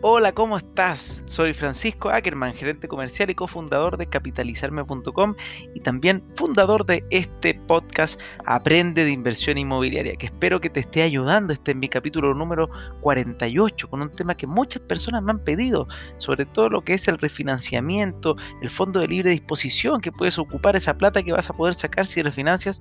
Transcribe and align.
Hola, 0.00 0.30
¿cómo 0.30 0.56
estás? 0.56 1.22
Soy 1.28 1.52
Francisco 1.52 2.08
Ackerman, 2.08 2.54
gerente 2.54 2.86
comercial 2.86 3.30
y 3.30 3.34
cofundador 3.34 3.96
de 3.96 4.06
capitalizarme.com 4.06 5.34
y 5.74 5.80
también 5.80 6.22
fundador 6.34 6.86
de 6.86 7.04
este 7.10 7.54
podcast 7.66 8.20
Aprende 8.46 9.04
de 9.04 9.10
Inversión 9.10 9.58
Inmobiliaria, 9.58 10.14
que 10.14 10.26
espero 10.26 10.60
que 10.60 10.70
te 10.70 10.78
esté 10.78 11.02
ayudando. 11.02 11.52
Este 11.52 11.72
es 11.72 11.76
mi 11.76 11.88
capítulo 11.88 12.32
número 12.32 12.70
48, 13.00 13.90
con 13.90 14.00
un 14.00 14.12
tema 14.12 14.36
que 14.36 14.46
muchas 14.46 14.80
personas 14.82 15.20
me 15.24 15.32
han 15.32 15.40
pedido, 15.40 15.88
sobre 16.18 16.46
todo 16.46 16.70
lo 16.70 16.82
que 16.82 16.94
es 16.94 17.08
el 17.08 17.18
refinanciamiento, 17.18 18.36
el 18.62 18.70
fondo 18.70 19.00
de 19.00 19.08
libre 19.08 19.30
disposición, 19.30 20.00
que 20.00 20.12
puedes 20.12 20.38
ocupar 20.38 20.76
esa 20.76 20.96
plata 20.96 21.24
que 21.24 21.32
vas 21.32 21.50
a 21.50 21.54
poder 21.54 21.74
sacar 21.74 22.06
si 22.06 22.22
refinancias 22.22 22.80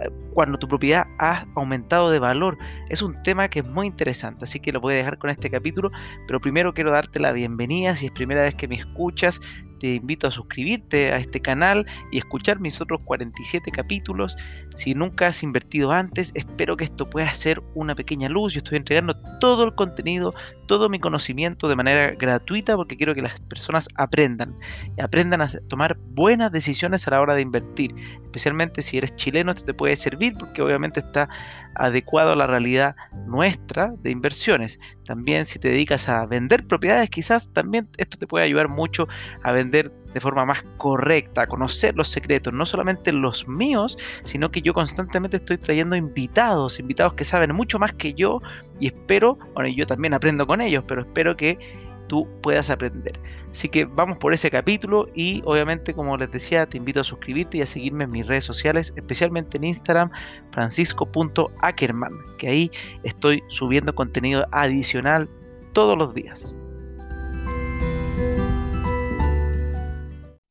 eh, 0.00 0.08
cuando 0.32 0.56
tu 0.56 0.68
propiedad 0.68 1.08
ha 1.18 1.46
aumentado 1.56 2.12
de 2.12 2.20
valor. 2.20 2.56
Es 2.90 3.02
un 3.02 3.20
tema 3.24 3.48
que 3.48 3.58
es 3.58 3.66
muy 3.66 3.88
interesante, 3.88 4.44
así 4.44 4.60
que 4.60 4.70
lo 4.70 4.80
voy 4.80 4.94
a 4.94 4.98
dejar 4.98 5.18
con 5.18 5.30
este 5.30 5.50
capítulo, 5.50 5.90
pero 6.28 6.43
primero 6.44 6.74
quiero 6.74 6.92
darte 6.92 7.20
la 7.20 7.32
bienvenida. 7.32 7.96
Si 7.96 8.04
es 8.04 8.12
primera 8.12 8.42
vez 8.42 8.54
que 8.54 8.68
me 8.68 8.74
escuchas, 8.74 9.40
te 9.84 9.96
invito 9.96 10.26
a 10.26 10.30
suscribirte 10.30 11.12
a 11.12 11.18
este 11.18 11.40
canal 11.40 11.84
y 12.10 12.16
escuchar 12.16 12.58
mis 12.58 12.80
otros 12.80 13.02
47 13.04 13.70
capítulos. 13.70 14.34
Si 14.74 14.94
nunca 14.94 15.26
has 15.26 15.42
invertido 15.42 15.92
antes, 15.92 16.32
espero 16.32 16.78
que 16.78 16.84
esto 16.84 17.10
pueda 17.10 17.30
ser 17.34 17.62
una 17.74 17.94
pequeña 17.94 18.30
luz. 18.30 18.54
Yo 18.54 18.60
estoy 18.60 18.78
entregando 18.78 19.14
todo 19.40 19.62
el 19.64 19.74
contenido, 19.74 20.32
todo 20.68 20.88
mi 20.88 20.98
conocimiento 20.98 21.68
de 21.68 21.76
manera 21.76 22.12
gratuita 22.12 22.76
porque 22.76 22.96
quiero 22.96 23.14
que 23.14 23.20
las 23.20 23.38
personas 23.40 23.90
aprendan. 23.96 24.56
Y 24.96 25.02
aprendan 25.02 25.42
a 25.42 25.48
tomar 25.68 25.98
buenas 26.14 26.50
decisiones 26.50 27.06
a 27.06 27.10
la 27.10 27.20
hora 27.20 27.34
de 27.34 27.42
invertir. 27.42 27.92
Especialmente 28.22 28.80
si 28.80 28.96
eres 28.96 29.14
chileno, 29.16 29.52
esto 29.52 29.66
te 29.66 29.74
puede 29.74 29.96
servir 29.96 30.32
porque 30.38 30.62
obviamente 30.62 31.00
está 31.00 31.28
adecuado 31.74 32.32
a 32.32 32.36
la 32.36 32.46
realidad 32.46 32.94
nuestra 33.26 33.92
de 34.02 34.10
inversiones. 34.10 34.80
También 35.04 35.44
si 35.44 35.58
te 35.58 35.68
dedicas 35.68 36.08
a 36.08 36.24
vender 36.24 36.66
propiedades, 36.66 37.10
quizás 37.10 37.52
también 37.52 37.88
esto 37.98 38.16
te 38.16 38.26
puede 38.26 38.44
ayudar 38.44 38.68
mucho 38.68 39.08
a 39.42 39.52
vender 39.52 39.73
de 39.82 40.20
forma 40.20 40.44
más 40.44 40.62
correcta, 40.78 41.46
conocer 41.46 41.96
los 41.96 42.08
secretos, 42.08 42.52
no 42.52 42.64
solamente 42.64 43.12
los 43.12 43.48
míos, 43.48 43.98
sino 44.24 44.50
que 44.50 44.62
yo 44.62 44.72
constantemente 44.72 45.38
estoy 45.38 45.58
trayendo 45.58 45.96
invitados, 45.96 46.78
invitados 46.78 47.14
que 47.14 47.24
saben 47.24 47.54
mucho 47.54 47.78
más 47.78 47.92
que 47.92 48.14
yo 48.14 48.40
y 48.80 48.86
espero, 48.86 49.38
bueno, 49.54 49.68
yo 49.68 49.86
también 49.86 50.14
aprendo 50.14 50.46
con 50.46 50.60
ellos, 50.60 50.84
pero 50.86 51.02
espero 51.02 51.36
que 51.36 51.58
tú 52.06 52.28
puedas 52.42 52.70
aprender. 52.70 53.18
Así 53.50 53.68
que 53.68 53.84
vamos 53.84 54.18
por 54.18 54.34
ese 54.34 54.50
capítulo 54.50 55.08
y 55.14 55.42
obviamente 55.44 55.94
como 55.94 56.16
les 56.16 56.30
decía 56.30 56.66
te 56.66 56.76
invito 56.76 57.00
a 57.00 57.04
suscribirte 57.04 57.58
y 57.58 57.62
a 57.62 57.66
seguirme 57.66 58.04
en 58.04 58.10
mis 58.10 58.26
redes 58.26 58.44
sociales, 58.44 58.92
especialmente 58.96 59.56
en 59.56 59.64
Instagram 59.64 60.10
francisco.ackerman, 60.50 62.12
que 62.38 62.48
ahí 62.48 62.70
estoy 63.04 63.42
subiendo 63.48 63.94
contenido 63.94 64.46
adicional 64.50 65.28
todos 65.72 65.96
los 65.96 66.14
días. 66.14 66.56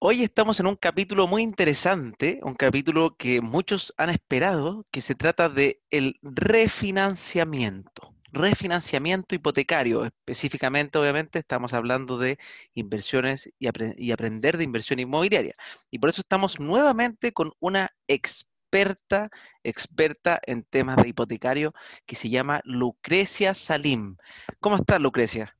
Hoy 0.05 0.21
estamos 0.21 0.59
en 0.59 0.67
un 0.67 0.75
capítulo 0.75 1.27
muy 1.27 1.43
interesante, 1.43 2.41
un 2.43 2.55
capítulo 2.55 3.15
que 3.15 3.39
muchos 3.39 3.93
han 3.95 4.09
esperado, 4.09 4.85
que 4.91 4.99
se 4.99 5.15
trata 5.15 5.47
de 5.47 5.81
el 5.91 6.19
refinanciamiento 6.21 8.13
refinanciamiento 8.33 9.33
hipotecario. 9.33 10.03
Específicamente, 10.03 10.97
obviamente, 10.97 11.39
estamos 11.39 11.73
hablando 11.73 12.17
de 12.17 12.37
inversiones 12.73 13.49
y, 13.57 13.67
aprender 14.11 14.57
de 14.57 14.63
inversión 14.65 14.99
inmobiliaria. 14.99 15.53
Y 15.89 15.99
por 15.99 16.09
eso 16.09 16.19
estamos 16.19 16.59
nuevamente 16.59 17.31
con 17.31 17.53
una 17.61 17.89
experta, 18.09 19.29
experta 19.63 20.41
en 20.45 20.63
temas 20.63 20.97
de 20.97 21.07
hipotecario 21.07 21.71
que 22.05 22.17
se 22.17 22.29
llama 22.29 22.59
Lucrecia 22.65 23.53
Salim. 23.53 24.17
¿Cómo 24.59 24.75
estás, 24.75 24.99
Lucrecia? 24.99 25.55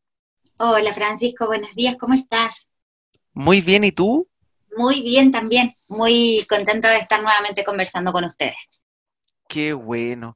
Hola, 0.58 0.92
Francisco, 0.92 1.46
buenos 1.46 1.74
días, 1.76 1.96
¿cómo 1.98 2.14
estás? 2.14 2.72
Muy 3.32 3.62
bien, 3.62 3.86
¿y 3.86 3.94
tú? 3.94 4.28
Muy 4.76 5.02
bien 5.02 5.32
también, 5.32 5.76
muy 5.88 6.46
contenta 6.50 6.90
de 6.90 6.98
estar 6.98 7.22
nuevamente 7.22 7.64
conversando 7.64 8.12
con 8.12 8.24
ustedes. 8.24 8.56
Qué 9.48 9.74
bueno. 9.74 10.36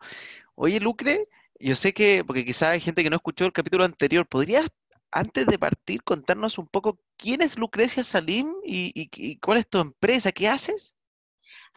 Oye, 0.56 0.80
Lucre, 0.80 1.22
yo 1.60 1.76
sé 1.76 1.94
que, 1.94 2.24
porque 2.26 2.46
quizás 2.46 2.70
hay 2.70 2.80
gente 2.80 3.04
que 3.04 3.10
no 3.10 3.16
escuchó 3.16 3.46
el 3.46 3.54
capítulo 3.54 3.84
anterior, 3.84 4.28
¿podrías, 4.28 4.68
antes 5.12 5.48
de 5.48 5.58
partir, 5.58 6.04
contarnos 6.04 6.58
un 6.58 6.68
poco 6.68 7.00
quién 7.18 7.42
es 7.42 7.58
Lucrecia 7.58 8.04
Salim 8.04 8.48
y, 8.64 9.38
cuál 9.40 9.58
es 9.58 9.68
tu 9.68 9.80
empresa? 9.80 10.32
¿Qué 10.32 10.48
haces? 10.48 10.96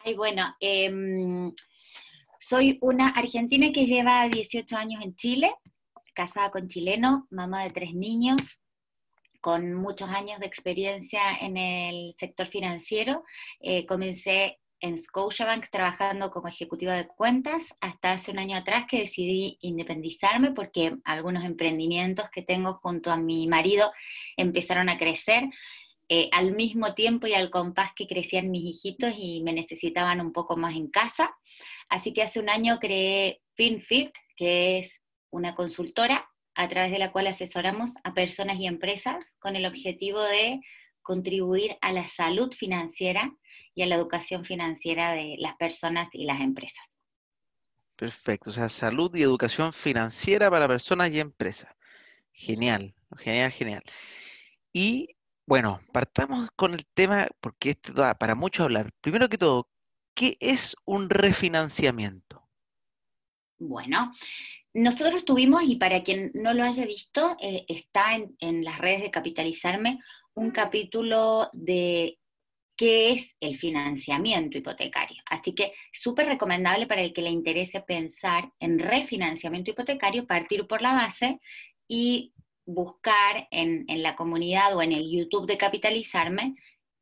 Ay, 0.03 0.15
bueno, 0.15 0.55
em, 0.59 1.51
soy 2.39 2.77
una 2.81 3.09
argentina 3.09 3.71
que 3.71 3.85
lleva 3.85 4.27
18 4.27 4.77
años 4.77 5.03
en 5.03 5.15
Chile, 5.15 5.51
casada 6.13 6.51
con 6.51 6.67
chileno, 6.67 7.27
mamá 7.31 7.63
de 7.63 7.71
tres 7.71 7.93
niños, 7.93 8.60
con 9.41 9.73
muchos 9.73 10.09
años 10.09 10.39
de 10.39 10.45
experiencia 10.45 11.21
en 11.41 11.57
el 11.57 12.13
sector 12.17 12.47
financiero. 12.47 13.23
Eh, 13.59 13.85
comencé 13.85 14.59
en 14.79 14.97
Scotiabank 14.97 15.69
trabajando 15.69 16.31
como 16.31 16.47
ejecutiva 16.47 16.93
de 16.93 17.07
cuentas 17.07 17.75
hasta 17.81 18.13
hace 18.13 18.31
un 18.31 18.39
año 18.39 18.57
atrás 18.57 18.85
que 18.89 18.99
decidí 18.99 19.57
independizarme 19.61 20.51
porque 20.51 20.95
algunos 21.03 21.43
emprendimientos 21.43 22.29
que 22.31 22.41
tengo 22.41 22.75
junto 22.81 23.11
a 23.11 23.17
mi 23.17 23.47
marido 23.47 23.91
empezaron 24.37 24.89
a 24.89 24.97
crecer 24.97 25.43
eh, 26.09 26.29
al 26.33 26.51
mismo 26.53 26.91
tiempo 26.91 27.27
y 27.27 27.33
al 27.33 27.51
compás 27.51 27.91
que 27.95 28.07
crecían 28.07 28.51
mis 28.51 28.63
hijitos 28.63 29.13
y 29.17 29.41
me 29.43 29.53
necesitaban 29.53 30.19
un 30.19 30.33
poco 30.33 30.57
más 30.57 30.75
en 30.75 30.89
casa. 30.89 31.37
Así 31.87 32.13
que 32.13 32.23
hace 32.23 32.39
un 32.39 32.49
año 32.49 32.79
creé 32.79 33.41
FinFit, 33.55 34.11
que 34.35 34.79
es 34.79 35.03
una 35.29 35.55
consultora 35.55 36.30
a 36.61 36.69
través 36.69 36.91
de 36.91 36.99
la 36.99 37.11
cual 37.11 37.25
asesoramos 37.25 37.95
a 38.03 38.13
personas 38.13 38.59
y 38.59 38.67
empresas 38.67 39.35
con 39.39 39.55
el 39.55 39.65
objetivo 39.65 40.21
de 40.21 40.61
contribuir 41.01 41.75
a 41.81 41.91
la 41.91 42.07
salud 42.07 42.53
financiera 42.53 43.35
y 43.73 43.81
a 43.81 43.87
la 43.87 43.95
educación 43.95 44.45
financiera 44.45 45.13
de 45.13 45.37
las 45.39 45.55
personas 45.55 46.09
y 46.13 46.25
las 46.25 46.39
empresas. 46.39 46.99
Perfecto, 47.95 48.51
o 48.51 48.53
sea, 48.53 48.69
salud 48.69 49.15
y 49.15 49.23
educación 49.23 49.73
financiera 49.73 50.51
para 50.51 50.67
personas 50.67 51.11
y 51.11 51.19
empresas. 51.19 51.71
Genial, 52.31 52.93
genial, 53.17 53.51
genial. 53.51 53.81
Y 54.71 55.15
bueno, 55.47 55.81
partamos 55.91 56.49
con 56.55 56.73
el 56.73 56.85
tema, 56.93 57.27
porque 57.39 57.71
este 57.71 57.91
da 57.91 58.13
para 58.13 58.35
mucho 58.35 58.63
hablar. 58.63 58.91
Primero 59.01 59.29
que 59.29 59.39
todo, 59.39 59.67
¿qué 60.13 60.37
es 60.39 60.75
un 60.85 61.09
refinanciamiento? 61.09 62.47
Bueno, 63.57 64.11
nosotros 64.73 65.25
tuvimos, 65.25 65.63
y 65.63 65.75
para 65.75 66.01
quien 66.01 66.31
no 66.33 66.53
lo 66.53 66.63
haya 66.63 66.85
visto, 66.85 67.35
eh, 67.41 67.65
está 67.67 68.15
en, 68.15 68.35
en, 68.39 68.63
las 68.63 68.77
redes 68.77 69.01
de 69.01 69.11
Capitalizarme 69.11 69.99
un 70.33 70.51
capítulo 70.51 71.49
de 71.53 72.17
qué 72.77 73.11
es 73.11 73.35
el 73.39 73.55
financiamiento 73.55 74.57
hipotecario. 74.57 75.21
Así 75.25 75.53
que 75.53 75.73
súper 75.91 76.27
recomendable 76.27 76.87
para 76.87 77.01
el 77.01 77.13
que 77.13 77.21
le 77.21 77.29
interese 77.29 77.81
pensar 77.81 78.51
en 78.59 78.79
refinanciamiento 78.79 79.71
hipotecario, 79.71 80.25
partir 80.25 80.65
por 80.67 80.81
la 80.81 80.93
base 80.93 81.39
y 81.87 82.33
buscar 82.65 83.47
en, 83.51 83.85
en 83.87 84.01
la 84.01 84.15
comunidad 84.15 84.75
o 84.75 84.81
en 84.81 84.93
el 84.93 85.11
YouTube 85.11 85.47
de 85.47 85.57
Capitalizarme 85.57 86.55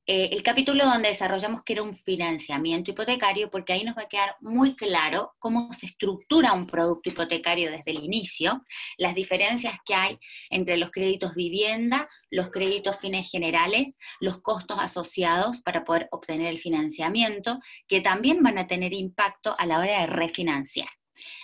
eh, 0.05 0.29
el 0.31 0.41
capítulo 0.41 0.85
donde 0.85 1.09
desarrollamos 1.09 1.63
que 1.63 1.73
era 1.73 1.83
un 1.83 1.95
financiamiento 1.95 2.91
hipotecario, 2.91 3.49
porque 3.49 3.73
ahí 3.73 3.83
nos 3.83 3.95
va 3.95 4.03
a 4.03 4.09
quedar 4.09 4.35
muy 4.41 4.75
claro 4.75 5.33
cómo 5.39 5.71
se 5.73 5.85
estructura 5.85 6.53
un 6.53 6.65
producto 6.67 7.09
hipotecario 7.09 7.71
desde 7.71 7.91
el 7.91 8.03
inicio, 8.03 8.63
las 8.97 9.13
diferencias 9.13 9.77
que 9.85 9.93
hay 9.93 10.19
entre 10.49 10.77
los 10.77 10.91
créditos 10.91 11.35
vivienda, 11.35 12.07
los 12.31 12.49
créditos 12.49 12.97
fines 12.97 13.29
generales, 13.29 13.97
los 14.19 14.41
costos 14.41 14.77
asociados 14.79 15.61
para 15.61 15.83
poder 15.83 16.07
obtener 16.11 16.47
el 16.47 16.59
financiamiento, 16.59 17.59
que 17.87 18.01
también 18.01 18.41
van 18.41 18.57
a 18.57 18.67
tener 18.67 18.93
impacto 18.93 19.53
a 19.57 19.65
la 19.65 19.79
hora 19.79 20.01
de 20.01 20.07
refinanciar. 20.07 20.89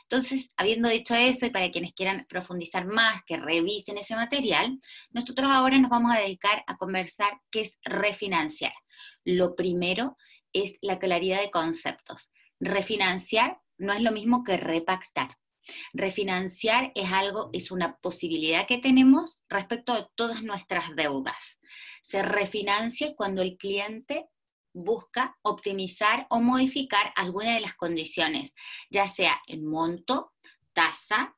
Entonces, 0.07 0.51
habiendo 0.55 0.87
dicho 0.87 1.15
eso, 1.15 1.47
y 1.47 1.49
para 1.49 1.71
quienes 1.71 1.93
quieran 1.93 2.25
profundizar 2.29 2.85
más, 2.85 3.23
que 3.25 3.37
revisen 3.37 3.97
ese 3.97 4.15
material, 4.15 4.79
nosotros 5.09 5.49
ahora 5.49 5.79
nos 5.79 5.89
vamos 5.89 6.11
a 6.15 6.19
dedicar 6.19 6.63
a 6.67 6.77
conversar 6.77 7.41
qué 7.49 7.61
es 7.61 7.79
refinanciar. 7.83 8.73
Lo 9.23 9.55
primero 9.55 10.15
es 10.53 10.77
la 10.81 10.99
claridad 10.99 11.41
de 11.41 11.49
conceptos. 11.49 12.31
Refinanciar 12.59 13.59
no 13.77 13.93
es 13.93 14.01
lo 14.01 14.11
mismo 14.11 14.43
que 14.43 14.57
repactar. 14.57 15.37
Refinanciar 15.93 16.91
es 16.93 17.11
algo, 17.11 17.49
es 17.51 17.71
una 17.71 17.97
posibilidad 17.97 18.67
que 18.67 18.77
tenemos 18.77 19.41
respecto 19.49 19.93
a 19.93 20.07
todas 20.15 20.43
nuestras 20.43 20.95
deudas. 20.95 21.59
Se 22.03 22.21
refinancia 22.21 23.15
cuando 23.15 23.41
el 23.41 23.57
cliente 23.57 24.27
busca 24.75 25.37
optimizar 25.41 26.27
o 26.29 26.41
modificar 26.41 27.13
alguna 27.15 27.55
de 27.55 27.61
las 27.61 27.75
condiciones, 27.75 28.53
ya 28.89 29.07
sea 29.07 29.41
el 29.47 29.63
monto, 29.63 30.33
tasa 30.73 31.33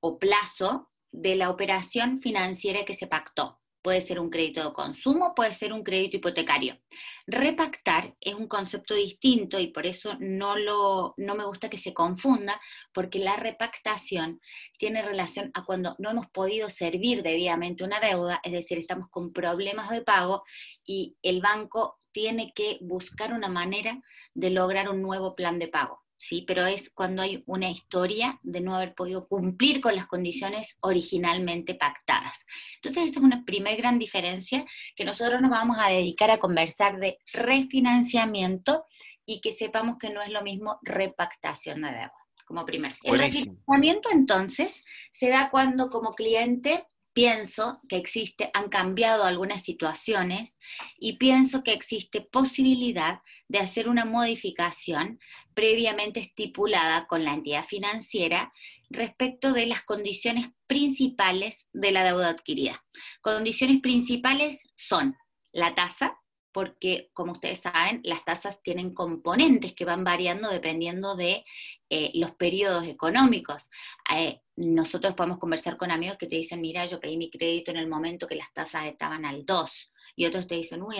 o 0.00 0.18
plazo 0.18 0.90
de 1.12 1.36
la 1.36 1.50
operación 1.50 2.20
financiera 2.20 2.84
que 2.84 2.94
se 2.94 3.06
pactó. 3.06 3.60
puede 3.82 4.00
ser 4.00 4.18
un 4.18 4.30
crédito 4.30 4.64
de 4.64 4.72
consumo, 4.72 5.34
puede 5.34 5.52
ser 5.52 5.74
un 5.74 5.84
crédito 5.84 6.16
hipotecario. 6.16 6.78
Repactar 7.26 8.16
es 8.18 8.34
un 8.34 8.48
concepto 8.48 8.94
distinto 8.94 9.60
y 9.60 9.66
por 9.66 9.84
eso 9.84 10.16
no, 10.20 10.56
lo, 10.56 11.12
no 11.18 11.34
me 11.34 11.44
gusta 11.44 11.68
que 11.68 11.76
se 11.76 11.92
confunda, 11.92 12.58
porque 12.94 13.18
la 13.18 13.36
repactación 13.36 14.40
tiene 14.78 15.02
relación 15.02 15.50
a 15.52 15.66
cuando 15.66 15.96
no 15.98 16.12
hemos 16.12 16.28
podido 16.30 16.70
servir 16.70 17.22
debidamente 17.22 17.84
una 17.84 18.00
deuda, 18.00 18.40
es 18.42 18.52
decir, 18.52 18.78
estamos 18.78 19.10
con 19.10 19.34
problemas 19.34 19.90
de 19.90 20.00
pago 20.00 20.44
y 20.86 21.18
el 21.22 21.42
banco 21.42 22.00
tiene 22.14 22.52
que 22.54 22.78
buscar 22.80 23.34
una 23.34 23.48
manera 23.48 24.00
de 24.32 24.48
lograr 24.48 24.88
un 24.88 25.02
nuevo 25.02 25.34
plan 25.34 25.58
de 25.58 25.68
pago. 25.68 26.00
¿sí? 26.16 26.44
Pero 26.46 26.64
es 26.64 26.88
cuando 26.90 27.20
hay 27.20 27.42
una 27.46 27.68
historia 27.68 28.38
de 28.42 28.60
no 28.60 28.74
haber 28.74 28.94
podido 28.94 29.26
cumplir 29.26 29.80
con 29.80 29.94
las 29.96 30.06
condiciones 30.06 30.78
originalmente 30.80 31.74
pactadas. 31.74 32.46
Entonces, 32.76 33.10
esa 33.10 33.18
es 33.18 33.24
una 33.24 33.44
primera 33.44 33.76
gran 33.76 33.98
diferencia 33.98 34.64
que 34.96 35.04
nosotros 35.04 35.42
nos 35.42 35.50
vamos 35.50 35.76
a 35.78 35.90
dedicar 35.90 36.30
a 36.30 36.38
conversar 36.38 36.98
de 36.98 37.18
refinanciamiento 37.32 38.84
y 39.26 39.40
que 39.40 39.52
sepamos 39.52 39.98
que 39.98 40.10
no 40.10 40.22
es 40.22 40.30
lo 40.30 40.42
mismo 40.42 40.78
repactación 40.82 41.82
de 41.82 41.90
deuda 41.90 42.12
como 42.46 42.64
primer. 42.66 42.94
El 43.02 43.18
refinanciamiento 43.18 44.10
entonces 44.12 44.84
se 45.12 45.30
da 45.30 45.50
cuando 45.50 45.88
como 45.88 46.12
cliente 46.12 46.86
pienso 47.14 47.80
que 47.88 47.96
existe, 47.96 48.50
han 48.52 48.68
cambiado 48.68 49.24
algunas 49.24 49.62
situaciones 49.62 50.56
y 50.98 51.16
pienso 51.16 51.62
que 51.62 51.72
existe 51.72 52.20
posibilidad 52.20 53.22
de 53.48 53.60
hacer 53.60 53.88
una 53.88 54.04
modificación 54.04 55.20
previamente 55.54 56.20
estipulada 56.20 57.06
con 57.06 57.24
la 57.24 57.32
entidad 57.32 57.64
financiera 57.64 58.52
respecto 58.90 59.52
de 59.52 59.66
las 59.66 59.82
condiciones 59.82 60.48
principales 60.66 61.68
de 61.72 61.92
la 61.92 62.04
deuda 62.04 62.30
adquirida. 62.30 62.84
Condiciones 63.22 63.80
principales 63.80 64.66
son 64.76 65.16
la 65.52 65.74
tasa, 65.74 66.18
porque 66.54 67.10
como 67.12 67.32
ustedes 67.32 67.58
saben, 67.58 68.00
las 68.04 68.24
tasas 68.24 68.62
tienen 68.62 68.94
componentes 68.94 69.74
que 69.74 69.84
van 69.84 70.04
variando 70.04 70.48
dependiendo 70.48 71.16
de 71.16 71.44
eh, 71.90 72.12
los 72.14 72.30
periodos 72.36 72.86
económicos. 72.86 73.70
Eh, 74.14 74.40
nosotros 74.54 75.14
podemos 75.14 75.38
conversar 75.38 75.76
con 75.76 75.90
amigos 75.90 76.16
que 76.16 76.28
te 76.28 76.36
dicen, 76.36 76.60
mira, 76.60 76.86
yo 76.86 77.00
pedí 77.00 77.16
mi 77.16 77.28
crédito 77.28 77.72
en 77.72 77.78
el 77.78 77.88
momento 77.88 78.28
que 78.28 78.36
las 78.36 78.52
tasas 78.52 78.86
estaban 78.86 79.24
al 79.24 79.44
2, 79.44 79.90
y 80.14 80.26
otros 80.26 80.46
te 80.46 80.54
dicen, 80.54 80.80
uy, 80.80 80.96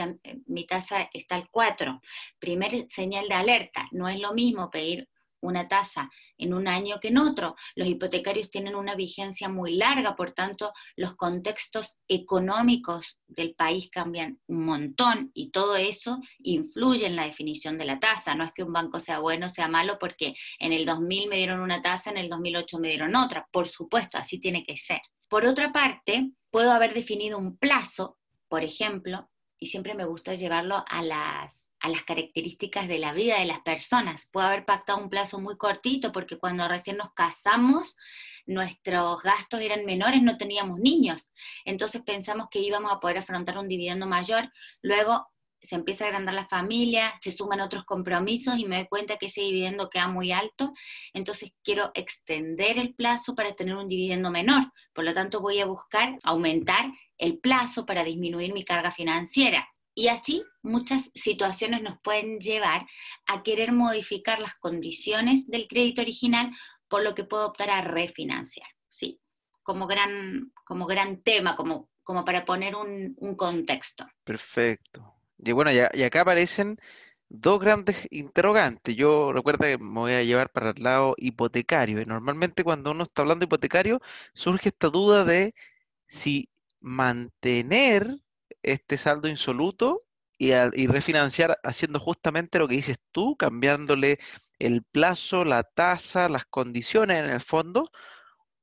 mi 0.46 0.66
tasa 0.66 1.08
está 1.12 1.36
al 1.36 1.48
4. 1.48 2.00
Primer 2.40 2.90
señal 2.90 3.28
de 3.28 3.34
alerta, 3.34 3.88
no 3.92 4.08
es 4.08 4.18
lo 4.18 4.34
mismo 4.34 4.70
pedir 4.70 5.08
una 5.46 5.68
tasa 5.68 6.10
en 6.38 6.54
un 6.54 6.68
año 6.68 6.98
que 7.00 7.08
en 7.08 7.18
otro. 7.18 7.56
Los 7.74 7.88
hipotecarios 7.88 8.50
tienen 8.50 8.74
una 8.74 8.94
vigencia 8.94 9.48
muy 9.48 9.74
larga, 9.76 10.16
por 10.16 10.32
tanto, 10.32 10.72
los 10.96 11.14
contextos 11.14 11.98
económicos 12.08 13.18
del 13.26 13.54
país 13.54 13.88
cambian 13.90 14.40
un 14.46 14.64
montón 14.64 15.30
y 15.34 15.50
todo 15.50 15.76
eso 15.76 16.20
influye 16.38 17.06
en 17.06 17.16
la 17.16 17.24
definición 17.24 17.78
de 17.78 17.84
la 17.84 18.00
tasa. 18.00 18.34
No 18.34 18.44
es 18.44 18.52
que 18.52 18.62
un 18.62 18.72
banco 18.72 19.00
sea 19.00 19.18
bueno 19.18 19.46
o 19.46 19.50
sea 19.50 19.68
malo 19.68 19.98
porque 19.98 20.34
en 20.58 20.72
el 20.72 20.86
2000 20.86 21.28
me 21.28 21.36
dieron 21.36 21.60
una 21.60 21.82
tasa, 21.82 22.10
en 22.10 22.18
el 22.18 22.28
2008 22.28 22.78
me 22.78 22.88
dieron 22.88 23.16
otra. 23.16 23.46
Por 23.50 23.68
supuesto, 23.68 24.18
así 24.18 24.40
tiene 24.40 24.64
que 24.64 24.76
ser. 24.76 25.00
Por 25.28 25.46
otra 25.46 25.72
parte, 25.72 26.30
puedo 26.50 26.72
haber 26.72 26.94
definido 26.94 27.38
un 27.38 27.56
plazo, 27.56 28.18
por 28.48 28.62
ejemplo, 28.62 29.28
y 29.58 29.66
siempre 29.66 29.94
me 29.94 30.04
gusta 30.04 30.34
llevarlo 30.34 30.84
a 30.88 31.02
las, 31.02 31.70
a 31.80 31.88
las 31.88 32.02
características 32.02 32.88
de 32.88 32.98
la 32.98 33.12
vida 33.12 33.38
de 33.38 33.46
las 33.46 33.60
personas. 33.60 34.28
Puedo 34.32 34.46
haber 34.46 34.64
pactado 34.64 34.98
un 34.98 35.10
plazo 35.10 35.38
muy 35.38 35.56
cortito 35.56 36.12
porque 36.12 36.38
cuando 36.38 36.66
recién 36.68 36.96
nos 36.96 37.12
casamos 37.12 37.96
nuestros 38.46 39.22
gastos 39.22 39.60
eran 39.60 39.84
menores, 39.84 40.22
no 40.22 40.36
teníamos 40.36 40.78
niños. 40.78 41.30
Entonces 41.64 42.02
pensamos 42.02 42.48
que 42.50 42.60
íbamos 42.60 42.92
a 42.92 43.00
poder 43.00 43.18
afrontar 43.18 43.58
un 43.58 43.68
dividendo 43.68 44.06
mayor. 44.06 44.52
Luego 44.82 45.28
se 45.64 45.74
empieza 45.74 46.04
a 46.04 46.08
agrandar 46.08 46.34
la 46.34 46.46
familia, 46.46 47.14
se 47.20 47.32
suman 47.32 47.60
otros 47.60 47.84
compromisos 47.84 48.58
y 48.58 48.66
me 48.66 48.76
doy 48.76 48.86
cuenta 48.86 49.16
que 49.16 49.26
ese 49.26 49.40
dividendo 49.40 49.88
queda 49.90 50.08
muy 50.08 50.32
alto, 50.32 50.72
entonces 51.12 51.52
quiero 51.62 51.90
extender 51.94 52.78
el 52.78 52.94
plazo 52.94 53.34
para 53.34 53.52
tener 53.54 53.76
un 53.76 53.88
dividendo 53.88 54.30
menor. 54.30 54.72
Por 54.92 55.04
lo 55.04 55.14
tanto, 55.14 55.40
voy 55.40 55.60
a 55.60 55.66
buscar 55.66 56.18
aumentar 56.22 56.92
el 57.18 57.38
plazo 57.38 57.86
para 57.86 58.04
disminuir 58.04 58.52
mi 58.52 58.64
carga 58.64 58.90
financiera. 58.90 59.68
Y 59.94 60.08
así 60.08 60.42
muchas 60.62 61.10
situaciones 61.14 61.82
nos 61.82 62.00
pueden 62.02 62.40
llevar 62.40 62.86
a 63.26 63.42
querer 63.42 63.72
modificar 63.72 64.40
las 64.40 64.54
condiciones 64.56 65.46
del 65.48 65.68
crédito 65.68 66.02
original, 66.02 66.50
por 66.88 67.02
lo 67.02 67.14
que 67.14 67.24
puedo 67.24 67.46
optar 67.46 67.70
a 67.70 67.80
refinanciar. 67.80 68.68
Sí, 68.88 69.20
como 69.62 69.86
gran, 69.86 70.52
como 70.64 70.86
gran 70.86 71.22
tema, 71.22 71.56
como, 71.56 71.90
como 72.02 72.24
para 72.24 72.44
poner 72.44 72.74
un, 72.74 73.14
un 73.18 73.36
contexto. 73.36 74.06
Perfecto. 74.24 75.13
Y 75.38 75.52
bueno, 75.52 75.70
y, 75.72 75.80
acá 75.80 76.22
aparecen 76.22 76.78
dos 77.28 77.60
grandes 77.60 78.06
interrogantes. 78.10 78.96
Yo 78.96 79.32
recuerdo 79.32 79.64
que 79.64 79.78
me 79.78 80.00
voy 80.00 80.12
a 80.12 80.22
llevar 80.22 80.50
para 80.50 80.70
el 80.70 80.82
lado 80.82 81.14
hipotecario. 81.18 82.00
Y 82.00 82.04
normalmente 82.06 82.64
cuando 82.64 82.92
uno 82.92 83.04
está 83.04 83.22
hablando 83.22 83.44
hipotecario, 83.44 84.00
surge 84.34 84.70
esta 84.70 84.90
duda 84.90 85.24
de 85.24 85.54
si 86.06 86.48
mantener 86.80 88.18
este 88.62 88.96
saldo 88.98 89.28
insoluto 89.28 90.00
y, 90.38 90.52
y, 90.52 90.86
refinanciar 90.88 91.58
haciendo 91.64 92.00
justamente 92.00 92.58
lo 92.58 92.68
que 92.68 92.76
dices 92.76 92.98
tú, 93.12 93.36
cambiándole 93.36 94.18
el 94.58 94.82
plazo, 94.82 95.44
la 95.44 95.62
tasa, 95.64 96.28
las 96.28 96.46
condiciones 96.46 97.18
en 97.18 97.30
el 97.30 97.40
fondo, 97.40 97.90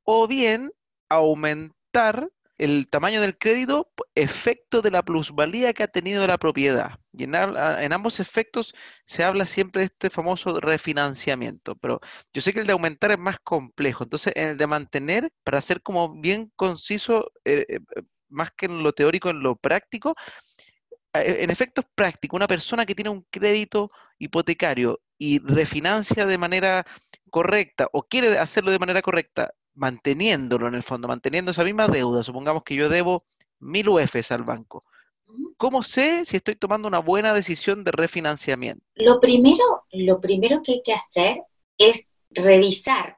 o 0.03 0.27
bien 0.27 0.71
aumentar 1.09 2.27
el 2.61 2.87
tamaño 2.87 3.21
del 3.21 3.39
crédito, 3.39 3.91
efecto 4.13 4.83
de 4.83 4.91
la 4.91 5.01
plusvalía 5.01 5.73
que 5.73 5.81
ha 5.81 5.87
tenido 5.87 6.27
la 6.27 6.37
propiedad. 6.37 6.91
Y 7.11 7.23
en, 7.23 7.33
ambos 7.35 8.19
efectos 8.19 8.75
se 9.05 9.23
habla 9.23 9.47
siempre 9.47 9.79
de 9.81 9.85
este 9.87 10.11
famoso 10.11 10.59
refinanciamiento, 10.59 11.75
pero 11.75 11.99
yo 12.33 12.41
sé 12.41 12.53
que 12.53 12.59
el 12.59 12.67
de 12.67 12.73
aumentar 12.73 13.11
es 13.11 13.17
más 13.17 13.39
complejo. 13.39 14.03
Entonces, 14.03 14.33
en 14.35 14.49
el 14.49 14.57
de 14.57 14.67
mantener, 14.67 15.31
para 15.43 15.59
ser 15.59 15.81
como 15.81 16.21
bien 16.21 16.51
conciso, 16.55 17.31
eh, 17.45 17.65
eh, 17.67 17.79
más 18.29 18.51
que 18.51 18.67
en 18.67 18.83
lo 18.83 18.93
teórico, 18.93 19.31
en 19.31 19.41
lo 19.41 19.55
práctico, 19.55 20.13
eh, 21.13 21.37
en 21.39 21.49
efectos 21.49 21.85
prácticos, 21.95 22.37
una 22.37 22.47
persona 22.47 22.85
que 22.85 22.95
tiene 22.95 23.09
un 23.09 23.25
crédito 23.31 23.89
hipotecario 24.19 25.01
y 25.17 25.39
refinancia 25.39 26.27
de 26.27 26.37
manera 26.37 26.85
correcta 27.31 27.87
o 27.91 28.03
quiere 28.03 28.37
hacerlo 28.37 28.71
de 28.71 28.79
manera 28.79 29.01
correcta, 29.01 29.51
manteniéndolo 29.73 30.67
en 30.67 30.75
el 30.75 30.83
fondo, 30.83 31.07
manteniendo 31.07 31.51
esa 31.51 31.63
misma 31.63 31.87
deuda. 31.87 32.23
Supongamos 32.23 32.63
que 32.63 32.75
yo 32.75 32.89
debo 32.89 33.23
mil 33.59 33.89
UFs 33.89 34.31
al 34.31 34.43
banco. 34.43 34.83
¿Cómo 35.57 35.83
sé 35.83 36.25
si 36.25 36.37
estoy 36.37 36.55
tomando 36.55 36.87
una 36.87 36.99
buena 36.99 37.33
decisión 37.33 37.83
de 37.83 37.91
refinanciamiento? 37.91 38.83
Lo 38.95 39.19
primero, 39.19 39.85
lo 39.91 40.19
primero 40.19 40.61
que 40.61 40.73
hay 40.73 40.81
que 40.83 40.93
hacer 40.93 41.41
es 41.77 42.09
revisar 42.29 43.17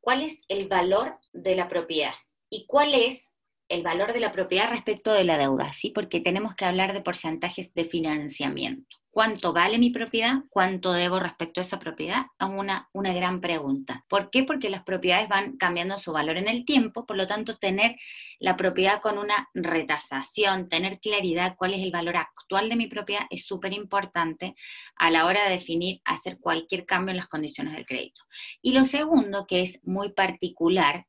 cuál 0.00 0.22
es 0.22 0.38
el 0.48 0.68
valor 0.68 1.18
de 1.32 1.56
la 1.56 1.68
propiedad 1.68 2.14
y 2.48 2.66
cuál 2.66 2.94
es 2.94 3.32
el 3.68 3.82
valor 3.82 4.12
de 4.12 4.20
la 4.20 4.32
propiedad 4.32 4.70
respecto 4.70 5.12
de 5.12 5.24
la 5.24 5.38
deuda, 5.38 5.72
¿sí? 5.72 5.90
Porque 5.90 6.20
tenemos 6.20 6.54
que 6.54 6.64
hablar 6.64 6.92
de 6.92 7.02
porcentajes 7.02 7.72
de 7.74 7.84
financiamiento 7.84 9.01
cuánto 9.12 9.52
vale 9.52 9.78
mi 9.78 9.90
propiedad, 9.90 10.38
cuánto 10.48 10.94
debo 10.94 11.20
respecto 11.20 11.60
a 11.60 11.62
esa 11.62 11.78
propiedad, 11.78 12.22
es 12.40 12.46
una, 12.46 12.88
una 12.94 13.12
gran 13.12 13.42
pregunta. 13.42 14.06
¿Por 14.08 14.30
qué? 14.30 14.42
Porque 14.42 14.70
las 14.70 14.84
propiedades 14.84 15.28
van 15.28 15.58
cambiando 15.58 15.98
su 15.98 16.12
valor 16.12 16.38
en 16.38 16.48
el 16.48 16.64
tiempo, 16.64 17.04
por 17.04 17.18
lo 17.18 17.26
tanto, 17.26 17.58
tener 17.58 17.96
la 18.40 18.56
propiedad 18.56 19.02
con 19.02 19.18
una 19.18 19.50
retasación, 19.52 20.70
tener 20.70 20.98
claridad 20.98 21.56
cuál 21.58 21.74
es 21.74 21.82
el 21.82 21.90
valor 21.90 22.16
actual 22.16 22.70
de 22.70 22.76
mi 22.76 22.86
propiedad 22.86 23.26
es 23.28 23.44
súper 23.44 23.74
importante 23.74 24.54
a 24.96 25.10
la 25.10 25.26
hora 25.26 25.44
de 25.44 25.50
definir, 25.50 26.00
hacer 26.06 26.38
cualquier 26.40 26.86
cambio 26.86 27.10
en 27.10 27.18
las 27.18 27.28
condiciones 27.28 27.74
del 27.74 27.84
crédito. 27.84 28.22
Y 28.62 28.72
lo 28.72 28.86
segundo, 28.86 29.46
que 29.46 29.60
es 29.60 29.78
muy 29.82 30.14
particular, 30.14 31.06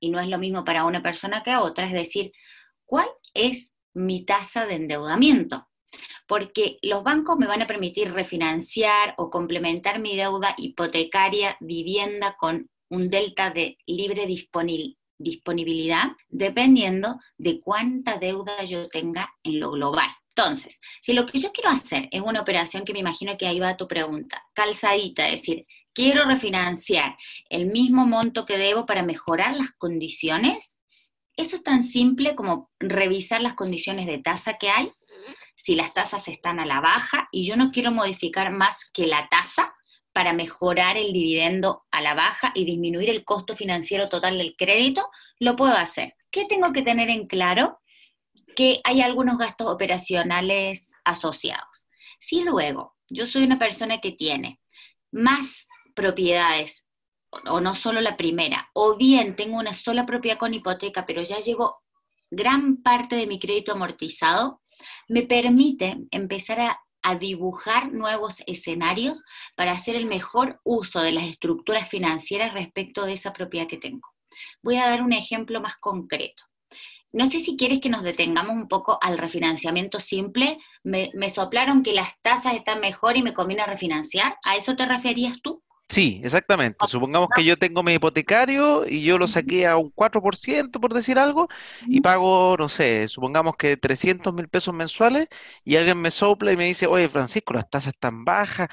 y 0.00 0.08
no 0.08 0.20
es 0.20 0.28
lo 0.28 0.38
mismo 0.38 0.64
para 0.64 0.86
una 0.86 1.02
persona 1.02 1.42
que 1.42 1.50
a 1.50 1.60
otra, 1.60 1.84
es 1.84 1.92
decir, 1.92 2.32
¿cuál 2.86 3.08
es 3.34 3.74
mi 3.92 4.24
tasa 4.24 4.64
de 4.64 4.76
endeudamiento? 4.76 5.68
Porque 6.26 6.78
los 6.82 7.02
bancos 7.02 7.36
me 7.38 7.46
van 7.46 7.62
a 7.62 7.66
permitir 7.66 8.12
refinanciar 8.12 9.14
o 9.18 9.30
complementar 9.30 9.98
mi 10.00 10.16
deuda 10.16 10.54
hipotecaria 10.56 11.56
vivienda 11.60 12.36
con 12.38 12.70
un 12.88 13.08
delta 13.10 13.50
de 13.50 13.78
libre 13.86 14.26
disponibilidad 14.26 16.12
dependiendo 16.28 17.18
de 17.38 17.60
cuánta 17.60 18.18
deuda 18.18 18.62
yo 18.64 18.88
tenga 18.88 19.32
en 19.42 19.60
lo 19.60 19.70
global. 19.72 20.08
Entonces, 20.34 20.80
si 21.00 21.12
lo 21.12 21.26
que 21.26 21.38
yo 21.38 21.52
quiero 21.52 21.70
hacer 21.70 22.08
es 22.10 22.22
una 22.22 22.40
operación 22.40 22.84
que 22.84 22.92
me 22.92 23.00
imagino 23.00 23.36
que 23.36 23.46
ahí 23.46 23.60
va 23.60 23.76
tu 23.76 23.86
pregunta, 23.86 24.42
calzadita, 24.54 25.28
es 25.28 25.42
decir, 25.42 25.62
quiero 25.92 26.24
refinanciar 26.24 27.16
el 27.50 27.66
mismo 27.66 28.06
monto 28.06 28.46
que 28.46 28.56
debo 28.56 28.86
para 28.86 29.02
mejorar 29.02 29.56
las 29.56 29.72
condiciones, 29.72 30.80
eso 31.36 31.56
es 31.56 31.62
tan 31.62 31.82
simple 31.82 32.34
como 32.34 32.70
revisar 32.78 33.42
las 33.42 33.54
condiciones 33.54 34.06
de 34.06 34.18
tasa 34.18 34.58
que 34.58 34.70
hay 34.70 34.90
si 35.54 35.74
las 35.74 35.94
tasas 35.94 36.28
están 36.28 36.60
a 36.60 36.66
la 36.66 36.80
baja 36.80 37.28
y 37.32 37.44
yo 37.44 37.56
no 37.56 37.70
quiero 37.70 37.90
modificar 37.90 38.50
más 38.52 38.90
que 38.92 39.06
la 39.06 39.28
tasa 39.28 39.74
para 40.12 40.32
mejorar 40.32 40.96
el 40.96 41.12
dividendo 41.12 41.84
a 41.90 42.00
la 42.02 42.14
baja 42.14 42.52
y 42.54 42.64
disminuir 42.64 43.10
el 43.10 43.24
costo 43.24 43.56
financiero 43.56 44.08
total 44.08 44.38
del 44.38 44.56
crédito, 44.56 45.08
lo 45.38 45.56
puedo 45.56 45.74
hacer. 45.74 46.14
¿Qué 46.30 46.44
tengo 46.44 46.72
que 46.72 46.82
tener 46.82 47.08
en 47.08 47.26
claro? 47.26 47.82
que 48.54 48.80
hay 48.84 49.00
algunos 49.00 49.38
gastos 49.38 49.68
operacionales 49.68 50.98
asociados. 51.04 51.86
Si 52.18 52.42
luego 52.42 52.96
yo 53.08 53.26
soy 53.26 53.44
una 53.44 53.58
persona 53.58 53.98
que 53.98 54.12
tiene 54.12 54.60
más 55.10 55.68
propiedades, 55.94 56.86
o 57.30 57.60
no 57.60 57.74
solo 57.74 58.00
la 58.00 58.16
primera, 58.16 58.70
o 58.74 58.96
bien 58.96 59.36
tengo 59.36 59.58
una 59.58 59.74
sola 59.74 60.06
propiedad 60.06 60.38
con 60.38 60.54
hipoteca, 60.54 61.06
pero 61.06 61.22
ya 61.22 61.40
llevo 61.40 61.82
gran 62.30 62.82
parte 62.82 63.16
de 63.16 63.26
mi 63.26 63.38
crédito 63.38 63.72
amortizado, 63.72 64.61
me 65.08 65.22
permite 65.22 65.96
empezar 66.10 66.60
a, 66.60 66.78
dibujar 67.18 67.92
nuevos 67.92 68.44
escenarios 68.46 69.24
para 69.56 69.72
hacer 69.72 69.96
el 69.96 70.06
mejor 70.06 70.60
uso 70.62 71.00
de 71.00 71.10
las 71.10 71.24
estructuras 71.24 71.88
financieras 71.88 72.54
respecto 72.54 73.04
de 73.04 73.14
esa 73.14 73.32
propiedad 73.32 73.66
que 73.66 73.76
tengo. 73.76 74.08
Voy 74.62 74.76
a 74.76 74.88
dar 74.88 75.02
un 75.02 75.12
ejemplo 75.12 75.60
más 75.60 75.76
concreto. 75.78 76.44
No 77.12 77.26
sé 77.28 77.40
si 77.40 77.56
quieres 77.56 77.80
que 77.80 77.90
nos 77.90 78.02
detengamos 78.02 78.56
un 78.56 78.68
poco 78.68 78.98
al 79.02 79.18
refinanciamiento 79.18 80.00
simple. 80.00 80.58
Me, 80.82 81.10
soplaron 81.28 81.82
que 81.82 81.92
las 81.92 82.20
tasas 82.22 82.54
están 82.54 82.80
mejor 82.80 83.16
y 83.16 83.22
me 83.22 83.34
conviene 83.34 83.66
refinanciar. 83.66 84.38
¿A 84.44 84.56
eso 84.56 84.76
te 84.76 84.86
referías 84.86 85.42
tú? 85.42 85.62
Sí, 85.88 86.22
exactamente. 86.24 86.86
Supongamos 86.86 87.28
que 87.34 87.44
yo 87.44 87.58
tengo 87.58 87.82
mi 87.82 87.92
hipotecario 87.92 88.86
y 88.88 89.02
yo 89.02 89.18
lo 89.18 89.28
saqué 89.28 89.66
a 89.66 89.76
un 89.76 89.90
4%, 89.90 90.80
por 90.80 90.94
decir 90.94 91.18
algo, 91.18 91.48
y 91.82 92.00
pago, 92.00 92.56
no 92.58 92.70
sé, 92.70 93.08
supongamos 93.08 93.56
que 93.56 93.76
300 93.76 94.32
mil 94.32 94.48
pesos 94.48 94.72
mensuales 94.72 95.26
y 95.64 95.76
alguien 95.76 96.00
me 96.00 96.10
sopla 96.10 96.50
y 96.50 96.56
me 96.56 96.64
dice, 96.64 96.86
oye, 96.86 97.10
Francisco, 97.10 97.52
las 97.52 97.68
tasas 97.68 97.92
están 97.92 98.24
bajas, 98.24 98.68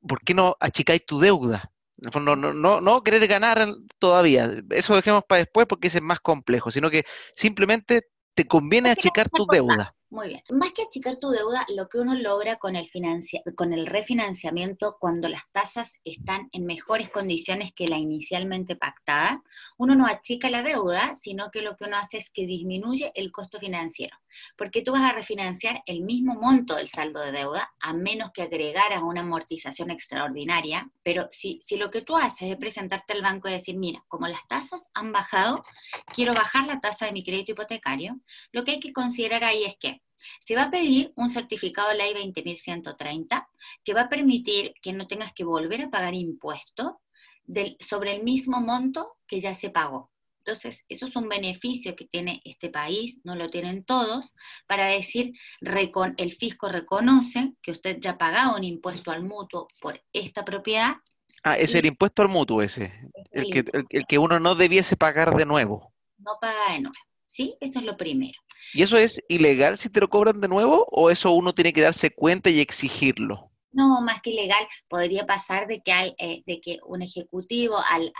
¿por 0.00 0.20
qué 0.22 0.32
no 0.32 0.56
achicáis 0.60 1.04
tu 1.04 1.18
deuda? 1.20 1.70
No, 1.96 2.36
no, 2.36 2.54
no, 2.54 2.80
no 2.80 3.02
querer 3.02 3.26
ganar 3.26 3.68
todavía, 3.98 4.50
eso 4.70 4.94
dejemos 4.96 5.24
para 5.28 5.40
después 5.40 5.66
porque 5.66 5.88
ese 5.88 5.98
es 5.98 6.04
más 6.04 6.20
complejo, 6.20 6.70
sino 6.70 6.90
que 6.90 7.04
simplemente 7.34 8.08
te 8.34 8.46
conviene 8.46 8.90
achicar 8.90 9.28
tu 9.28 9.46
deuda. 9.46 9.90
Muy 10.10 10.28
bien. 10.28 10.42
Más 10.48 10.72
que 10.72 10.84
achicar 10.84 11.16
tu 11.16 11.28
deuda, 11.28 11.66
lo 11.68 11.90
que 11.90 11.98
uno 11.98 12.14
logra 12.14 12.56
con 12.56 12.76
el, 12.76 12.88
con 13.54 13.74
el 13.74 13.86
refinanciamiento 13.86 14.96
cuando 14.98 15.28
las 15.28 15.42
tasas 15.52 16.00
están 16.02 16.48
en 16.52 16.64
mejores 16.64 17.10
condiciones 17.10 17.74
que 17.74 17.86
la 17.86 17.98
inicialmente 17.98 18.74
pactada, 18.74 19.42
uno 19.76 19.94
no 19.94 20.06
achica 20.06 20.48
la 20.48 20.62
deuda, 20.62 21.12
sino 21.12 21.50
que 21.50 21.60
lo 21.60 21.76
que 21.76 21.84
uno 21.84 21.98
hace 21.98 22.16
es 22.16 22.30
que 22.30 22.46
disminuye 22.46 23.12
el 23.16 23.30
costo 23.32 23.58
financiero. 23.58 24.16
Porque 24.56 24.80
tú 24.80 24.92
vas 24.92 25.02
a 25.02 25.12
refinanciar 25.12 25.82
el 25.84 26.00
mismo 26.00 26.34
monto 26.34 26.76
del 26.76 26.88
saldo 26.88 27.20
de 27.20 27.32
deuda, 27.32 27.70
a 27.78 27.92
menos 27.92 28.30
que 28.32 28.42
agregaras 28.42 29.02
una 29.02 29.20
amortización 29.20 29.90
extraordinaria. 29.90 30.90
Pero 31.02 31.28
si, 31.32 31.60
si 31.60 31.76
lo 31.76 31.90
que 31.90 32.00
tú 32.00 32.16
haces 32.16 32.50
es 32.50 32.56
presentarte 32.56 33.12
al 33.12 33.22
banco 33.22 33.48
y 33.48 33.52
decir, 33.52 33.76
mira, 33.76 34.02
como 34.08 34.26
las 34.26 34.46
tasas 34.48 34.88
han 34.94 35.12
bajado, 35.12 35.64
quiero 36.14 36.32
bajar 36.32 36.66
la 36.66 36.80
tasa 36.80 37.04
de 37.04 37.12
mi 37.12 37.24
crédito 37.24 37.52
hipotecario, 37.52 38.18
lo 38.52 38.64
que 38.64 38.72
hay 38.72 38.80
que 38.80 38.94
considerar 38.94 39.44
ahí 39.44 39.64
es 39.64 39.76
que 39.76 39.97
se 40.40 40.54
va 40.54 40.64
a 40.64 40.70
pedir 40.70 41.12
un 41.16 41.28
certificado 41.28 41.88
de 41.90 41.96
ley 41.96 42.14
20.130 42.14 43.48
que 43.84 43.94
va 43.94 44.02
a 44.02 44.08
permitir 44.08 44.74
que 44.82 44.92
no 44.92 45.06
tengas 45.06 45.32
que 45.32 45.44
volver 45.44 45.82
a 45.82 45.90
pagar 45.90 46.14
impuestos 46.14 46.92
sobre 47.80 48.14
el 48.14 48.22
mismo 48.22 48.60
monto 48.60 49.16
que 49.26 49.40
ya 49.40 49.54
se 49.54 49.70
pagó. 49.70 50.10
Entonces, 50.38 50.86
eso 50.88 51.06
es 51.06 51.14
un 51.14 51.28
beneficio 51.28 51.94
que 51.94 52.06
tiene 52.06 52.40
este 52.42 52.70
país, 52.70 53.20
no 53.22 53.36
lo 53.36 53.50
tienen 53.50 53.84
todos, 53.84 54.34
para 54.66 54.86
decir, 54.86 55.34
el 55.60 56.32
fisco 56.32 56.70
reconoce 56.70 57.52
que 57.60 57.70
usted 57.70 57.98
ya 58.00 58.12
ha 58.12 58.18
pagado 58.18 58.56
un 58.56 58.64
impuesto 58.64 59.10
al 59.10 59.22
mutuo 59.24 59.68
por 59.78 60.00
esta 60.14 60.46
propiedad. 60.46 60.96
Ah, 61.42 61.54
es 61.56 61.74
el 61.74 61.84
impuesto 61.84 62.22
al 62.22 62.28
mutuo 62.28 62.62
ese, 62.62 63.10
el 63.30 63.50
que, 63.50 63.64
el 63.90 64.06
que 64.06 64.18
uno 64.18 64.40
no 64.40 64.54
debiese 64.54 64.96
pagar 64.96 65.36
de 65.36 65.44
nuevo. 65.44 65.92
No 66.16 66.38
paga 66.40 66.72
de 66.72 66.80
nuevo, 66.80 66.96
¿sí? 67.26 67.54
Eso 67.60 67.80
es 67.80 67.84
lo 67.84 67.98
primero. 67.98 68.40
¿Y 68.72 68.82
eso 68.82 68.96
es 68.96 69.12
ilegal 69.28 69.78
si 69.78 69.88
te 69.90 70.00
lo 70.00 70.08
cobran 70.08 70.40
de 70.40 70.48
nuevo 70.48 70.86
o 70.90 71.10
eso 71.10 71.32
uno 71.32 71.54
tiene 71.54 71.72
que 71.72 71.82
darse 71.82 72.10
cuenta 72.10 72.50
y 72.50 72.60
exigirlo? 72.60 73.50
No, 73.70 74.00
más 74.00 74.22
que 74.22 74.30
ilegal, 74.30 74.66
podría 74.88 75.26
pasar 75.26 75.66
de 75.66 75.82
que, 75.82 76.14
eh, 76.18 76.42
de 76.46 76.60
que 76.60 76.78
un 76.86 77.02
ejecutivo 77.02 77.76
al, 77.78 78.12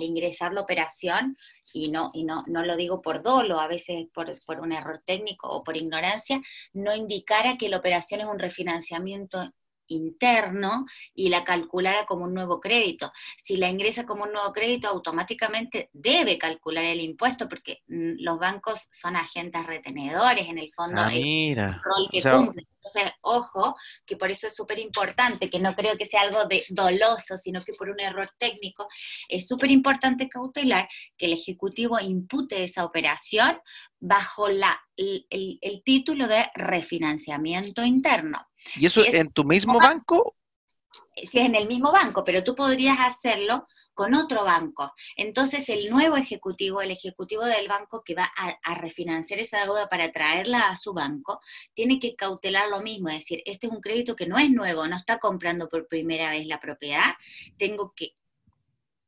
ingresar 0.00 0.52
la 0.52 0.60
operación, 0.60 1.36
y 1.74 1.90
no, 1.90 2.10
y 2.14 2.24
no, 2.24 2.44
no 2.46 2.64
lo 2.64 2.76
digo 2.76 3.02
por 3.02 3.22
dolo, 3.22 3.58
a 3.60 3.66
veces 3.66 4.06
por, 4.14 4.30
por 4.46 4.60
un 4.60 4.72
error 4.72 5.02
técnico 5.04 5.48
o 5.48 5.64
por 5.64 5.76
ignorancia, 5.76 6.40
no 6.72 6.94
indicara 6.94 7.58
que 7.58 7.68
la 7.68 7.78
operación 7.78 8.20
es 8.20 8.26
un 8.26 8.38
refinanciamiento 8.38 9.52
interno 9.88 10.86
y 11.14 11.28
la 11.28 11.44
calculara 11.44 12.06
como 12.06 12.24
un 12.24 12.34
nuevo 12.34 12.60
crédito. 12.60 13.12
Si 13.36 13.56
la 13.56 13.68
ingresa 13.68 14.06
como 14.06 14.24
un 14.24 14.32
nuevo 14.32 14.52
crédito, 14.52 14.88
automáticamente 14.88 15.90
debe 15.92 16.38
calcular 16.38 16.84
el 16.84 17.00
impuesto 17.00 17.48
porque 17.48 17.82
mm, 17.88 18.14
los 18.18 18.38
bancos 18.38 18.88
son 18.90 19.16
agentes 19.16 19.66
retenedores, 19.66 20.48
en 20.48 20.58
el 20.58 20.72
fondo, 20.72 21.00
ah, 21.00 21.12
el 21.12 21.56
rol 21.56 22.08
que 22.10 22.22
cumplen. 22.22 22.66
Entonces, 22.84 23.12
ojo, 23.20 23.76
que 24.04 24.16
por 24.16 24.30
eso 24.30 24.48
es 24.48 24.56
súper 24.56 24.80
importante, 24.80 25.48
que 25.48 25.60
no 25.60 25.74
creo 25.76 25.96
que 25.96 26.04
sea 26.04 26.22
algo 26.22 26.46
de 26.46 26.64
doloso, 26.68 27.36
sino 27.36 27.62
que 27.62 27.72
por 27.74 27.88
un 27.88 28.00
error 28.00 28.28
técnico, 28.38 28.88
es 29.28 29.46
súper 29.46 29.70
importante 29.70 30.28
cautelar 30.28 30.88
que 31.16 31.26
el 31.26 31.34
Ejecutivo 31.34 32.00
impute 32.00 32.64
esa 32.64 32.84
operación 32.84 33.60
bajo 34.00 34.48
la, 34.48 34.80
el, 34.96 35.82
título 35.84 36.26
de 36.26 36.50
refinanciamiento 36.56 37.84
interno. 37.84 38.48
¿Y 38.74 38.86
eso 38.86 39.04
es 39.04 39.14
en 39.14 39.30
tu 39.30 39.44
mismo 39.44 39.78
banco? 39.78 40.36
Si 41.14 41.38
es 41.38 41.46
en 41.46 41.54
el 41.54 41.68
mismo 41.68 41.92
banco, 41.92 42.24
pero 42.24 42.42
tú 42.42 42.56
podrías 42.56 42.98
hacerlo 42.98 43.68
con 43.94 44.14
otro 44.14 44.44
banco. 44.44 44.92
Entonces 45.16 45.68
el 45.68 45.90
nuevo 45.90 46.16
ejecutivo, 46.16 46.80
el 46.80 46.90
ejecutivo 46.90 47.44
del 47.44 47.68
banco 47.68 48.02
que 48.04 48.14
va 48.14 48.30
a, 48.36 48.74
refinanciar 48.74 49.40
esa 49.40 49.64
deuda 49.64 49.88
para 49.88 50.12
traerla 50.12 50.68
a 50.70 50.76
su 50.76 50.92
banco, 50.92 51.40
tiene 51.74 51.98
que 51.98 52.16
cautelar 52.16 52.68
lo 52.68 52.80
mismo, 52.80 53.08
es 53.08 53.16
decir, 53.16 53.42
este 53.44 53.66
es 53.66 53.72
un 53.72 53.80
crédito 53.80 54.16
que 54.16 54.26
no 54.26 54.38
es 54.38 54.50
nuevo, 54.50 54.86
no 54.86 54.96
está 54.96 55.18
comprando 55.18 55.68
por 55.68 55.88
primera 55.88 56.30
vez 56.30 56.46
la 56.46 56.60
propiedad, 56.60 57.14
tengo 57.58 57.92
que 57.94 58.14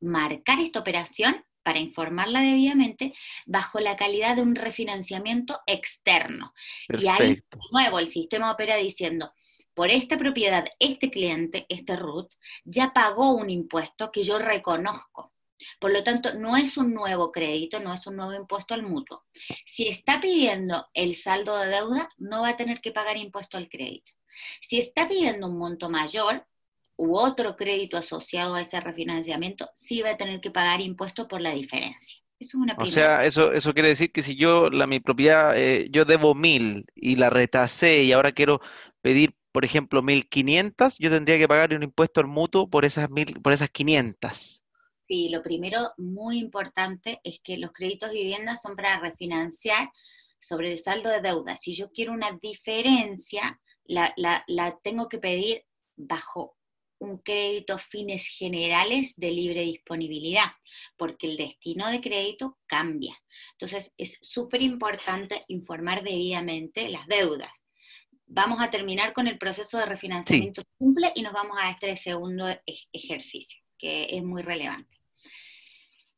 marcar 0.00 0.60
esta 0.60 0.80
operación 0.80 1.44
para 1.62 1.78
informarla 1.78 2.42
debidamente 2.42 3.14
bajo 3.46 3.80
la 3.80 3.96
calidad 3.96 4.36
de 4.36 4.42
un 4.42 4.54
refinanciamiento 4.54 5.58
externo. 5.66 6.52
Y 6.88 7.08
ahí, 7.08 7.36
de 7.36 7.42
nuevo, 7.72 7.98
el 7.98 8.08
sistema 8.08 8.52
opera 8.52 8.76
diciendo, 8.76 9.32
por 9.74 9.90
esta 9.90 10.16
propiedad, 10.16 10.64
este 10.78 11.10
cliente, 11.10 11.66
este 11.68 11.96
root, 11.96 12.30
ya 12.64 12.92
pagó 12.92 13.32
un 13.34 13.50
impuesto 13.50 14.10
que 14.10 14.22
yo 14.22 14.38
reconozco. 14.38 15.32
Por 15.80 15.92
lo 15.92 16.02
tanto, 16.02 16.34
no 16.34 16.56
es 16.56 16.76
un 16.76 16.92
nuevo 16.92 17.32
crédito, 17.32 17.80
no 17.80 17.92
es 17.92 18.06
un 18.06 18.16
nuevo 18.16 18.34
impuesto 18.34 18.74
al 18.74 18.82
mutuo. 18.82 19.24
Si 19.64 19.88
está 19.88 20.20
pidiendo 20.20 20.86
el 20.94 21.14
saldo 21.14 21.58
de 21.58 21.68
deuda, 21.68 22.10
no 22.18 22.42
va 22.42 22.50
a 22.50 22.56
tener 22.56 22.80
que 22.80 22.92
pagar 22.92 23.16
impuesto 23.16 23.56
al 23.56 23.68
crédito. 23.68 24.12
Si 24.60 24.78
está 24.78 25.08
pidiendo 25.08 25.46
un 25.46 25.58
monto 25.58 25.88
mayor 25.88 26.46
u 26.96 27.16
otro 27.16 27.56
crédito 27.56 27.96
asociado 27.96 28.54
a 28.54 28.60
ese 28.60 28.80
refinanciamiento, 28.80 29.70
sí 29.74 30.02
va 30.02 30.10
a 30.10 30.16
tener 30.16 30.40
que 30.40 30.50
pagar 30.50 30.80
impuesto 30.80 31.26
por 31.28 31.40
la 31.40 31.52
diferencia. 31.52 32.20
Eso 32.38 32.58
es 32.58 32.62
una 32.62 32.74
o 32.76 32.86
sea, 32.86 33.24
eso, 33.24 33.52
eso 33.52 33.72
quiere 33.72 33.90
decir 33.90 34.10
que 34.10 34.22
si 34.22 34.36
yo, 34.36 34.68
la, 34.68 34.86
mi 34.86 35.00
propiedad, 35.00 35.56
eh, 35.56 35.86
yo 35.90 36.04
debo 36.04 36.34
mil 36.34 36.84
y 36.94 37.16
la 37.16 37.30
retrasé 37.30 38.02
y 38.02 38.12
ahora 38.12 38.32
quiero 38.32 38.60
pedir 39.00 39.34
por 39.54 39.64
ejemplo, 39.64 40.02
1.500, 40.02 40.96
yo 40.98 41.10
tendría 41.10 41.38
que 41.38 41.46
pagar 41.46 41.72
un 41.74 41.84
impuesto 41.84 42.20
al 42.20 42.26
mutuo 42.26 42.68
por 42.68 42.84
esas, 42.84 43.08
mil, 43.08 43.40
por 43.40 43.52
esas 43.52 43.70
500. 43.70 44.64
Sí, 45.06 45.28
lo 45.28 45.44
primero 45.44 45.92
muy 45.96 46.40
importante 46.40 47.20
es 47.22 47.38
que 47.38 47.56
los 47.56 47.70
créditos 47.70 48.10
de 48.10 48.16
vivienda 48.16 48.56
son 48.56 48.74
para 48.74 48.98
refinanciar 48.98 49.92
sobre 50.40 50.72
el 50.72 50.78
saldo 50.78 51.08
de 51.08 51.20
deuda. 51.20 51.56
Si 51.56 51.72
yo 51.72 51.92
quiero 51.92 52.12
una 52.12 52.36
diferencia, 52.42 53.60
la, 53.84 54.12
la 54.16 54.76
tengo 54.82 55.08
que 55.08 55.18
pedir 55.18 55.62
bajo 55.94 56.56
un 56.98 57.18
crédito 57.18 57.78
fines 57.78 58.26
generales 58.26 59.14
de 59.16 59.30
libre 59.30 59.60
disponibilidad, 59.60 60.50
porque 60.96 61.28
el 61.28 61.36
destino 61.36 61.88
de 61.92 62.00
crédito 62.00 62.58
cambia. 62.66 63.16
Entonces, 63.52 63.92
es 63.98 64.18
súper 64.20 64.62
importante 64.62 65.44
informar 65.46 66.02
debidamente 66.02 66.88
las 66.88 67.06
deudas 67.06 67.63
vamos 68.26 68.60
a 68.60 68.70
terminar 68.70 69.12
con 69.12 69.26
el 69.26 69.38
proceso 69.38 69.78
de 69.78 69.86
refinanciamiento 69.86 70.62
simple 70.78 71.12
y 71.14 71.22
nos 71.22 71.32
vamos 71.32 71.56
a 71.60 71.70
este 71.70 71.96
segundo 71.96 72.46
ejercicio, 72.92 73.60
que 73.78 74.06
es 74.10 74.22
muy 74.22 74.42
relevante. 74.42 74.98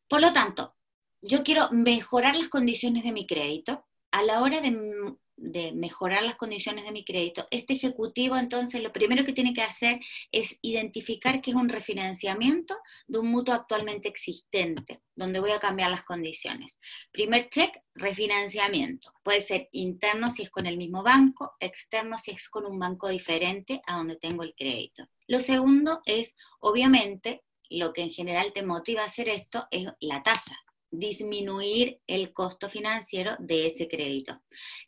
Por 0.08 0.20
lo 0.20 0.32
tanto, 0.32 0.76
yo 1.22 1.42
quiero 1.42 1.70
mejorar 1.70 2.36
las 2.36 2.48
condiciones 2.48 3.04
de 3.04 3.12
mi 3.12 3.26
crédito. 3.26 3.84
A 4.12 4.22
la 4.22 4.40
hora 4.40 4.60
de 4.60 5.16
de 5.36 5.72
mejorar 5.72 6.22
las 6.22 6.36
condiciones 6.36 6.84
de 6.84 6.92
mi 6.92 7.04
crédito, 7.04 7.46
este 7.50 7.74
ejecutivo 7.74 8.36
entonces 8.36 8.82
lo 8.82 8.92
primero 8.92 9.24
que 9.24 9.32
tiene 9.32 9.52
que 9.52 9.62
hacer 9.62 10.00
es 10.32 10.58
identificar 10.62 11.40
que 11.40 11.50
es 11.50 11.56
un 11.56 11.68
refinanciamiento 11.68 12.76
de 13.06 13.18
un 13.18 13.28
mutuo 13.28 13.54
actualmente 13.54 14.08
existente, 14.08 15.00
donde 15.14 15.40
voy 15.40 15.50
a 15.50 15.58
cambiar 15.58 15.90
las 15.90 16.04
condiciones. 16.04 16.78
Primer 17.12 17.48
check, 17.50 17.76
refinanciamiento. 17.94 19.12
Puede 19.22 19.40
ser 19.42 19.68
interno 19.72 20.30
si 20.30 20.42
es 20.42 20.50
con 20.50 20.66
el 20.66 20.76
mismo 20.76 21.02
banco, 21.02 21.54
externo 21.60 22.18
si 22.18 22.30
es 22.30 22.48
con 22.48 22.66
un 22.66 22.78
banco 22.78 23.08
diferente 23.08 23.82
a 23.86 23.98
donde 23.98 24.16
tengo 24.16 24.42
el 24.42 24.54
crédito. 24.54 25.06
Lo 25.26 25.40
segundo 25.40 26.00
es, 26.06 26.34
obviamente, 26.60 27.42
lo 27.68 27.92
que 27.92 28.02
en 28.02 28.10
general 28.10 28.52
te 28.52 28.62
motiva 28.62 29.02
a 29.02 29.06
hacer 29.06 29.28
esto 29.28 29.66
es 29.70 29.88
la 30.00 30.22
tasa 30.22 30.56
disminuir 30.90 32.00
el 32.06 32.32
costo 32.32 32.68
financiero 32.68 33.36
de 33.38 33.66
ese 33.66 33.88
crédito, 33.88 34.40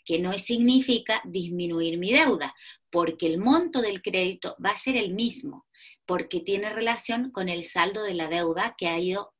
que 0.04 0.18
no 0.18 0.36
significa 0.38 1.20
disminuir 1.24 1.98
mi 1.98 2.12
deuda, 2.12 2.54
porque 2.90 3.26
el 3.26 3.38
monto 3.38 3.82
del 3.82 4.02
crédito 4.02 4.56
va 4.64 4.70
a 4.70 4.78
ser 4.78 4.96
el 4.96 5.12
mismo, 5.12 5.66
porque 6.06 6.40
tiene 6.40 6.72
relación 6.72 7.30
con 7.30 7.48
el 7.48 7.64
saldo 7.64 8.02
de 8.02 8.14
la 8.14 8.28
deuda 8.28 8.74
que 8.78 8.88
ha 8.88 8.98
ido 8.98 9.34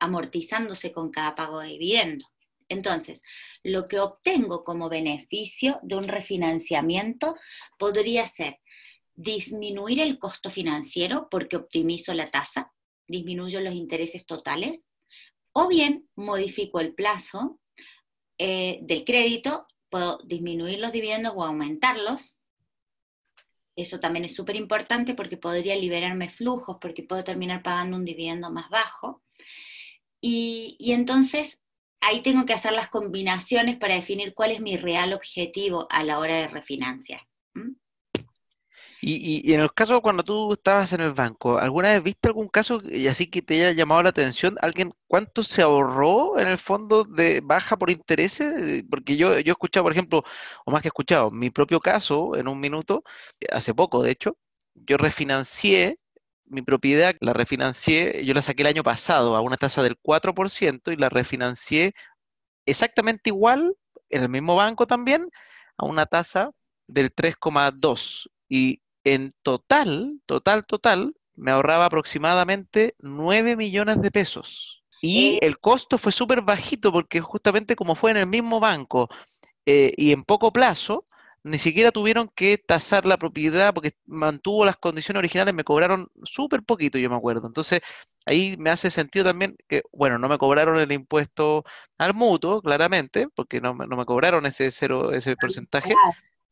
amortizándose 0.00 0.92
con 0.92 1.10
cada 1.10 1.34
pago 1.34 1.60
de 1.60 1.68
dividendo. 1.68 2.26
Entonces, 2.68 3.22
lo 3.62 3.88
que 3.88 3.98
obtengo 3.98 4.64
como 4.64 4.88
beneficio 4.88 5.80
de 5.82 5.96
un 5.96 6.04
refinanciamiento 6.04 7.36
podría 7.78 8.26
ser 8.26 8.58
disminuir 9.14 10.00
el 10.00 10.18
costo 10.18 10.50
financiero 10.50 11.28
porque 11.30 11.56
optimizo 11.56 12.14
la 12.14 12.30
tasa, 12.30 12.72
disminuyo 13.06 13.60
los 13.60 13.74
intereses 13.74 14.24
totales, 14.24 14.88
o 15.52 15.68
bien 15.68 16.08
modifico 16.16 16.80
el 16.80 16.94
plazo 16.94 17.60
eh, 18.38 18.78
del 18.82 19.04
crédito, 19.04 19.66
puedo 19.88 20.18
disminuir 20.24 20.78
los 20.78 20.92
dividendos 20.92 21.34
o 21.36 21.44
aumentarlos. 21.44 22.38
Eso 23.76 24.00
también 24.00 24.24
es 24.24 24.34
súper 24.34 24.56
importante 24.56 25.14
porque 25.14 25.36
podría 25.36 25.76
liberarme 25.76 26.30
flujos, 26.30 26.78
porque 26.80 27.02
puedo 27.02 27.24
terminar 27.24 27.62
pagando 27.62 27.96
un 27.96 28.04
dividendo 28.04 28.50
más 28.50 28.68
bajo. 28.70 29.22
Y, 30.20 30.76
y 30.78 30.92
entonces 30.92 31.60
ahí 32.00 32.22
tengo 32.22 32.46
que 32.46 32.52
hacer 32.52 32.72
las 32.72 32.88
combinaciones 32.88 33.76
para 33.76 33.94
definir 33.94 34.34
cuál 34.34 34.50
es 34.50 34.60
mi 34.60 34.76
real 34.76 35.12
objetivo 35.12 35.86
a 35.90 36.02
la 36.02 36.18
hora 36.18 36.34
de 36.34 36.48
refinanciar. 36.48 37.29
Y, 39.02 39.52
en 39.54 39.60
el 39.60 39.72
caso 39.72 40.02
cuando 40.02 40.22
tú 40.22 40.52
estabas 40.52 40.92
en 40.92 41.00
el 41.00 41.12
banco, 41.12 41.58
¿alguna 41.58 41.90
vez 41.90 42.02
viste 42.02 42.28
algún 42.28 42.48
caso 42.48 42.80
y 42.84 43.08
así 43.08 43.26
que 43.28 43.40
te 43.42 43.54
haya 43.54 43.72
llamado 43.72 44.02
la 44.02 44.10
atención? 44.10 44.56
¿Alguien 44.60 44.92
cuánto 45.06 45.42
se 45.42 45.62
ahorró 45.62 46.38
en 46.38 46.48
el 46.48 46.58
fondo 46.58 47.04
de 47.04 47.40
baja 47.42 47.76
por 47.78 47.90
intereses? 47.90 48.84
Porque 48.90 49.16
yo, 49.16 49.38
yo 49.40 49.52
he 49.52 49.54
escuchado, 49.54 49.84
por 49.84 49.92
ejemplo, 49.92 50.22
o 50.66 50.70
más 50.70 50.82
que 50.82 50.88
he 50.88 50.90
escuchado, 50.90 51.30
mi 51.30 51.50
propio 51.50 51.80
caso 51.80 52.36
en 52.36 52.48
un 52.48 52.60
minuto, 52.60 53.02
hace 53.50 53.74
poco 53.74 54.02
de 54.02 54.10
hecho, 54.10 54.36
yo 54.74 54.96
refinancié 54.98 55.96
mi 56.46 56.62
propiedad, 56.62 57.14
la 57.20 57.32
refinancié, 57.32 58.24
yo 58.24 58.34
la 58.34 58.42
saqué 58.42 58.62
el 58.62 58.68
año 58.68 58.82
pasado 58.82 59.36
a 59.36 59.40
una 59.40 59.56
tasa 59.56 59.82
del 59.82 59.96
4% 60.02 60.92
y 60.92 60.96
la 60.96 61.08
refinancié 61.08 61.94
exactamente 62.66 63.30
igual, 63.30 63.76
en 64.10 64.22
el 64.22 64.28
mismo 64.28 64.56
banco 64.56 64.86
también, 64.86 65.30
a 65.78 65.86
una 65.86 66.06
tasa 66.06 66.50
del 66.88 67.14
3,2%. 67.14 68.30
Y 68.48 68.82
en 69.04 69.32
total, 69.42 70.20
total, 70.26 70.66
total, 70.66 71.14
me 71.36 71.50
ahorraba 71.50 71.86
aproximadamente 71.86 72.94
9 73.00 73.56
millones 73.56 74.00
de 74.02 74.10
pesos. 74.10 74.82
Y 75.02 75.38
el 75.40 75.58
costo 75.58 75.96
fue 75.96 76.12
súper 76.12 76.42
bajito 76.42 76.92
porque 76.92 77.20
justamente 77.20 77.74
como 77.74 77.94
fue 77.94 78.10
en 78.10 78.18
el 78.18 78.26
mismo 78.26 78.60
banco 78.60 79.08
eh, 79.64 79.92
y 79.96 80.12
en 80.12 80.24
poco 80.24 80.52
plazo, 80.52 81.04
ni 81.42 81.56
siquiera 81.56 81.90
tuvieron 81.90 82.28
que 82.28 82.58
tasar 82.58 83.06
la 83.06 83.16
propiedad 83.16 83.72
porque 83.72 83.92
mantuvo 84.04 84.64
las 84.64 84.76
condiciones 84.76 85.20
originales, 85.20 85.54
me 85.54 85.64
cobraron 85.64 86.08
súper 86.22 86.62
poquito, 86.62 86.98
yo 86.98 87.08
me 87.08 87.16
acuerdo. 87.16 87.46
Entonces, 87.46 87.80
ahí 88.26 88.56
me 88.58 88.70
hace 88.70 88.90
sentido 88.90 89.24
también 89.24 89.56
que, 89.66 89.82
bueno, 89.92 90.18
no 90.18 90.28
me 90.28 90.36
cobraron 90.36 90.78
el 90.78 90.92
impuesto 90.92 91.64
al 91.96 92.12
mutuo, 92.12 92.60
claramente, 92.60 93.28
porque 93.34 93.60
no, 93.60 93.74
no 93.74 93.96
me 93.96 94.04
cobraron 94.04 94.44
ese 94.44 94.70
cero, 94.70 95.12
ese 95.12 95.34
porcentaje, 95.36 95.94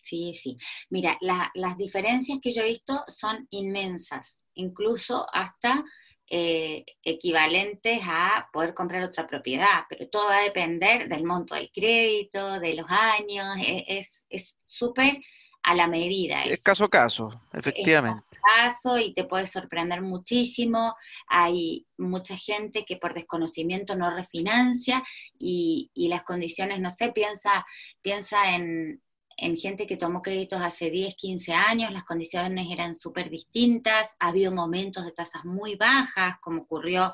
Sí, 0.01 0.33
sí. 0.35 0.57
Mira, 0.91 1.19
las 1.21 1.77
diferencias 1.77 2.39
que 2.41 2.53
yo 2.53 2.63
he 2.63 2.69
visto 2.69 3.05
son 3.09 3.47
inmensas, 3.51 4.45
incluso 4.55 5.27
hasta 5.33 5.85
eh, 6.31 6.85
equivalentes 7.03 8.01
a 8.05 8.49
poder 8.53 8.75
comprar 8.75 9.03
otra 9.03 9.27
propiedad, 9.27 9.85
pero 9.89 10.09
todo 10.09 10.27
va 10.27 10.39
a 10.39 10.43
depender 10.43 11.09
del 11.09 11.25
monto 11.25 11.55
del 11.55 11.71
crédito, 11.73 12.61
de 12.61 12.75
los 12.75 12.87
años, 12.89 13.57
e, 13.59 13.85
es 13.89 14.59
súper 14.65 15.21
a 15.63 15.75
la 15.75 15.87
medida. 15.87 16.45
Es 16.45 16.63
caso 16.63 16.85
a 16.85 16.89
caso, 16.89 17.31
efectivamente. 17.53 18.23
Es 18.31 18.39
caso 18.39 18.41
a 18.41 18.65
caso 18.65 18.99
y 18.99 19.13
te 19.13 19.25
puede 19.25 19.47
sorprender 19.47 20.01
muchísimo. 20.03 20.95
Hay 21.27 21.87
mucha 21.99 22.37
gente 22.37 22.85
que 22.85 22.97
por 22.97 23.15
desconocimiento 23.15 23.95
no 23.95 24.15
refinancia 24.15 25.03
y, 25.39 25.91
y 25.95 26.09
las 26.09 26.23
condiciones, 26.23 26.81
no 26.81 26.91
sé, 26.91 27.13
piensa, 27.13 27.67
piensa 28.03 28.55
en, 28.55 29.03
en 29.41 29.57
gente 29.57 29.87
que 29.87 29.97
tomó 29.97 30.21
créditos 30.21 30.61
hace 30.61 30.91
10, 30.91 31.15
15 31.15 31.53
años, 31.53 31.93
las 31.93 32.05
condiciones 32.05 32.69
eran 32.71 32.97
súper 32.97 33.31
distintas, 33.31 34.17
ha 34.19 34.29
habido 34.29 34.51
momentos 34.51 35.05
de 35.05 35.13
tasas 35.13 35.45
muy 35.45 35.77
bajas, 35.77 36.39
como 36.41 36.63
ocurrió 36.63 37.13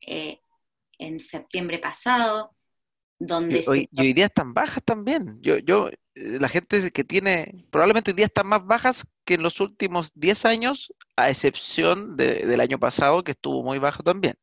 eh, 0.00 0.40
en 0.98 1.18
septiembre 1.18 1.78
pasado, 1.78 2.54
donde... 3.18 3.60
Y, 3.60 3.88
hoy, 3.98 4.12
día 4.12 4.26
están 4.26 4.52
bajas 4.52 4.82
también. 4.84 5.38
Yo, 5.40 5.56
yo, 5.58 5.88
eh, 5.88 6.38
la 6.38 6.48
gente 6.48 6.90
que 6.90 7.04
tiene, 7.04 7.64
probablemente 7.70 8.10
hoy 8.10 8.16
día 8.16 8.26
están 8.26 8.48
más 8.48 8.64
bajas 8.66 9.06
que 9.24 9.34
en 9.34 9.42
los 9.42 9.58
últimos 9.60 10.12
10 10.14 10.44
años, 10.44 10.92
a 11.16 11.30
excepción 11.30 12.18
del 12.18 12.60
año 12.60 12.78
pasado, 12.78 13.24
que 13.24 13.32
estuvo 13.32 13.62
muy 13.62 13.78
bajo 13.78 14.02
también. 14.02 14.34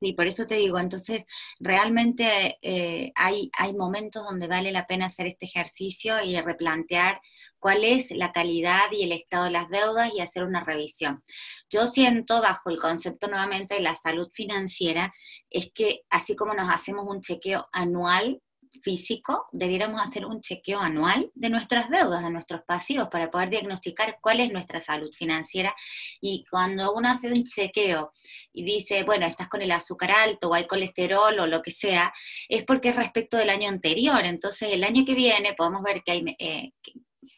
Sí, 0.00 0.14
por 0.14 0.26
eso 0.26 0.46
te 0.46 0.54
digo, 0.54 0.78
entonces 0.78 1.24
realmente 1.58 2.56
eh, 2.62 3.12
hay, 3.14 3.50
hay 3.52 3.74
momentos 3.74 4.24
donde 4.24 4.46
vale 4.46 4.72
la 4.72 4.86
pena 4.86 5.06
hacer 5.06 5.26
este 5.26 5.44
ejercicio 5.44 6.24
y 6.24 6.40
replantear 6.40 7.20
cuál 7.58 7.84
es 7.84 8.10
la 8.10 8.32
calidad 8.32 8.90
y 8.92 9.02
el 9.02 9.12
estado 9.12 9.44
de 9.44 9.50
las 9.50 9.68
deudas 9.68 10.10
y 10.14 10.20
hacer 10.20 10.44
una 10.44 10.64
revisión. 10.64 11.22
Yo 11.68 11.86
siento, 11.86 12.40
bajo 12.40 12.70
el 12.70 12.78
concepto 12.78 13.28
nuevamente 13.28 13.74
de 13.74 13.82
la 13.82 13.94
salud 13.94 14.30
financiera, 14.32 15.12
es 15.50 15.70
que 15.74 16.00
así 16.08 16.34
como 16.34 16.54
nos 16.54 16.70
hacemos 16.70 17.06
un 17.06 17.20
chequeo 17.20 17.68
anual 17.70 18.40
físico, 18.82 19.46
debiéramos 19.52 20.00
hacer 20.00 20.26
un 20.26 20.40
chequeo 20.40 20.78
anual 20.78 21.30
de 21.34 21.50
nuestras 21.50 21.90
deudas, 21.90 22.22
de 22.22 22.30
nuestros 22.30 22.62
pasivos, 22.62 23.08
para 23.08 23.30
poder 23.30 23.50
diagnosticar 23.50 24.18
cuál 24.20 24.40
es 24.40 24.52
nuestra 24.52 24.80
salud 24.80 25.12
financiera. 25.12 25.74
Y 26.20 26.44
cuando 26.50 26.92
uno 26.92 27.08
hace 27.08 27.32
un 27.32 27.44
chequeo 27.44 28.12
y 28.52 28.64
dice, 28.64 29.04
bueno, 29.04 29.26
estás 29.26 29.48
con 29.48 29.62
el 29.62 29.72
azúcar 29.72 30.10
alto 30.10 30.50
o 30.50 30.54
hay 30.54 30.66
colesterol 30.66 31.38
o 31.38 31.46
lo 31.46 31.62
que 31.62 31.70
sea, 31.70 32.12
es 32.48 32.64
porque 32.64 32.90
es 32.90 32.96
respecto 32.96 33.36
del 33.36 33.50
año 33.50 33.68
anterior. 33.68 34.24
Entonces, 34.24 34.70
el 34.72 34.84
año 34.84 35.04
que 35.04 35.14
viene 35.14 35.54
podemos 35.54 35.82
ver 35.82 36.02
que 36.02 36.12
hay... 36.12 36.36
Eh, 36.38 36.72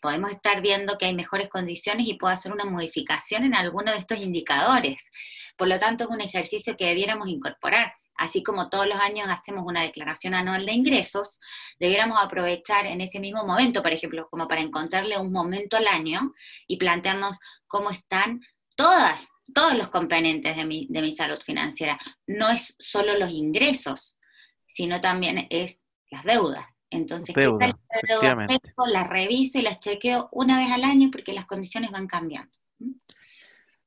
podemos 0.01 0.33
estar 0.33 0.61
viendo 0.61 0.99
que 0.99 1.07
hay 1.07 1.15
mejores 1.15 1.49
condiciones 1.49 2.07
y 2.09 2.15
puedo 2.15 2.35
hacer 2.35 2.53
una 2.53 2.65
modificación 2.65 3.45
en 3.45 3.55
alguno 3.55 3.93
de 3.93 3.99
estos 3.99 4.19
indicadores. 4.19 5.11
Por 5.57 5.69
lo 5.69 5.79
tanto, 5.79 6.05
es 6.05 6.11
un 6.11 6.21
ejercicio 6.21 6.77
que 6.77 6.87
debiéramos 6.87 7.29
incorporar 7.29 7.95
así 8.17 8.43
como 8.43 8.69
todos 8.69 8.87
los 8.87 8.99
años 8.99 9.29
hacemos 9.29 9.65
una 9.67 9.83
declaración 9.83 10.35
anual 10.35 10.67
de 10.67 10.73
ingresos, 10.73 11.41
debiéramos 11.79 12.19
aprovechar 12.23 12.87
en 12.87 13.01
ese 13.01 13.21
mismo 13.21 13.45
momento, 13.45 13.83
por 13.83 13.93
ejemplo, 13.93 14.29
como 14.31 14.49
para 14.49 14.61
encontrarle 14.61 15.19
un 15.19 15.33
momento 15.33 15.77
al 15.77 15.87
año 15.87 16.33
y 16.67 16.77
plantearnos 16.77 17.39
cómo 17.67 17.91
están 17.91 18.41
todas, 18.77 19.29
todos 19.55 19.75
los 19.75 19.89
componentes 19.89 20.57
de 20.57 20.65
mi, 20.65 20.87
de 20.91 21.03
mi 21.03 21.15
salud 21.15 21.39
financiera. 21.45 21.99
No 22.27 22.51
es 22.51 22.75
solo 22.79 23.19
los 23.19 23.31
ingresos, 23.31 24.19
sino 24.67 25.01
también 25.01 25.47
es 25.51 25.85
las 26.11 26.25
deudas. 26.25 26.67
Entonces, 26.91 27.35
¿qué 27.35 27.51
tal 27.59 27.75
deuda? 28.07 28.47
Las 28.87 29.09
reviso 29.09 29.59
y 29.59 29.63
las 29.63 29.81
chequeo 29.81 30.29
una 30.31 30.59
vez 30.59 30.71
al 30.71 30.85
año 30.85 31.11
porque 31.11 31.33
las 31.33 31.47
condiciones 31.47 31.91
van 31.91 32.07
cambiando. 32.07 32.53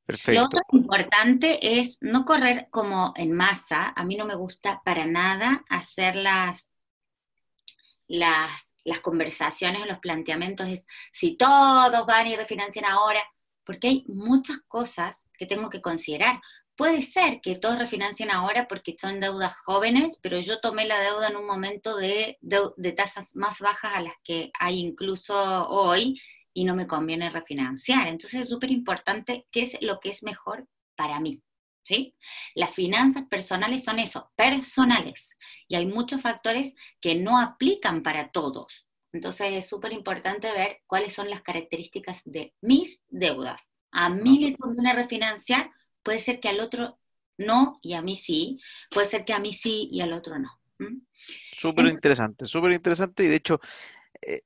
Lo 0.08 0.46
otro 0.46 0.62
importante 0.72 1.80
es 1.80 1.98
no 2.02 2.26
correr 2.26 2.68
como 2.70 3.14
en 3.16 3.32
masa. 3.32 3.92
A 3.96 4.04
mí 4.04 4.16
no 4.16 4.26
me 4.26 4.36
gusta 4.36 4.82
para 4.86 5.06
nada 5.06 5.66
hacer 5.68 6.16
las, 6.16 6.76
las, 8.08 8.76
las 8.84 9.00
conversaciones 9.00 9.82
o 9.82 9.86
los 9.86 10.00
planteamientos 10.00 10.68
es 10.68 10.86
si 11.12 11.36
todos 11.36 12.06
van 12.06 12.28
y 12.28 12.36
refinancian 12.36 12.86
ahora, 12.86 13.22
porque 13.66 13.88
hay 13.88 14.06
muchas 14.08 14.60
cosas 14.68 15.28
que 15.34 15.48
tengo 15.48 15.72
que 15.72 15.82
considerar. 15.82 16.40
Puede 16.76 17.02
ser 17.02 17.42
que 17.42 17.56
todos 17.56 17.80
refinancien 17.80 18.30
ahora 18.30 18.68
porque 18.68 18.96
son 19.00 19.20
deudas 19.20 19.56
jóvenes, 19.64 20.20
pero 20.22 20.40
yo 20.40 20.60
tomé 20.60 20.86
la 20.86 21.00
deuda 21.00 21.30
en 21.30 21.38
un 21.38 21.48
momento 21.48 21.96
de, 21.96 22.38
de 22.42 22.92
tasas 22.92 23.36
más 23.36 23.60
bajas 23.60 23.94
a 23.96 24.02
las 24.02 24.14
que 24.24 24.52
hay 24.60 24.82
incluso 24.82 25.68
hoy 25.68 26.22
y 26.56 26.64
no 26.64 26.74
me 26.74 26.88
conviene 26.88 27.30
refinanciar. 27.30 28.08
Entonces 28.08 28.42
es 28.42 28.50
súper 28.50 28.72
importante 28.72 29.46
qué 29.52 29.64
es 29.64 29.78
lo 29.82 30.00
que 30.00 30.10
es 30.10 30.24
mejor 30.24 30.68
para 30.96 31.20
mí. 31.20 31.44
¿Sí? 31.84 32.16
Las 32.56 32.72
finanzas 32.72 33.26
personales 33.30 33.84
son 33.84 34.00
eso, 34.00 34.32
personales. 34.36 35.38
Y 35.68 35.76
hay 35.76 35.86
muchos 35.86 36.20
factores 36.20 36.74
que 37.00 37.14
no 37.14 37.38
aplican 37.40 38.02
para 38.02 38.30
todos. 38.30 38.88
Entonces 39.14 39.54
es 39.54 39.70
súper 39.70 39.94
importante 39.94 40.52
ver 40.52 40.80
cuáles 40.88 41.14
son 41.14 41.30
las 41.30 41.44
características 41.44 42.24
de 42.26 42.56
mis 42.62 43.02
deudas. 43.08 43.70
A 43.92 44.10
mí 44.10 44.40
me 44.40 44.58
conviene 44.58 44.94
refinanciar, 44.94 45.70
puede 46.02 46.18
ser 46.18 46.40
que 46.40 46.50
al 46.50 46.60
otro 46.60 46.98
no 47.38 47.78
y 47.82 47.94
a 47.94 48.02
mí 48.02 48.16
sí, 48.16 48.60
puede 48.90 49.06
ser 49.06 49.24
que 49.24 49.34
a 49.34 49.40
mí 49.40 49.54
sí 49.54 49.88
y 49.92 50.02
al 50.02 50.14
otro 50.14 50.40
no. 50.40 50.50
Súper 51.62 51.88
interesante, 51.88 52.46
súper 52.46 52.74
interesante 52.74 53.24
y 53.24 53.28
de 53.28 53.36
hecho 53.36 53.60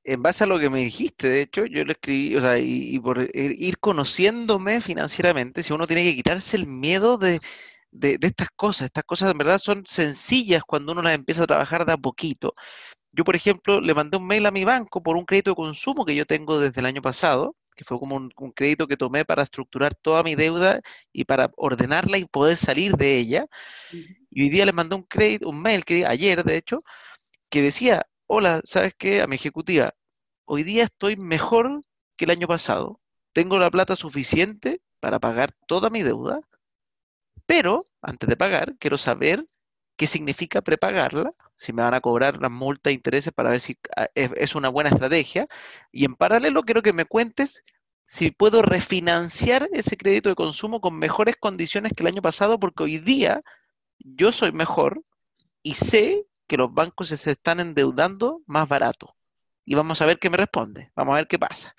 en 0.04 0.22
base 0.22 0.44
a 0.44 0.46
lo 0.46 0.58
que 0.58 0.70
me 0.70 0.80
dijiste, 0.80 1.28
de 1.28 1.42
hecho, 1.42 1.66
yo 1.66 1.84
lo 1.84 1.92
escribí, 1.92 2.36
o 2.36 2.40
sea, 2.40 2.58
y, 2.58 2.98
por 3.00 3.26
ir 3.34 3.78
conociéndome 3.78 4.80
financieramente, 4.80 5.62
si 5.62 5.72
uno 5.72 5.86
tiene 5.86 6.04
que 6.04 6.16
quitarse 6.16 6.56
el 6.56 6.66
miedo 6.66 7.18
de, 7.18 7.40
de, 7.90 8.18
de, 8.18 8.26
estas 8.28 8.48
cosas. 8.56 8.86
Estas 8.86 9.04
cosas 9.04 9.32
en 9.32 9.38
verdad 9.38 9.58
son 9.58 9.84
sencillas 9.86 10.62
cuando 10.64 10.92
uno 10.92 11.02
las 11.02 11.14
empieza 11.14 11.44
a 11.44 11.46
trabajar 11.46 11.86
de 11.86 11.92
a 11.92 11.96
poquito. 11.96 12.54
Yo, 13.12 13.24
por 13.24 13.36
ejemplo, 13.36 13.80
le 13.80 13.94
mandé 13.94 14.16
un 14.18 14.26
mail 14.26 14.46
a 14.46 14.50
mi 14.50 14.64
banco 14.64 15.02
por 15.02 15.16
un 15.16 15.24
crédito 15.24 15.50
de 15.52 15.56
consumo 15.56 16.04
que 16.04 16.14
yo 16.14 16.26
tengo 16.26 16.60
desde 16.60 16.80
el 16.80 16.86
año 16.86 17.02
pasado, 17.02 17.56
que 17.76 17.84
fue 17.84 17.98
como 17.98 18.16
un, 18.16 18.30
crédito 18.54 18.86
que 18.86 18.96
tomé 18.96 19.24
para 19.24 19.42
estructurar 19.42 19.94
toda 19.94 20.22
mi 20.22 20.34
deuda 20.34 20.80
y 21.12 21.24
para 21.24 21.50
ordenarla 21.56 22.18
y 22.18 22.24
poder 22.26 22.56
salir 22.56 22.96
de 22.96 23.16
ella. 23.16 23.44
Y 24.30 24.42
hoy 24.42 24.48
día 24.50 24.66
le 24.66 24.72
mandé 24.72 24.94
un 24.96 25.02
crédito, 25.02 25.48
un 25.48 25.60
mail 25.62 25.84
que 25.84 26.06
ayer, 26.06 26.44
de 26.44 26.56
hecho, 26.56 26.78
que 27.50 27.62
decía, 27.62 28.06
hola, 28.32 28.60
¿sabes 28.62 28.94
qué? 28.96 29.22
A 29.22 29.26
mi 29.26 29.34
ejecutiva, 29.34 29.92
hoy 30.44 30.62
día 30.62 30.84
estoy 30.84 31.16
mejor 31.16 31.80
que 32.16 32.26
el 32.26 32.30
año 32.30 32.46
pasado. 32.46 33.00
Tengo 33.32 33.58
la 33.58 33.72
plata 33.72 33.96
suficiente 33.96 34.80
para 35.00 35.18
pagar 35.18 35.50
toda 35.66 35.90
mi 35.90 36.04
deuda, 36.04 36.40
pero 37.44 37.80
antes 38.00 38.28
de 38.28 38.36
pagar, 38.36 38.76
quiero 38.78 38.98
saber 38.98 39.44
qué 39.96 40.06
significa 40.06 40.62
prepagarla, 40.62 41.32
si 41.56 41.72
me 41.72 41.82
van 41.82 41.94
a 41.94 42.00
cobrar 42.00 42.40
las 42.40 42.52
multas 42.52 42.92
e 42.92 42.94
intereses 42.94 43.32
para 43.32 43.50
ver 43.50 43.60
si 43.60 43.76
ah, 43.96 44.06
es, 44.14 44.54
una 44.54 44.68
buena 44.68 44.90
estrategia. 44.90 45.46
Y 45.90 46.04
en 46.04 46.14
paralelo 46.14 46.62
quiero 46.62 46.82
que 46.82 46.92
me 46.92 47.06
cuentes 47.06 47.64
si 48.06 48.30
puedo 48.30 48.62
refinanciar 48.62 49.68
ese 49.72 49.96
crédito 49.96 50.28
de 50.28 50.36
consumo 50.36 50.80
con 50.80 50.96
mejores 50.96 51.34
condiciones 51.36 51.94
que 51.96 52.04
el 52.04 52.08
año 52.08 52.22
pasado, 52.22 52.60
porque 52.60 52.84
hoy 52.84 52.98
día 52.98 53.40
yo 53.98 54.30
soy 54.30 54.52
mejor 54.52 55.02
y 55.64 55.74
sé 55.74 56.26
que 56.50 56.56
los 56.56 56.74
bancos 56.74 57.10
se 57.10 57.30
están 57.30 57.60
endeudando 57.60 58.42
más 58.44 58.68
barato. 58.68 59.16
Y 59.64 59.76
vamos 59.76 60.02
a 60.02 60.06
ver 60.06 60.18
qué 60.18 60.28
me 60.30 60.36
responde, 60.36 60.90
vamos 60.96 61.12
a 61.12 61.18
ver 61.18 61.28
qué 61.28 61.38
pasa. 61.38 61.76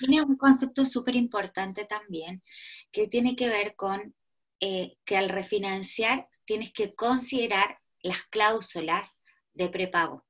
tiene 0.00 0.22
un 0.22 0.36
concepto 0.36 0.84
súper 0.84 1.14
importante 1.14 1.84
también, 1.84 2.42
que 2.90 3.06
tiene 3.06 3.36
que 3.36 3.48
ver 3.48 3.76
con 3.76 4.12
eh, 4.58 4.96
que 5.04 5.16
al 5.16 5.28
refinanciar 5.28 6.28
tienes 6.46 6.72
que 6.72 6.96
considerar 6.96 7.78
las 8.02 8.22
cláusulas 8.24 9.16
de 9.54 9.68
prepago. 9.68 10.24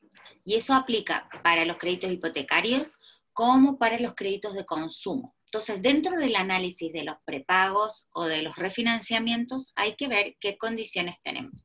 Y 0.45 0.57
eso 0.57 0.75
aplica 0.75 1.27
para 1.43 1.65
los 1.65 1.79
créditos 1.79 2.13
hipotecarios 2.13 2.93
como 3.33 3.79
para 3.79 3.99
los 3.99 4.15
créditos 4.15 4.53
de 4.53 4.67
consumo. 4.67 5.35
Entonces, 5.47 5.81
dentro 5.81 6.17
del 6.17 6.37
análisis 6.37 6.93
de 6.93 7.05
los 7.05 7.17
prepagos 7.25 8.09
o 8.13 8.25
de 8.25 8.43
los 8.43 8.57
refinanciamientos, 8.57 9.73
hay 9.77 9.95
que 9.95 10.09
ver 10.09 10.37
qué 10.41 10.59
condiciones 10.59 11.17
tenemos. 11.23 11.65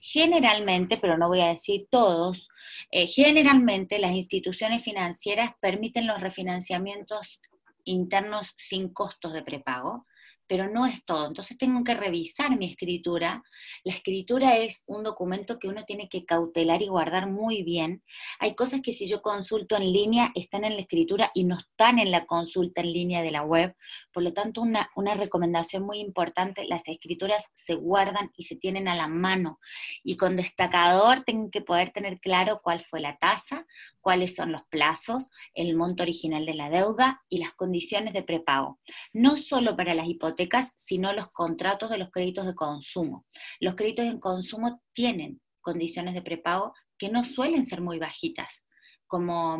Generalmente, 0.00 0.96
pero 0.96 1.18
no 1.18 1.28
voy 1.28 1.42
a 1.42 1.48
decir 1.48 1.86
todos, 1.90 2.48
eh, 2.90 3.06
generalmente 3.06 3.98
las 3.98 4.12
instituciones 4.12 4.82
financieras 4.82 5.52
permiten 5.60 6.06
los 6.06 6.20
refinanciamientos 6.20 7.40
internos 7.84 8.54
sin 8.56 8.92
costos 8.92 9.32
de 9.34 9.42
prepago, 9.42 10.06
pero 10.48 10.68
no 10.68 10.86
es 10.86 11.04
todo. 11.04 11.26
Entonces 11.28 11.58
tengo 11.58 11.84
que 11.84 11.94
revisar 11.94 12.56
mi 12.56 12.70
escritura. 12.70 13.42
La 13.84 13.92
escritura 13.92 14.56
es 14.56 14.82
un 14.86 15.04
documento 15.04 15.58
que 15.58 15.68
uno 15.68 15.84
tiene 15.84 16.08
que 16.08 16.24
cautelar 16.24 16.82
y 16.82 16.88
guardar 16.88 17.30
muy 17.30 17.62
bien. 17.62 18.02
Hay 18.40 18.54
cosas 18.54 18.80
que 18.82 18.92
si 18.92 19.06
yo 19.06 19.20
consulto 19.20 19.76
en 19.76 19.92
línea 19.92 20.32
están 20.34 20.64
en 20.64 20.74
la 20.74 20.80
escritura 20.80 21.30
y 21.34 21.44
no 21.44 21.58
están 21.58 21.98
en 21.98 22.10
la 22.10 22.24
consulta 22.26 22.80
en 22.80 22.92
línea 22.92 23.22
de 23.22 23.30
la 23.30 23.42
web. 23.42 23.76
Por 24.12 24.22
lo 24.22 24.32
tanto, 24.32 24.62
una, 24.62 24.90
una 24.96 25.14
recomendación 25.14 25.84
muy 25.84 26.00
importante, 26.00 26.66
las 26.66 26.82
escrituras 26.88 27.50
se 27.54 27.74
guardan 27.74 28.30
y 28.34 28.44
se 28.44 28.56
tienen 28.56 28.88
a 28.88 28.96
la 28.96 29.06
mano. 29.06 29.60
Y 30.02 30.16
con 30.16 30.36
destacador 30.36 31.24
tengo 31.24 31.50
que 31.50 31.60
poder 31.60 31.90
tener 31.90 32.20
claro 32.20 32.60
cuál 32.62 32.82
fue 32.84 33.00
la 33.00 33.18
tasa, 33.18 33.66
cuáles 34.00 34.34
son 34.34 34.52
los 34.52 34.62
plazos, 34.64 35.30
el 35.52 35.76
monto 35.76 36.02
original 36.02 36.46
de 36.46 36.54
la 36.54 36.70
deuda 36.70 37.22
y 37.28 37.38
las 37.38 37.52
condiciones 37.52 38.14
de 38.14 38.22
prepago. 38.22 38.80
No 39.12 39.36
solo 39.36 39.76
para 39.76 39.94
las 39.94 40.08
hipotecas, 40.08 40.37
sino 40.76 41.12
los 41.12 41.30
contratos 41.32 41.90
de 41.90 41.98
los 41.98 42.10
créditos 42.10 42.46
de 42.46 42.54
consumo. 42.54 43.26
Los 43.60 43.74
créditos 43.74 44.06
de 44.06 44.20
consumo 44.20 44.82
tienen 44.92 45.40
condiciones 45.60 46.14
de 46.14 46.22
prepago 46.22 46.74
que 46.96 47.10
no 47.10 47.24
suelen 47.24 47.66
ser 47.66 47.80
muy 47.80 47.98
bajitas, 47.98 48.66
como 49.06 49.58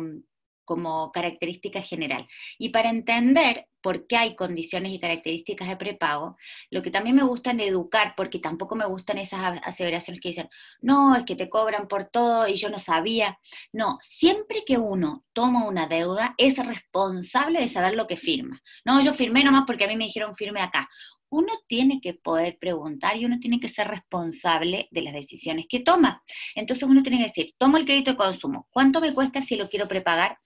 como 0.69 1.11
característica 1.11 1.81
general. 1.81 2.27
Y 2.59 2.69
para 2.69 2.91
entender 2.91 3.67
por 3.81 4.05
qué 4.05 4.17
hay 4.17 4.35
condiciones 4.35 4.91
y 4.91 4.99
características 4.99 5.67
de 5.67 5.77
prepago, 5.77 6.37
lo 6.69 6.83
que 6.83 6.91
también 6.91 7.15
me 7.15 7.23
gusta 7.23 7.49
en 7.49 7.59
educar, 7.59 8.13
porque 8.15 8.37
tampoco 8.37 8.75
me 8.75 8.85
gustan 8.85 9.17
esas 9.17 9.59
aseveraciones 9.63 10.21
que 10.21 10.29
dicen, 10.29 10.49
no, 10.79 11.15
es 11.15 11.23
que 11.23 11.35
te 11.35 11.49
cobran 11.49 11.87
por 11.87 12.05
todo 12.05 12.47
y 12.47 12.53
yo 12.53 12.69
no 12.69 12.77
sabía. 12.77 13.39
No, 13.73 13.97
siempre 14.01 14.63
que 14.63 14.77
uno 14.77 15.25
toma 15.33 15.65
una 15.65 15.87
deuda, 15.87 16.35
es 16.37 16.55
responsable 16.63 17.61
de 17.61 17.69
saber 17.69 17.95
lo 17.95 18.05
que 18.05 18.15
firma. 18.15 18.61
No, 18.85 19.01
yo 19.01 19.11
firmé 19.15 19.43
nomás 19.43 19.63
porque 19.65 19.85
a 19.85 19.87
mí 19.87 19.97
me 19.97 20.05
dijeron 20.05 20.35
firme 20.35 20.61
acá 20.61 20.87
uno 21.29 21.53
tiene 21.67 22.01
que 22.01 22.13
poder 22.13 22.57
preguntar 22.59 23.17
y 23.17 23.25
uno 23.25 23.39
tiene 23.39 23.59
que 23.59 23.69
ser 23.69 23.87
responsable 23.87 24.87
de 24.91 25.01
las 25.01 25.13
decisiones 25.13 25.65
que 25.69 25.79
toma. 25.79 26.23
Entonces 26.55 26.87
uno 26.87 27.01
tiene 27.03 27.17
que 27.17 27.23
decir, 27.25 27.53
tomo 27.57 27.77
el 27.77 27.85
crédito 27.85 28.11
de 28.11 28.17
consumo, 28.17 28.67
¿cuánto 28.71 29.01
me 29.01 29.13
cuesta 29.13 29.41
si 29.41 29.55
lo 29.55 29.69
quiero 29.69 29.87
prepagar? 29.87 30.37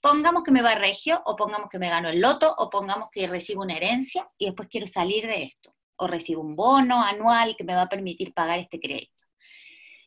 Pongamos 0.00 0.42
que 0.42 0.52
me 0.52 0.62
va 0.62 0.74
regio, 0.74 1.20
o 1.24 1.36
pongamos 1.36 1.68
que 1.70 1.78
me 1.78 1.88
gano 1.88 2.08
el 2.08 2.20
loto, 2.20 2.54
o 2.58 2.70
pongamos 2.70 3.08
que 3.10 3.26
recibo 3.26 3.62
una 3.62 3.76
herencia 3.76 4.28
y 4.38 4.46
después 4.46 4.68
quiero 4.68 4.86
salir 4.86 5.26
de 5.26 5.44
esto, 5.44 5.74
o 5.96 6.06
recibo 6.06 6.42
un 6.42 6.54
bono 6.54 7.02
anual 7.02 7.56
que 7.56 7.64
me 7.64 7.74
va 7.74 7.82
a 7.82 7.88
permitir 7.88 8.32
pagar 8.32 8.58
este 8.58 8.78
crédito. 8.78 9.12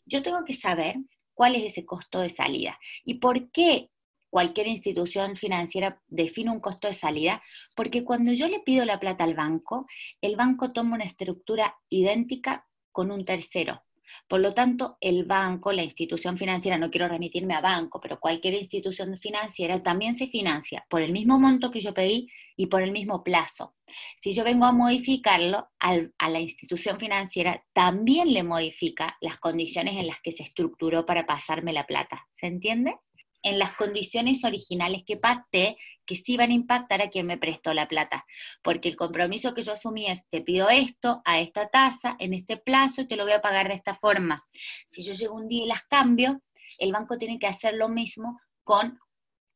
Yo 0.05 0.21
tengo 0.21 0.43
que 0.45 0.53
saber 0.53 0.95
cuál 1.33 1.55
es 1.55 1.63
ese 1.63 1.85
costo 1.85 2.19
de 2.19 2.29
salida 2.29 2.79
y 3.03 3.15
por 3.15 3.51
qué 3.51 3.89
cualquier 4.29 4.67
institución 4.67 5.35
financiera 5.35 6.01
define 6.07 6.51
un 6.51 6.59
costo 6.59 6.87
de 6.87 6.93
salida, 6.93 7.41
porque 7.75 8.03
cuando 8.03 8.31
yo 8.33 8.47
le 8.47 8.59
pido 8.59 8.85
la 8.85 8.99
plata 8.99 9.23
al 9.23 9.33
banco, 9.33 9.87
el 10.21 10.35
banco 10.35 10.71
toma 10.71 10.95
una 10.95 11.05
estructura 11.05 11.75
idéntica 11.89 12.67
con 12.91 13.11
un 13.11 13.25
tercero. 13.25 13.83
Por 14.27 14.39
lo 14.39 14.53
tanto, 14.53 14.97
el 15.01 15.25
banco, 15.25 15.71
la 15.71 15.83
institución 15.83 16.37
financiera, 16.37 16.77
no 16.77 16.89
quiero 16.89 17.07
remitirme 17.07 17.53
a 17.53 17.61
banco, 17.61 17.99
pero 17.99 18.19
cualquier 18.19 18.55
institución 18.55 19.17
financiera 19.17 19.81
también 19.83 20.15
se 20.15 20.27
financia 20.27 20.85
por 20.89 21.01
el 21.01 21.11
mismo 21.11 21.39
monto 21.39 21.71
que 21.71 21.81
yo 21.81 21.93
pedí 21.93 22.27
y 22.55 22.67
por 22.67 22.81
el 22.81 22.91
mismo 22.91 23.23
plazo. 23.23 23.75
Si 24.17 24.33
yo 24.33 24.43
vengo 24.43 24.65
a 24.65 24.71
modificarlo, 24.71 25.69
a 25.79 26.29
la 26.29 26.39
institución 26.39 26.99
financiera 26.99 27.63
también 27.73 28.33
le 28.33 28.43
modifica 28.43 29.17
las 29.21 29.37
condiciones 29.37 29.95
en 29.97 30.07
las 30.07 30.19
que 30.21 30.31
se 30.31 30.43
estructuró 30.43 31.05
para 31.05 31.25
pasarme 31.25 31.73
la 31.73 31.85
plata. 31.85 32.27
¿Se 32.31 32.47
entiende? 32.47 32.97
En 33.41 33.59
las 33.59 33.73
condiciones 33.75 34.43
originales 34.43 35.03
que 35.05 35.17
pacté, 35.17 35.77
que 36.05 36.15
sí 36.15 36.37
van 36.37 36.51
a 36.51 36.53
impactar 36.53 37.01
a 37.01 37.09
quien 37.09 37.27
me 37.27 37.37
prestó 37.37 37.73
la 37.73 37.87
plata. 37.87 38.25
Porque 38.61 38.89
el 38.89 38.95
compromiso 38.95 39.53
que 39.53 39.63
yo 39.63 39.73
asumí 39.73 40.07
es, 40.07 40.27
te 40.29 40.41
pido 40.41 40.69
esto 40.69 41.21
a 41.25 41.39
esta 41.39 41.69
tasa, 41.69 42.15
en 42.19 42.33
este 42.33 42.57
plazo, 42.57 43.01
y 43.01 43.07
te 43.07 43.15
lo 43.15 43.23
voy 43.23 43.33
a 43.33 43.41
pagar 43.41 43.67
de 43.67 43.75
esta 43.75 43.95
forma. 43.95 44.45
Si 44.87 45.03
yo 45.03 45.13
llego 45.13 45.35
un 45.35 45.47
día 45.47 45.63
y 45.63 45.67
las 45.67 45.83
cambio, 45.83 46.41
el 46.77 46.91
banco 46.91 47.17
tiene 47.17 47.39
que 47.39 47.47
hacer 47.47 47.75
lo 47.75 47.89
mismo 47.89 48.39
con 48.63 48.99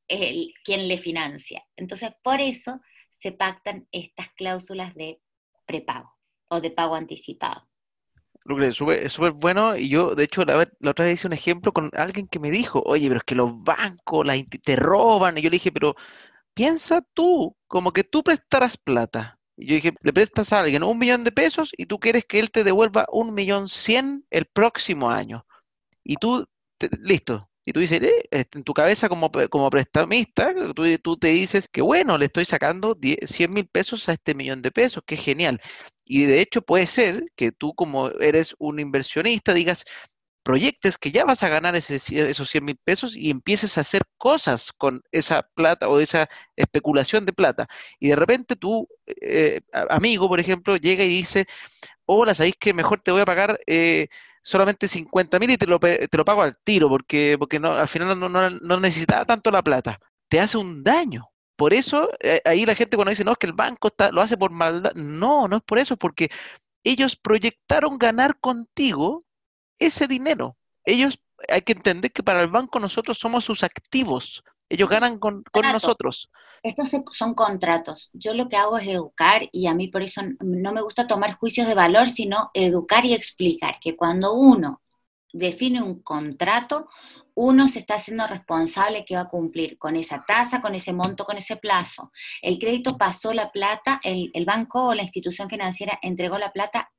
el, 0.08 0.54
quien 0.64 0.88
le 0.88 0.98
financia. 0.98 1.66
Entonces, 1.76 2.12
por 2.22 2.40
eso 2.40 2.80
se 3.20 3.32
pactan 3.32 3.88
estas 3.92 4.30
cláusulas 4.34 4.94
de 4.96 5.22
prepago 5.66 6.14
o 6.50 6.62
de 6.62 6.72
pago 6.72 6.96
anticipado 6.96 7.68
es 8.46 9.14
súper 9.14 9.32
bueno 9.32 9.76
y 9.78 9.90
yo, 9.90 10.16
de 10.16 10.24
hecho, 10.26 10.44
la, 10.44 10.70
la, 10.80 10.92
otra 10.92 11.06
vez 11.06 11.16
hice 11.16 11.28
un 11.28 11.34
ejemplo 11.34 11.72
con 11.72 11.90
alguien 11.94 12.28
que 12.28 12.40
me 12.40 12.52
dijo, 12.52 12.82
oye, 12.86 13.08
pero 13.08 13.20
es 13.20 13.24
que 13.24 13.36
los 13.36 13.64
bancos 13.64 14.26
la, 14.26 14.36
te 14.62 14.76
roban. 14.76 15.38
Y 15.38 15.42
yo 15.42 15.50
le 15.50 15.56
dije, 15.56 15.72
pero 15.72 15.96
piensa 16.54 17.02
tú, 17.14 17.56
como 17.68 17.92
que 17.94 18.04
tú 18.04 18.24
prestaras 18.24 18.78
plata. 18.78 19.40
Y 19.56 19.68
yo 19.68 19.76
dije, 19.76 19.94
le 20.02 20.14
prestas 20.14 20.54
a 20.54 20.60
alguien 20.62 20.84
un 20.84 20.98
millón 20.98 21.24
de 21.24 21.32
pesos 21.32 21.72
y 21.78 21.86
tú 21.86 22.00
quieres 22.00 22.26
que 22.26 22.40
él 22.40 22.52
te 22.52 22.64
devuelva 22.64 23.06
un 23.12 23.34
millón 23.34 23.70
cien 23.70 24.26
el 24.32 24.46
próximo 24.46 25.10
año. 25.12 25.44
Y 26.04 26.18
tú, 26.18 26.48
listo, 27.00 27.50
y 27.66 27.72
tú 27.72 27.80
dices, 27.80 28.02
eh, 28.02 28.26
este, 28.32 28.58
en 28.58 28.64
tu 28.64 28.74
cabeza 28.74 29.10
como, 29.10 29.32
como 29.50 29.70
prestamista, 29.70 30.54
tú, 30.76 30.84
tú, 31.00 31.18
te 31.18 31.30
dices 31.30 31.68
que 31.72 31.82
bueno, 31.82 32.18
le 32.18 32.26
estoy 32.26 32.46
sacando 32.46 32.98
100 33.26 33.54
mil 33.54 33.68
pesos 33.68 34.10
a 34.10 34.14
este 34.14 34.36
millón 34.36 34.62
de 34.62 34.72
pesos, 34.72 35.04
que 35.06 35.16
genial. 35.18 35.62
Y 36.06 36.26
de 36.26 36.42
hecho 36.42 36.62
puede 36.62 36.88
ser 36.88 37.24
que 37.36 37.52
tú 37.52 37.74
como 37.74 38.10
eres 38.10 38.56
un 38.60 38.80
inversionista 38.80 39.54
digas, 39.54 39.86
proyectes 40.44 40.98
que 40.98 41.12
ya 41.12 41.26
vas 41.26 41.44
a 41.44 41.50
ganar 41.50 41.76
ese, 41.76 41.96
esos 41.96 42.50
100 42.50 42.66
mil 42.66 42.78
pesos 42.78 43.16
y 43.16 43.32
empieces 43.32 43.78
a 43.78 43.82
hacer 43.82 44.04
cosas 44.18 44.72
con 44.72 45.02
esa 45.12 45.44
plata 45.56 45.90
o 45.90 46.00
esa 46.00 46.30
especulación 46.56 47.26
de 47.26 47.34
plata. 47.34 47.68
Y 48.00 48.10
de 48.10 48.16
repente 48.16 48.56
tu 48.56 48.88
eh, 49.22 49.62
amigo, 49.90 50.28
por 50.28 50.40
ejemplo, 50.40 50.78
llega 50.78 51.04
y 51.04 51.10
dice, 51.10 51.46
hola, 52.06 52.36
¿sabéis 52.36 52.56
que 52.60 52.74
mejor 52.74 53.02
te 53.02 53.12
voy 53.12 53.22
a 53.22 53.26
pagar 53.26 53.60
eh, 53.68 54.08
solamente 54.44 54.88
50 54.88 55.40
mil 55.40 55.52
y 55.52 55.58
te 55.58 55.66
lo, 55.68 55.80
te 55.80 56.10
lo 56.12 56.26
pago 56.26 56.44
al 56.44 56.58
tiro, 56.58 56.90
porque, 56.90 57.38
porque 57.40 57.60
no, 57.60 57.74
al 57.74 57.88
final 57.88 58.20
no, 58.20 58.30
no, 58.30 58.80
necesitaba 58.80 59.26
tanto 59.26 59.52
la 59.52 59.64
plata. 59.64 59.98
Te 60.30 60.40
hace 60.40 60.58
un 60.58 60.84
daño. 60.84 61.30
Por 61.56 61.74
eso, 61.74 62.10
eh, 62.20 62.42
ahí 62.46 62.66
la 62.66 62.76
gente 62.76 62.98
cuando 62.98 63.12
dice, 63.12 63.24
no, 63.24 63.34
es 63.34 63.38
que 63.38 63.48
el 63.48 63.54
banco 63.54 63.88
está, 63.90 64.12
lo 64.12 64.22
hace 64.22 64.38
por 64.38 64.52
maldad. 64.52 64.94
No, 64.96 65.48
no 65.48 65.58
es 65.58 65.64
por 65.64 65.80
eso, 65.80 65.98
porque 65.98 66.30
ellos 66.84 67.16
proyectaron 67.16 67.98
ganar 67.98 68.40
contigo 68.40 69.24
ese 69.80 70.08
dinero. 70.08 70.58
Ellos, 70.86 71.20
hay 71.50 71.62
que 71.62 71.74
entender 71.74 72.12
que 72.12 72.24
para 72.24 72.42
el 72.42 72.50
banco 72.50 72.80
nosotros 72.80 73.18
somos 73.18 73.46
sus 73.46 73.64
activos. 73.64 74.44
Ellos 74.70 74.90
ganan 74.90 75.20
con, 75.20 75.44
con 75.52 75.64
nosotros. 75.72 76.30
estos 76.64 76.90
son 77.12 77.34
contratos. 77.34 78.10
Yo 78.14 78.34
lo 78.34 78.50
que 78.50 78.58
hago 78.58 78.78
es 78.78 78.88
educar 78.88 79.50
y 79.52 79.68
a 79.68 79.74
mí 79.74 79.88
por 79.88 80.02
eso 80.02 80.22
no 80.40 80.72
me 80.72 80.82
gusta 80.82 81.08
tomar 81.08 81.36
juicios 81.36 81.68
de 81.68 81.76
valor, 81.76 82.10
sino 82.10 82.50
educar 82.54 83.06
y 83.06 83.14
explicar 83.14 83.78
que 83.80 83.96
cuando 83.96 84.34
uno 84.34 84.82
define 85.32 85.82
un 85.82 86.02
contrato, 86.02 86.88
uno 87.36 87.68
se 87.68 87.80
está 87.80 87.96
haciendo 87.96 88.28
responsable 88.28 89.06
que 89.06 89.16
va 89.16 89.22
a 89.22 89.30
cumplir 89.30 89.78
con 89.78 89.96
esa 89.96 90.24
tasa, 90.26 90.62
con 90.62 90.76
ese 90.76 90.94
monto, 90.94 91.26
con 91.26 91.38
ese 91.38 91.58
plazo. 91.58 92.12
El 92.42 92.60
crédito 92.60 92.98
pasó 92.98 93.34
la 93.34 93.52
plata, 93.52 94.00
el, 94.04 94.30
el 94.34 94.46
banco 94.46 94.88
o 94.90 94.94
la 94.94 95.04
institución 95.04 95.50
financiera 95.50 95.98
entregó 96.02 96.38
la 96.38 96.54
plata 96.54 96.93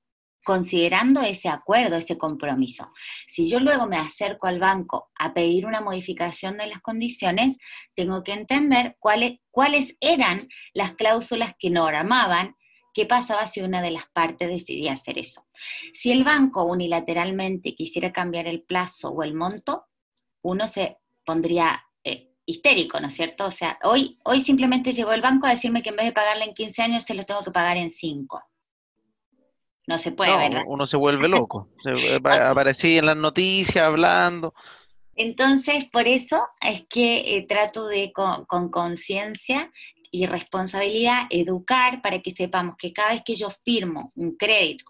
considerando 0.45 1.23
ese 1.23 1.49
acuerdo, 1.49 1.97
ese 1.97 2.17
compromiso. 2.17 2.93
Si 3.27 3.49
yo 3.49 3.59
luego 3.59 3.87
me 3.87 3.97
acerco 3.97 4.47
al 4.47 4.61
banco 4.61 5.11
a 5.19 5.35
pedir 5.35 5.67
una 5.67 5.81
modificación 5.81 6.59
de 6.59 6.69
las 6.69 6.81
condiciones, 6.81 7.59
tengo 7.95 8.23
que 8.23 8.35
entender 8.35 8.97
cuáles, 9.01 9.41
cuáles 9.51 9.97
eran 10.01 10.49
las 10.75 10.95
cláusulas 10.95 11.55
que 11.59 11.71
normaban 11.71 12.55
qué 12.93 13.07
pasaba 13.07 13.49
si 13.49 13.61
una 13.61 13.83
de 13.83 13.91
las 13.91 14.07
partes 14.11 14.49
decidía 14.49 14.93
hacer 14.93 15.19
eso. 15.19 15.49
Si 15.93 16.13
el 16.13 16.23
banco 16.23 16.65
unilateralmente 16.65 17.75
quisiera 17.75 18.13
cambiar 18.13 18.47
el 18.47 18.63
plazo 18.63 19.11
o 19.11 19.25
el 19.25 19.35
monto, 19.35 19.87
uno 20.43 20.69
se 20.69 20.99
pondría 21.25 21.83
eh, 22.05 22.31
histérico, 22.47 23.01
¿no 23.01 23.09
es 23.09 23.15
cierto? 23.15 23.47
O 23.47 23.51
sea, 23.51 23.79
hoy, 23.83 24.21
hoy 24.25 24.43
simplemente 24.43 24.93
llegó 24.93 25.13
el 25.13 25.23
banco 25.23 25.47
a 25.49 25.51
decirme 25.51 25.83
que 25.83 25.89
en 25.89 25.97
vez 25.97 26.07
de 26.07 26.13
pagarle 26.13 26.45
en 26.45 26.55
15 26.55 26.83
años, 26.83 27.05
te 27.05 27.15
lo 27.15 27.25
tengo 27.25 27.43
que 27.43 27.51
pagar 27.51 27.77
en 27.79 27.91
5 27.91 28.41
no 29.87 29.99
se 29.99 30.13
puede, 30.13 30.37
¿verdad? 30.37 30.63
Uno 30.67 30.87
se 30.87 30.97
vuelve 30.97 31.29
loco. 31.29 31.69
se, 31.83 32.17
aparecía 32.17 33.01
en 33.01 33.07
las 33.07 33.17
noticias 33.17 33.85
hablando. 33.85 34.55
Entonces, 35.17 35.85
por 35.93 36.09
eso 36.09 36.45
es 36.61 36.87
que 36.89 37.37
eh, 37.37 37.47
trato 37.47 37.87
de, 37.87 38.13
con 38.13 38.69
conciencia 38.71 39.71
y 40.11 40.27
responsabilidad, 40.27 41.27
educar 41.31 42.01
para 42.01 42.21
que 42.21 42.31
sepamos 42.31 42.77
que 42.77 42.93
cada 42.93 43.11
vez 43.11 43.23
que 43.25 43.35
yo 43.35 43.51
firmo 43.51 44.13
un 44.15 44.37
crédito, 44.37 44.85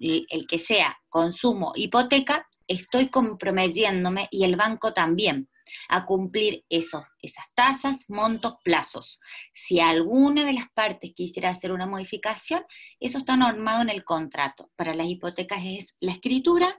el 0.00 0.46
que 0.46 0.58
sea, 0.58 0.98
consumo, 1.08 1.72
hipoteca, 1.74 2.46
estoy 2.66 3.08
comprometiéndome 3.08 4.28
y 4.30 4.44
el 4.44 4.56
banco 4.56 4.92
también 4.92 5.48
a 5.88 6.06
cumplir 6.06 6.64
esas 6.68 7.04
tasas, 7.54 8.08
montos, 8.08 8.54
plazos. 8.62 9.20
Si 9.52 9.80
alguna 9.80 10.44
de 10.44 10.52
las 10.52 10.70
partes 10.70 11.12
quisiera 11.14 11.50
hacer 11.50 11.72
una 11.72 11.86
modificación, 11.86 12.64
eso 13.00 13.18
está 13.18 13.36
normado 13.36 13.82
en 13.82 13.90
el 13.90 14.04
contrato. 14.04 14.70
Para 14.76 14.94
las 14.94 15.08
hipotecas 15.08 15.62
es 15.64 15.96
la 16.00 16.12
escritura, 16.12 16.78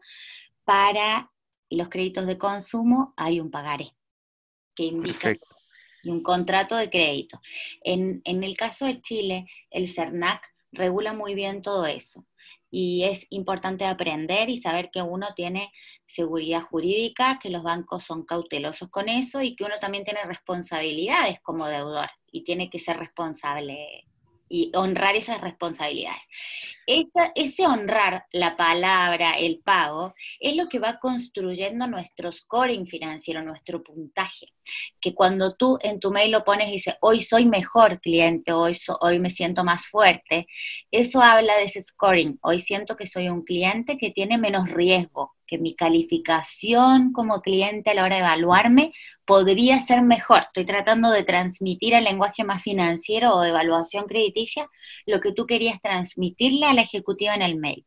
para 0.64 1.32
los 1.70 1.90
créditos 1.90 2.26
de 2.26 2.38
consumo 2.38 3.14
hay 3.18 3.40
un 3.40 3.52
pagaré 3.52 3.96
que 4.76 4.84
indica 4.84 5.36
y 6.04 6.10
un 6.10 6.22
contrato 6.22 6.76
de 6.76 6.90
crédito. 6.90 7.42
En, 7.84 8.22
en 8.24 8.44
el 8.44 8.56
caso 8.56 8.86
de 8.86 9.02
Chile, 9.02 9.46
el 9.72 9.88
CERNAC 9.88 10.42
regula 10.72 11.14
muy 11.14 11.34
bien 11.34 11.62
todo 11.62 11.86
eso 11.86 12.26
y 12.70 13.04
es 13.04 13.26
importante 13.30 13.86
aprender 13.86 14.50
y 14.50 14.60
saber 14.60 14.90
que 14.92 15.02
uno 15.02 15.28
tiene 15.36 15.72
seguridad 16.06 16.62
jurídica, 16.62 17.40
que 17.42 17.50
los 17.50 17.64
bancos 17.64 18.04
son 18.04 18.26
cautelosos 18.26 18.90
con 18.90 19.10
eso 19.10 19.42
y 19.42 19.56
que 19.56 19.64
uno 19.64 19.76
también 19.80 20.04
tiene 20.04 20.24
responsabilidades 20.26 21.40
como 21.42 21.68
deudor 21.68 22.10
y 22.32 22.44
tiene 22.44 22.70
que 22.70 22.80
ser 22.80 22.98
responsable 22.98 24.07
y 24.50 24.72
honrar 24.76 25.16
esas 25.16 25.42
responsabilidades. 25.42 26.28
ese 27.36 27.66
honrar 27.66 28.26
la 28.32 28.56
palabra, 28.58 29.38
el 29.38 29.60
pago, 29.60 30.14
es 30.40 30.56
lo 30.56 30.68
que 30.70 30.80
va 30.80 31.00
construyendo 31.00 31.88
nuestro 31.88 32.32
scoring 32.32 32.88
financiero, 32.88 33.44
nuestro 33.44 33.84
puntaje. 33.84 34.54
Que 35.00 35.14
cuando 35.14 35.56
tú 35.56 35.78
en 35.82 36.00
tu 36.00 36.12
mail 36.12 36.32
lo 36.32 36.44
pones 36.44 36.70
y 36.70 36.74
dices, 36.74 36.96
hoy 37.02 37.22
soy 37.22 37.46
mejor 37.46 38.02
cliente, 38.02 38.52
hoy, 38.54 38.78
hoy 39.02 39.20
me 39.20 39.30
siento 39.30 39.64
más 39.64 39.88
fuerte, 39.88 40.48
eso 40.92 41.22
habla 41.22 41.58
de 41.58 41.64
ese 41.66 41.82
scoring. 41.82 42.38
Hoy 42.42 42.60
siento 42.60 42.96
que 42.96 43.08
soy 43.08 43.30
un 43.30 43.44
cliente 43.44 43.98
que 43.98 44.12
tiene 44.12 44.38
menos 44.38 44.70
riesgo, 44.70 45.37
que 45.48 45.58
mi 45.58 45.76
calificación 45.76 47.14
como 47.14 47.42
cliente 47.42 47.92
a 47.92 47.94
la 47.94 48.04
hora 48.04 48.16
de 48.16 48.22
evaluarme 48.22 48.94
podría 49.26 49.80
ser 49.80 50.02
mejor. 50.02 50.44
Estoy 50.44 50.66
tratando 50.66 51.10
de 51.10 51.24
transmitir 51.24 51.96
al 51.96 52.04
lenguaje 52.04 52.44
más 52.44 52.62
financiero 52.62 53.34
o 53.34 53.42
de 53.42 53.50
evaluación 53.50 54.06
crediticia 54.06 54.70
lo 55.06 55.20
que 55.22 55.32
tú 55.32 55.48
querías 55.48 55.82
transmitirle 55.82 56.66
a 56.66 56.74
la 56.74 56.82
ejecutiva 56.82 57.34
en 57.34 57.42
el 57.42 57.56
mail. 57.56 57.86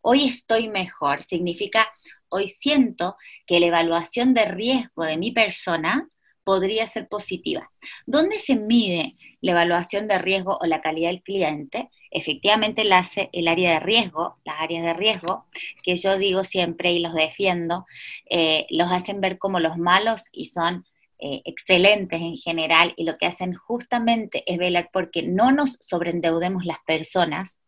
Hoy 0.00 0.24
estoy 0.24 0.68
mejor, 0.68 1.22
significa 1.22 1.88
hoy 2.28 2.48
siento 2.48 3.16
que 3.46 3.60
la 3.60 3.66
evaluación 3.66 4.34
de 4.34 4.44
riesgo 4.44 5.04
de 5.04 5.16
mi 5.16 5.32
persona 5.32 6.08
podría 6.46 6.86
ser 6.86 7.08
positiva. 7.08 7.72
¿Dónde 8.06 8.38
se 8.38 8.54
mide 8.54 9.16
la 9.40 9.50
evaluación 9.50 10.06
de 10.06 10.16
riesgo 10.18 10.56
o 10.60 10.66
la 10.66 10.80
calidad 10.80 11.10
del 11.10 11.24
cliente? 11.24 11.90
Efectivamente 12.12 12.84
la 12.84 12.98
hace 12.98 13.30
el 13.32 13.48
área 13.48 13.72
de 13.72 13.80
riesgo, 13.80 14.38
las 14.44 14.60
áreas 14.60 14.84
de 14.84 14.94
riesgo, 14.94 15.46
que 15.82 15.96
yo 15.96 16.16
digo 16.16 16.44
siempre 16.44 16.92
y 16.92 17.00
los 17.00 17.14
defiendo, 17.14 17.84
eh, 18.30 18.64
los 18.70 18.92
hacen 18.92 19.20
ver 19.20 19.38
como 19.38 19.58
los 19.58 19.76
malos 19.76 20.28
y 20.30 20.46
son 20.46 20.86
eh, 21.18 21.42
excelentes 21.44 22.20
en 22.20 22.36
general 22.36 22.94
y 22.96 23.02
lo 23.02 23.18
que 23.18 23.26
hacen 23.26 23.54
justamente 23.54 24.44
es 24.46 24.56
velar 24.56 24.90
porque 24.92 25.24
no 25.24 25.50
nos 25.50 25.78
sobreendeudemos 25.80 26.64
las 26.64 26.78
personas, 26.86 27.58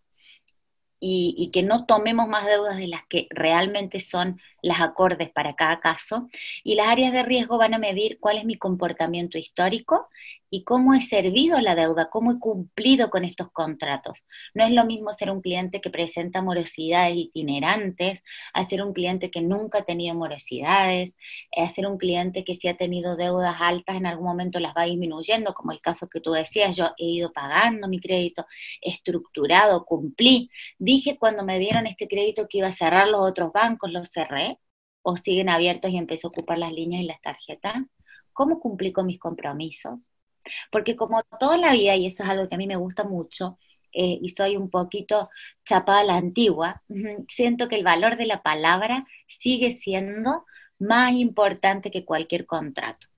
y, 1.01 1.51
que 1.53 1.63
no 1.63 1.87
tomemos 1.87 2.29
más 2.29 2.47
deudas 2.47 2.77
de 2.77 2.89
las 2.89 3.03
que 3.09 3.29
realmente 3.31 4.01
son 4.01 4.41
las 4.63 4.81
acordes 4.81 5.31
para 5.31 5.55
cada 5.55 5.81
caso. 5.81 6.29
Y 6.65 6.75
las 6.75 6.89
áreas 6.89 7.13
de 7.13 7.23
riesgo 7.23 7.59
van 7.59 7.75
a 7.75 7.79
medir 7.79 8.19
cuál 8.21 8.39
es 8.39 8.45
mi 8.45 8.57
comportamiento 8.57 9.39
histórico 9.39 10.09
y 10.51 10.65
cómo 10.65 10.95
he 10.95 11.03
servido 11.03 11.61
la 11.61 11.75
deuda, 11.75 12.09
cómo 12.11 12.33
he 12.33 12.39
cumplido 12.39 13.11
con 13.11 13.25
estos 13.25 13.51
contratos. 13.53 14.25
No 14.55 14.65
es 14.65 14.71
lo 14.71 14.85
mismo 14.85 15.13
ser 15.13 15.31
un 15.31 15.41
cliente 15.41 15.81
que 15.81 15.91
presenta 15.91 16.43
morosidades 16.43 17.17
itinerantes, 17.17 18.23
a 18.55 18.65
ser 18.65 18.83
un 18.83 18.93
cliente 18.93 19.31
que 19.31 19.43
nunca 19.43 19.79
ha 19.81 19.85
tenido 19.85 20.15
morosidades, 20.15 21.17
a 21.57 21.69
ser 21.69 21.87
un 21.87 21.99
cliente 21.99 22.45
que 22.45 22.55
si 22.55 22.69
ha 22.69 22.77
tenido 22.77 23.17
deudas 23.17 23.57
altas 23.61 23.97
en 23.97 24.07
algún 24.07 24.27
momento 24.27 24.59
las 24.61 24.75
va 24.75 24.85
disminuyendo, 24.85 25.53
como 25.55 25.73
el 25.73 25.81
caso 25.81 26.09
que 26.09 26.21
tú 26.21 26.33
decías, 26.33 26.75
yo 26.77 26.93
he 26.99 27.05
ido 27.05 27.33
pagando 27.33 27.89
mi 27.89 28.01
crédito 28.01 28.47
estructurado, 28.81 29.85
cumplí. 29.85 30.51
Dije 30.79 31.19
cuando 31.19 31.45
me 31.45 31.59
dieron 31.59 31.87
este 31.87 32.09
crédito 32.09 32.47
que 32.49 32.59
iba 32.59 32.69
a 32.69 32.73
cerrar 32.73 33.09
los 33.09 33.21
otros 33.21 33.53
bancos, 33.53 33.91
los 33.93 34.11
cerré, 34.11 34.58
o 35.09 35.17
siguen 35.17 35.49
abiertos 35.49 35.91
y 35.91 35.97
empecé 35.97 36.27
a 36.27 36.29
ocupar 36.29 36.59
las 36.59 36.71
líneas 36.71 37.03
y 37.03 37.07
las 37.07 37.23
tarjetas. 37.23 37.77
¿Cómo 38.35 38.61
cumplí 38.61 38.93
con 38.93 39.07
mis 39.07 39.19
compromisos? 39.19 40.11
Porque 40.71 40.97
como 40.97 41.23
toda 41.41 41.57
la 41.57 41.73
vida, 41.73 41.97
y 41.97 42.07
eso 42.07 42.25
es 42.25 42.29
algo 42.29 42.47
que 42.47 42.57
a 42.57 42.59
mí 42.59 42.67
me 42.67 42.77
gusta 42.77 43.05
mucho, 43.05 43.59
eh, 43.91 44.19
y 44.21 44.29
soy 44.29 44.59
un 44.59 44.69
poquito 44.69 45.31
chapada 45.65 46.01
a 46.01 46.05
la 46.05 46.17
antigua, 46.19 46.83
siento 47.27 47.69
que 47.69 47.77
el 47.77 47.85
valor 47.85 48.19
de 48.19 48.27
la 48.27 48.43
palabra 48.43 49.07
sigue 49.27 49.73
siendo 49.73 50.45
más 50.79 51.15
importante 51.15 51.91
que 51.91 52.05
cualquier 52.05 52.45
contrato. 52.45 53.09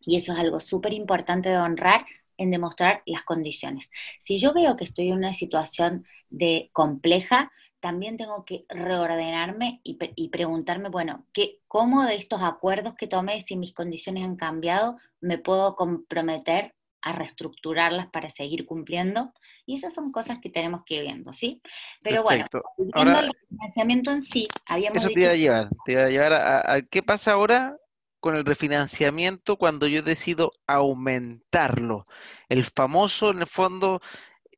Y 0.00 0.16
eso 0.16 0.32
es 0.32 0.38
algo 0.38 0.60
súper 0.60 0.94
importante 0.94 1.50
de 1.50 1.58
honrar 1.58 2.06
en 2.38 2.50
demostrar 2.50 3.02
las 3.04 3.22
condiciones. 3.24 3.90
Si 4.20 4.38
yo 4.38 4.54
veo 4.54 4.78
que 4.78 4.84
estoy 4.84 5.08
en 5.08 5.18
una 5.18 5.34
situación 5.34 6.06
de 6.30 6.70
compleja, 6.72 7.52
también 7.82 8.16
tengo 8.16 8.44
que 8.44 8.64
reordenarme 8.68 9.80
y, 9.82 9.98
y, 10.14 10.28
preguntarme, 10.28 10.88
bueno, 10.88 11.26
¿qué, 11.32 11.58
¿cómo 11.66 12.04
de 12.04 12.14
estos 12.14 12.40
acuerdos 12.40 12.94
que 12.94 13.08
tomé, 13.08 13.40
si 13.40 13.56
mis 13.56 13.74
condiciones 13.74 14.24
han 14.24 14.36
cambiado, 14.36 14.96
me 15.20 15.36
puedo 15.36 15.74
comprometer 15.74 16.76
a 17.02 17.12
reestructurarlas 17.12 18.06
para 18.06 18.30
seguir 18.30 18.66
cumpliendo? 18.66 19.32
Y 19.66 19.74
esas 19.74 19.92
son 19.92 20.12
cosas 20.12 20.38
que 20.40 20.48
tenemos 20.48 20.84
que 20.84 20.94
ir 20.94 21.02
viendo, 21.02 21.32
¿sí? 21.32 21.60
Pero 22.02 22.22
bueno, 22.22 22.46
viendo 22.78 23.18
el 23.18 23.32
financiamiento 23.48 24.12
en 24.12 24.22
sí, 24.22 24.46
habíamos 24.66 25.04
eso 25.04 25.12
te 25.12 25.20
iba 25.20 25.32
a 25.32 25.36
llevar, 25.36 25.68
te 25.84 25.92
iba 25.92 26.04
a 26.04 26.08
llevar 26.08 26.32
a, 26.34 26.82
qué 26.82 27.02
pasa 27.02 27.32
ahora 27.32 27.76
con 28.20 28.36
el 28.36 28.44
refinanciamiento 28.44 29.56
cuando 29.56 29.88
yo 29.88 30.02
decido 30.02 30.52
aumentarlo. 30.68 32.04
El 32.48 32.62
famoso, 32.62 33.30
en 33.30 33.40
el 33.40 33.48
fondo, 33.48 34.00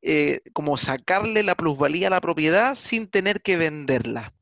eh, 0.06 0.42
como 0.52 0.76
sacarle 0.76 1.42
la 1.42 1.54
plusvalía 1.54 2.08
a 2.08 2.10
la 2.10 2.20
propiedad 2.20 2.74
sin 2.74 3.08
tener 3.08 3.40
que 3.40 3.56
venderla. 3.56 4.34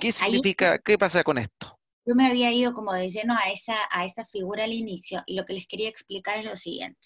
¿Qué 0.00 0.10
significa, 0.10 0.80
qué 0.84 0.98
pasa 0.98 1.22
con 1.22 1.38
esto? 1.38 1.72
Yo 2.04 2.14
me 2.16 2.26
había 2.26 2.50
ido 2.52 2.74
como 2.74 2.92
de 2.92 3.08
lleno 3.10 3.34
a 3.34 3.50
esa, 3.52 3.76
a 3.90 4.04
esa 4.04 4.26
figura 4.26 4.64
al 4.64 4.72
inicio 4.72 5.22
y 5.26 5.36
lo 5.36 5.46
que 5.46 5.52
les 5.54 5.66
quería 5.68 5.88
explicar 5.88 6.38
es 6.38 6.44
lo 6.44 6.56
siguiente. 6.56 7.00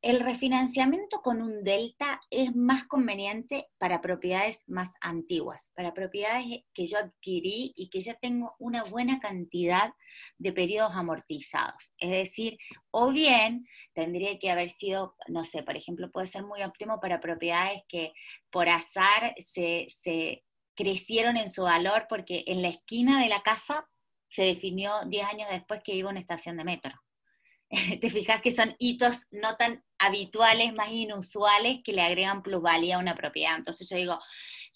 El 0.00 0.20
refinanciamiento 0.20 1.22
con 1.22 1.42
un 1.42 1.64
delta 1.64 2.20
es 2.30 2.54
más 2.54 2.84
conveniente 2.84 3.66
para 3.78 4.00
propiedades 4.00 4.62
más 4.68 4.94
antiguas, 5.00 5.72
para 5.74 5.92
propiedades 5.92 6.62
que 6.72 6.86
yo 6.86 6.98
adquirí 6.98 7.72
y 7.74 7.90
que 7.90 8.00
ya 8.00 8.14
tengo 8.14 8.54
una 8.60 8.84
buena 8.84 9.18
cantidad 9.18 9.92
de 10.38 10.52
periodos 10.52 10.92
amortizados. 10.94 11.92
Es 11.98 12.10
decir, 12.10 12.58
o 12.92 13.10
bien 13.10 13.66
tendría 13.92 14.38
que 14.38 14.52
haber 14.52 14.70
sido, 14.70 15.16
no 15.26 15.42
sé, 15.42 15.64
por 15.64 15.76
ejemplo, 15.76 16.12
puede 16.12 16.28
ser 16.28 16.44
muy 16.44 16.62
óptimo 16.62 17.00
para 17.00 17.18
propiedades 17.18 17.82
que 17.88 18.12
por 18.50 18.68
azar 18.68 19.34
se, 19.44 19.88
se 19.90 20.44
crecieron 20.76 21.36
en 21.36 21.50
su 21.50 21.64
valor 21.64 22.06
porque 22.08 22.44
en 22.46 22.62
la 22.62 22.68
esquina 22.68 23.20
de 23.20 23.28
la 23.28 23.42
casa 23.42 23.88
se 24.28 24.44
definió 24.44 24.92
10 25.06 25.26
años 25.26 25.48
después 25.50 25.80
que 25.82 25.96
iba 25.96 26.10
una 26.10 26.20
estación 26.20 26.56
de 26.56 26.64
metro 26.64 26.92
te 28.00 28.10
fijas 28.10 28.40
que 28.40 28.50
son 28.50 28.74
hitos 28.78 29.26
no 29.30 29.56
tan 29.56 29.84
habituales, 29.98 30.72
más 30.74 30.90
inusuales, 30.90 31.80
que 31.84 31.92
le 31.92 32.02
agregan 32.02 32.42
plusvalía 32.42 32.96
a 32.96 33.00
una 33.00 33.14
propiedad. 33.14 33.56
Entonces 33.56 33.88
yo 33.88 33.96
digo, 33.96 34.18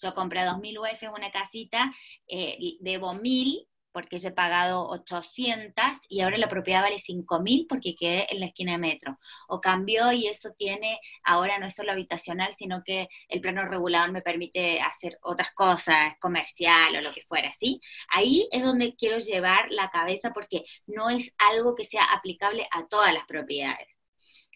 yo 0.01 0.13
compré 0.13 0.41
2.000 0.41 0.79
UF 0.79 1.03
en 1.03 1.11
una 1.11 1.31
casita, 1.31 1.91
eh, 2.27 2.77
debo 2.81 3.13
1.000 3.13 3.67
porque 3.93 4.17
yo 4.17 4.29
he 4.29 4.31
pagado 4.33 4.87
800 4.89 5.83
y 6.09 6.21
ahora 6.21 6.37
la 6.37 6.49
propiedad 6.49 6.81
vale 6.81 6.97
5.000 6.97 7.67
porque 7.69 7.95
quedé 7.95 8.27
en 8.33 8.39
la 8.39 8.47
esquina 8.47 8.73
de 8.73 8.79
metro. 8.79 9.19
O 9.47 9.61
cambió 9.61 10.11
y 10.11 10.27
eso 10.27 10.51
tiene, 10.57 10.99
ahora 11.23 11.59
no 11.59 11.67
es 11.67 11.75
solo 11.75 11.91
habitacional, 11.91 12.53
sino 12.57 12.83
que 12.83 13.07
el 13.29 13.41
plano 13.41 13.65
regulador 13.65 14.11
me 14.11 14.21
permite 14.21 14.81
hacer 14.81 15.17
otras 15.21 15.53
cosas, 15.53 16.13
comercial 16.19 16.95
o 16.95 17.01
lo 17.01 17.13
que 17.13 17.21
fuera, 17.21 17.51
¿sí? 17.51 17.79
Ahí 18.09 18.47
es 18.51 18.63
donde 18.63 18.95
quiero 18.95 19.19
llevar 19.19 19.67
la 19.71 19.89
cabeza 19.89 20.31
porque 20.33 20.65
no 20.87 21.09
es 21.09 21.33
algo 21.37 21.75
que 21.75 21.85
sea 21.85 22.05
aplicable 22.05 22.67
a 22.71 22.87
todas 22.87 23.13
las 23.13 23.25
propiedades. 23.25 23.97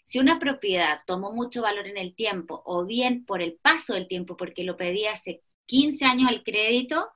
Si 0.03 0.19
una 0.19 0.39
propiedad 0.39 1.01
tomó 1.05 1.33
mucho 1.33 1.61
valor 1.61 1.85
en 1.85 1.97
el 1.97 2.15
tiempo 2.15 2.61
o 2.65 2.85
bien 2.85 3.25
por 3.25 3.41
el 3.41 3.59
paso 3.61 3.93
del 3.93 4.07
tiempo, 4.07 4.37
porque 4.37 4.63
lo 4.63 4.77
pedí 4.77 5.05
hace 5.05 5.43
15 5.67 6.05
años 6.05 6.29
al 6.29 6.43
crédito 6.43 7.09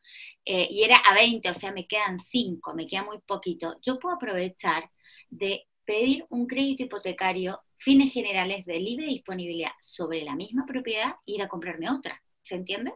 eh, 0.46 0.68
y 0.70 0.84
era 0.84 0.98
a 0.98 1.16
20, 1.16 1.50
o 1.50 1.54
sea, 1.54 1.72
me 1.72 1.86
quedan 1.86 2.20
5, 2.20 2.74
me 2.76 2.88
queda 2.88 3.04
muy 3.04 3.20
poquito, 3.20 3.80
yo 3.82 3.98
puedo 4.00 4.16
aprovechar 4.16 4.90
de 5.30 5.68
pedir 5.86 6.26
un 6.30 6.46
crédito 6.48 6.84
hipotecario, 6.84 7.62
fines 7.78 8.14
generales 8.14 8.66
de 8.66 8.80
libre 8.80 9.08
disponibilidad 9.08 9.72
sobre 9.82 10.24
la 10.24 10.36
misma 10.36 10.66
propiedad 10.66 11.16
e 11.26 11.34
ir 11.34 11.42
a 11.42 11.48
comprarme 11.48 11.90
otra, 11.90 12.22
¿se 12.42 12.56
entiende? 12.56 12.94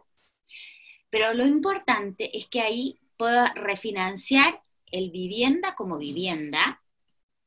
Pero 1.10 1.34
lo 1.34 1.46
importante 1.46 2.36
es 2.36 2.46
que 2.46 2.60
ahí 2.60 3.00
pueda 3.16 3.52
refinanciar 3.54 4.62
el 4.90 5.10
vivienda 5.10 5.74
como 5.74 5.98
vivienda, 5.98 6.82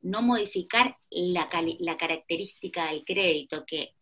no 0.02 0.22
modificar 0.22 0.98
la, 1.10 1.50
la 1.80 1.98
característica 1.98 2.88
del 2.88 3.04
crédito, 3.06 3.66
que 3.66 3.96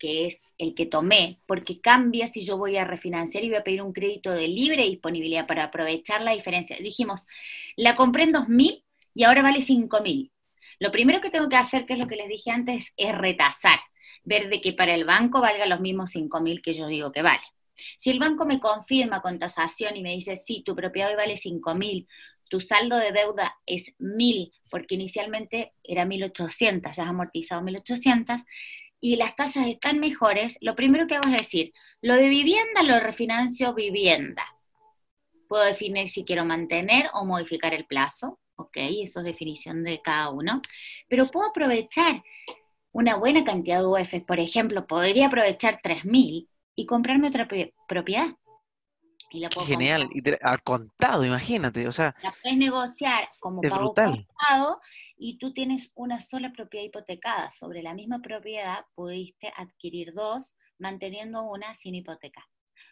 que 0.00 0.26
es 0.26 0.42
el 0.58 0.74
que 0.74 0.86
tomé, 0.86 1.38
porque 1.46 1.80
cambia 1.80 2.26
si 2.26 2.42
yo 2.42 2.56
voy 2.56 2.76
a 2.76 2.84
refinanciar 2.84 3.44
y 3.44 3.50
voy 3.50 3.58
a 3.58 3.62
pedir 3.62 3.82
un 3.82 3.92
crédito 3.92 4.32
de 4.32 4.48
libre 4.48 4.82
disponibilidad 4.84 5.46
para 5.46 5.64
aprovechar 5.64 6.22
la 6.22 6.32
diferencia. 6.32 6.76
Dijimos, 6.80 7.26
la 7.76 7.94
compré 7.94 8.24
en 8.24 8.32
2.000 8.32 8.82
y 9.14 9.24
ahora 9.24 9.42
vale 9.42 9.60
5.000. 9.60 10.32
Lo 10.80 10.90
primero 10.90 11.20
que 11.20 11.30
tengo 11.30 11.48
que 11.48 11.56
hacer, 11.56 11.86
que 11.86 11.92
es 11.92 11.98
lo 11.98 12.08
que 12.08 12.16
les 12.16 12.28
dije 12.28 12.50
antes, 12.50 12.92
es 12.96 13.16
retasar, 13.16 13.78
ver 14.24 14.48
de 14.48 14.60
que 14.60 14.72
para 14.72 14.94
el 14.94 15.04
banco 15.04 15.40
valga 15.40 15.66
los 15.66 15.80
mismos 15.80 16.12
5.000 16.12 16.62
que 16.62 16.74
yo 16.74 16.86
digo 16.86 17.12
que 17.12 17.22
vale. 17.22 17.42
Si 17.96 18.10
el 18.10 18.18
banco 18.18 18.46
me 18.46 18.60
confirma 18.60 19.20
con 19.20 19.38
tasación 19.38 19.96
y 19.96 20.02
me 20.02 20.14
dice, 20.14 20.36
sí, 20.36 20.62
tu 20.64 20.74
propiedad 20.74 21.10
hoy 21.10 21.16
vale 21.16 21.36
5.000, 21.36 22.06
tu 22.48 22.60
saldo 22.60 22.96
de 22.96 23.12
deuda 23.12 23.56
es 23.66 23.94
1.000, 23.98 24.52
porque 24.70 24.96
inicialmente 24.96 25.72
era 25.84 26.04
1.800, 26.04 26.94
ya 26.96 27.02
has 27.04 27.08
amortizado 27.08 27.62
1.800, 27.62 28.42
y 29.00 29.16
las 29.16 29.34
tasas 29.34 29.66
están 29.66 29.98
mejores, 29.98 30.58
lo 30.60 30.76
primero 30.76 31.06
que 31.06 31.16
hago 31.16 31.28
es 31.28 31.38
decir, 31.38 31.72
lo 32.02 32.14
de 32.14 32.28
vivienda 32.28 32.82
lo 32.82 33.00
refinancio 33.00 33.74
vivienda. 33.74 34.44
Puedo 35.48 35.64
definir 35.64 36.08
si 36.08 36.24
quiero 36.24 36.44
mantener 36.44 37.08
o 37.14 37.24
modificar 37.24 37.74
el 37.74 37.86
plazo, 37.86 38.38
ok, 38.56 38.76
eso 38.76 39.20
es 39.20 39.26
definición 39.26 39.82
de 39.82 40.00
cada 40.02 40.30
uno, 40.30 40.60
pero 41.08 41.26
puedo 41.26 41.48
aprovechar 41.48 42.22
una 42.92 43.16
buena 43.16 43.44
cantidad 43.44 43.80
de 43.80 43.86
UF, 43.86 44.24
por 44.26 44.38
ejemplo, 44.40 44.86
podría 44.86 45.28
aprovechar 45.28 45.80
3.000 45.82 46.48
y 46.74 46.86
comprarme 46.86 47.28
otra 47.28 47.48
propiedad. 47.88 48.28
Genial, 49.66 50.08
y 50.12 50.22
al 50.42 50.62
contado, 50.62 51.24
imagínate, 51.24 51.86
o 51.86 51.92
sea. 51.92 52.14
La 52.22 52.34
puedes 52.42 52.58
negociar 52.58 53.28
como 53.38 53.60
pago 53.62 53.94
contado 53.94 54.80
y 55.16 55.38
tú 55.38 55.52
tienes 55.52 55.92
una 55.94 56.20
sola 56.20 56.52
propiedad 56.52 56.84
hipotecada. 56.84 57.50
Sobre 57.50 57.82
la 57.82 57.94
misma 57.94 58.20
propiedad 58.20 58.84
pudiste 58.94 59.52
adquirir 59.56 60.12
dos, 60.14 60.56
manteniendo 60.78 61.44
una 61.44 61.74
sin 61.74 61.94
hipoteca, 61.94 62.48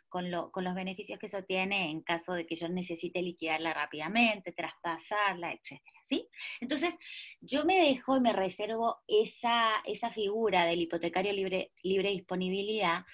con, 0.09 0.31
lo, 0.31 0.53
con 0.53 0.63
los 0.63 0.75
beneficios 0.75 1.19
que 1.19 1.27
eso 1.27 1.43
tiene 1.43 1.91
en 1.91 2.03
caso 2.03 2.35
de 2.35 2.47
que 2.47 2.55
yo 2.55 2.69
necesite 2.69 3.21
liquidarla 3.21 3.75
rápidamente, 3.75 4.53
traspasarla, 4.53 5.53
etcétera, 5.53 6.01
¿sí? 6.05 6.29
Entonces, 6.61 6.97
yo 7.41 7.65
me 7.65 7.81
dejo 7.83 8.17
y 8.17 8.21
me 8.21 8.33
reservo 8.33 8.99
esa, 9.09 9.73
esa 9.85 10.11
figura 10.11 10.67
del 10.67 10.83
hipotecario 10.83 11.33
libre, 11.33 11.73
libre 11.83 12.11
disponibilidad 12.11 13.05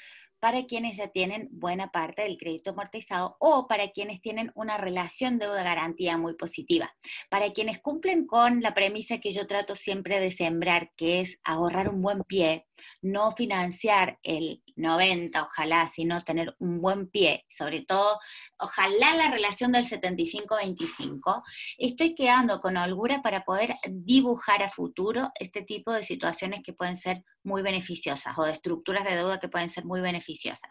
para 0.45 0.67
quienes 0.67 0.99
ya 0.99 1.09
tienen 1.09 1.49
buena 1.53 1.91
parte 1.91 2.21
del 2.21 2.37
crédito 2.37 2.73
amortizado 2.73 3.39
o 3.41 3.67
para 3.67 3.93
quienes 3.93 4.21
tienen 4.21 4.53
una 4.55 4.77
relación 4.77 5.39
deuda-garantía 5.39 6.19
muy 6.19 6.35
positiva. 6.35 6.95
Para 7.31 7.51
quienes 7.53 7.81
cumplen 7.81 8.27
con 8.27 8.61
la 8.61 8.75
premisa 8.75 9.21
que 9.21 9.33
yo 9.33 9.47
trato 9.47 9.75
siempre 9.75 10.21
de 10.21 10.31
sembrar, 10.31 10.91
que 10.99 11.23
es 11.23 11.41
ahorrar 11.45 11.89
un 11.89 12.03
buen 12.03 12.25
pie, 12.25 12.67
no 13.01 13.33
financiar 13.33 14.19
el 14.23 14.63
90, 14.77 15.43
ojalá, 15.43 15.87
sino 15.87 16.23
tener 16.25 16.55
un 16.59 16.83
buen 16.83 17.09
pie, 17.09 17.47
sobre 17.49 17.81
todo, 17.81 18.19
ojalá 18.59 19.17
la 19.17 19.31
relación 19.31 19.73
del 19.73 19.87
75-25, 19.89 21.43
estoy 21.79 22.15
quedando 22.15 22.61
con 22.61 22.77
holgura 22.77 23.23
para 23.23 23.45
poder 23.45 23.77
dibujar 23.89 24.63
a 24.63 24.69
futuro 24.69 25.31
este 25.41 25.63
tipo 25.63 25.91
de 25.91 26.03
situaciones 26.03 26.63
que 26.63 26.75
pueden 26.75 26.99
ser 26.99 27.25
muy 27.45 27.63
beneficiosas 27.63 28.37
o 28.39 28.45
de 28.45 28.53
estructuras 28.53 29.05
de 29.05 29.17
deuda 29.17 29.41
que 29.41 29.49
pueden 29.49 29.71
ser 29.71 29.85
muy 29.85 30.01
beneficiosas. 30.01 30.71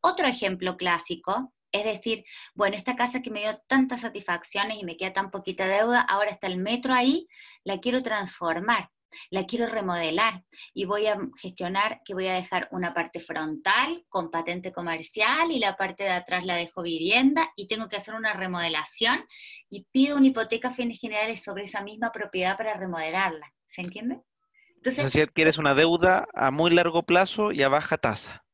Otro 0.00 0.26
ejemplo 0.26 0.76
clásico 0.76 1.52
es 1.72 1.84
decir, 1.84 2.24
bueno, 2.54 2.76
esta 2.76 2.94
casa 2.94 3.20
que 3.20 3.32
me 3.32 3.40
dio 3.40 3.60
tantas 3.66 4.02
satisfacciones 4.02 4.78
y 4.78 4.84
me 4.84 4.96
queda 4.96 5.12
tan 5.12 5.32
poquita 5.32 5.66
deuda, 5.66 6.00
ahora 6.02 6.30
está 6.30 6.46
el 6.46 6.56
metro 6.56 6.94
ahí, 6.94 7.26
la 7.64 7.80
quiero 7.80 8.00
transformar 8.00 8.90
la 9.30 9.46
quiero 9.46 9.66
remodelar 9.66 10.44
y 10.72 10.84
voy 10.84 11.06
a 11.06 11.18
gestionar 11.40 12.00
que 12.04 12.14
voy 12.14 12.28
a 12.28 12.34
dejar 12.34 12.68
una 12.72 12.94
parte 12.94 13.20
frontal 13.20 14.04
con 14.08 14.30
patente 14.30 14.72
comercial 14.72 15.50
y 15.50 15.58
la 15.58 15.76
parte 15.76 16.04
de 16.04 16.10
atrás 16.10 16.44
la 16.44 16.56
dejo 16.56 16.82
vivienda 16.82 17.52
y 17.56 17.66
tengo 17.66 17.88
que 17.88 17.96
hacer 17.96 18.14
una 18.14 18.34
remodelación 18.34 19.24
y 19.70 19.86
pido 19.90 20.16
una 20.16 20.28
hipoteca 20.28 20.68
a 20.68 20.74
fines 20.74 21.00
generales 21.00 21.42
sobre 21.42 21.64
esa 21.64 21.82
misma 21.82 22.12
propiedad 22.12 22.56
para 22.56 22.74
remodelarla. 22.74 23.52
¿Se 23.66 23.82
entiende? 23.82 24.22
Entonces, 24.84 25.12
si 25.12 25.20
adquieres 25.22 25.56
una 25.56 25.74
deuda 25.74 26.28
a 26.34 26.50
muy 26.50 26.70
largo 26.70 27.04
plazo 27.04 27.52
y 27.52 27.62
a 27.62 27.70
baja 27.70 27.96
tasa. 27.96 28.44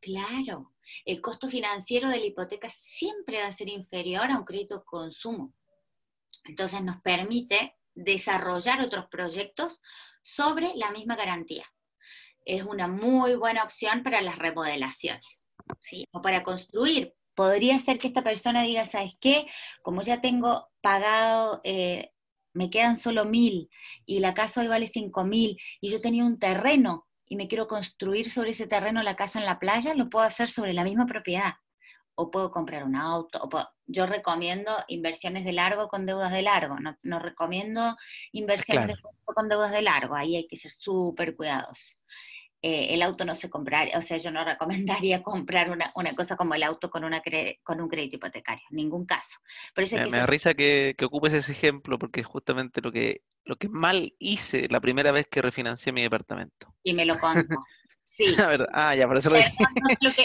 Claro, 0.00 0.72
el 1.04 1.20
costo 1.20 1.48
financiero 1.48 2.08
de 2.08 2.18
la 2.18 2.26
hipoteca 2.26 2.68
siempre 2.70 3.40
va 3.40 3.46
a 3.46 3.52
ser 3.52 3.68
inferior 3.68 4.30
a 4.32 4.38
un 4.38 4.44
crédito 4.44 4.78
de 4.78 4.84
consumo. 4.84 5.54
Entonces 6.44 6.82
nos 6.82 7.00
permite 7.02 7.76
desarrollar 7.94 8.80
otros 8.80 9.06
proyectos 9.06 9.80
sobre 10.22 10.72
la 10.74 10.90
misma 10.90 11.14
garantía. 11.14 11.66
Es 12.44 12.64
una 12.64 12.88
muy 12.88 13.36
buena 13.36 13.62
opción 13.62 14.02
para 14.02 14.22
las 14.22 14.38
remodelaciones, 14.38 15.48
¿sí? 15.78 16.04
O 16.10 16.20
para 16.20 16.42
construir. 16.42 17.14
Podría 17.36 17.78
ser 17.78 18.00
que 18.00 18.08
esta 18.08 18.24
persona 18.24 18.62
diga, 18.62 18.86
¿sabes 18.86 19.16
qué? 19.20 19.46
Como 19.82 20.02
ya 20.02 20.20
tengo 20.20 20.68
pagado, 20.80 21.60
eh, 21.62 22.10
me 22.52 22.70
quedan 22.70 22.96
solo 22.96 23.24
mil 23.24 23.70
y 24.06 24.20
la 24.20 24.34
casa 24.34 24.60
hoy 24.60 24.68
vale 24.68 24.86
cinco 24.86 25.24
mil 25.24 25.58
y 25.80 25.90
yo 25.90 26.00
tenía 26.00 26.24
un 26.24 26.38
terreno 26.38 27.06
y 27.26 27.36
me 27.36 27.48
quiero 27.48 27.68
construir 27.68 28.30
sobre 28.30 28.50
ese 28.50 28.66
terreno 28.66 29.02
la 29.02 29.16
casa 29.16 29.38
en 29.38 29.46
la 29.46 29.58
playa, 29.58 29.94
lo 29.94 30.10
puedo 30.10 30.26
hacer 30.26 30.48
sobre 30.48 30.72
la 30.72 30.84
misma 30.84 31.06
propiedad 31.06 31.54
o 32.16 32.30
puedo 32.30 32.50
comprar 32.50 32.84
un 32.84 32.96
auto. 32.96 33.48
yo 33.86 34.06
recomiendo 34.06 34.72
inversiones 34.88 35.44
de 35.44 35.52
largo 35.52 35.88
con 35.88 36.06
deudas 36.06 36.32
de 36.32 36.42
largo, 36.42 36.76
no, 37.02 37.18
recomiendo 37.18 37.96
inversiones 38.32 38.88
de 38.88 38.94
con 39.24 39.48
deudas 39.48 39.70
de 39.70 39.82
largo, 39.82 40.16
ahí 40.16 40.36
hay 40.36 40.46
que 40.46 40.56
ser 40.56 40.72
súper 40.72 41.36
cuidadosos. 41.36 41.96
Eh, 42.62 42.94
el 42.94 43.00
auto 43.02 43.24
no 43.24 43.34
se 43.34 43.48
compraría, 43.48 43.96
o 43.96 44.02
sea, 44.02 44.18
yo 44.18 44.30
no 44.30 44.44
recomendaría 45.08 45.22
comprar 45.22 45.70
una, 45.70 46.14
cosa 46.14 46.36
como 46.36 46.54
el 46.54 46.62
auto 46.62 46.90
con, 46.90 47.04
una 47.04 47.22
con 47.62 47.80
un 47.80 47.88
crédito 47.88 48.16
hipotecario, 48.16 48.64
en 48.70 48.76
ningún 48.76 49.06
caso. 49.06 49.38
me, 49.76 50.10
da 50.10 50.26
risa 50.26 50.54
que, 50.54 50.94
que, 50.96 51.04
ocupes 51.04 51.32
ese 51.32 51.52
ejemplo, 51.52 51.98
porque 51.98 52.20
es 52.20 52.26
justamente 52.26 52.82
lo 52.82 52.92
que, 52.92 53.22
lo 53.44 53.56
que 53.56 53.68
mal 53.68 54.14
hice 54.18 54.68
la 54.68 54.80
primera 54.80 55.10
vez 55.10 55.26
que 55.26 55.40
refinancié 55.40 55.92
mi 55.92 56.02
departamento. 56.02 56.74
Y 56.82 56.92
me 56.92 57.06
lo 57.06 57.18
contó. 57.18 57.56
Sí. 58.10 58.24
ah, 58.72 58.96
ya, 58.96 59.06
por 59.06 59.18
eso 59.18 59.30
lo 59.30 59.36
dije. 59.36 59.52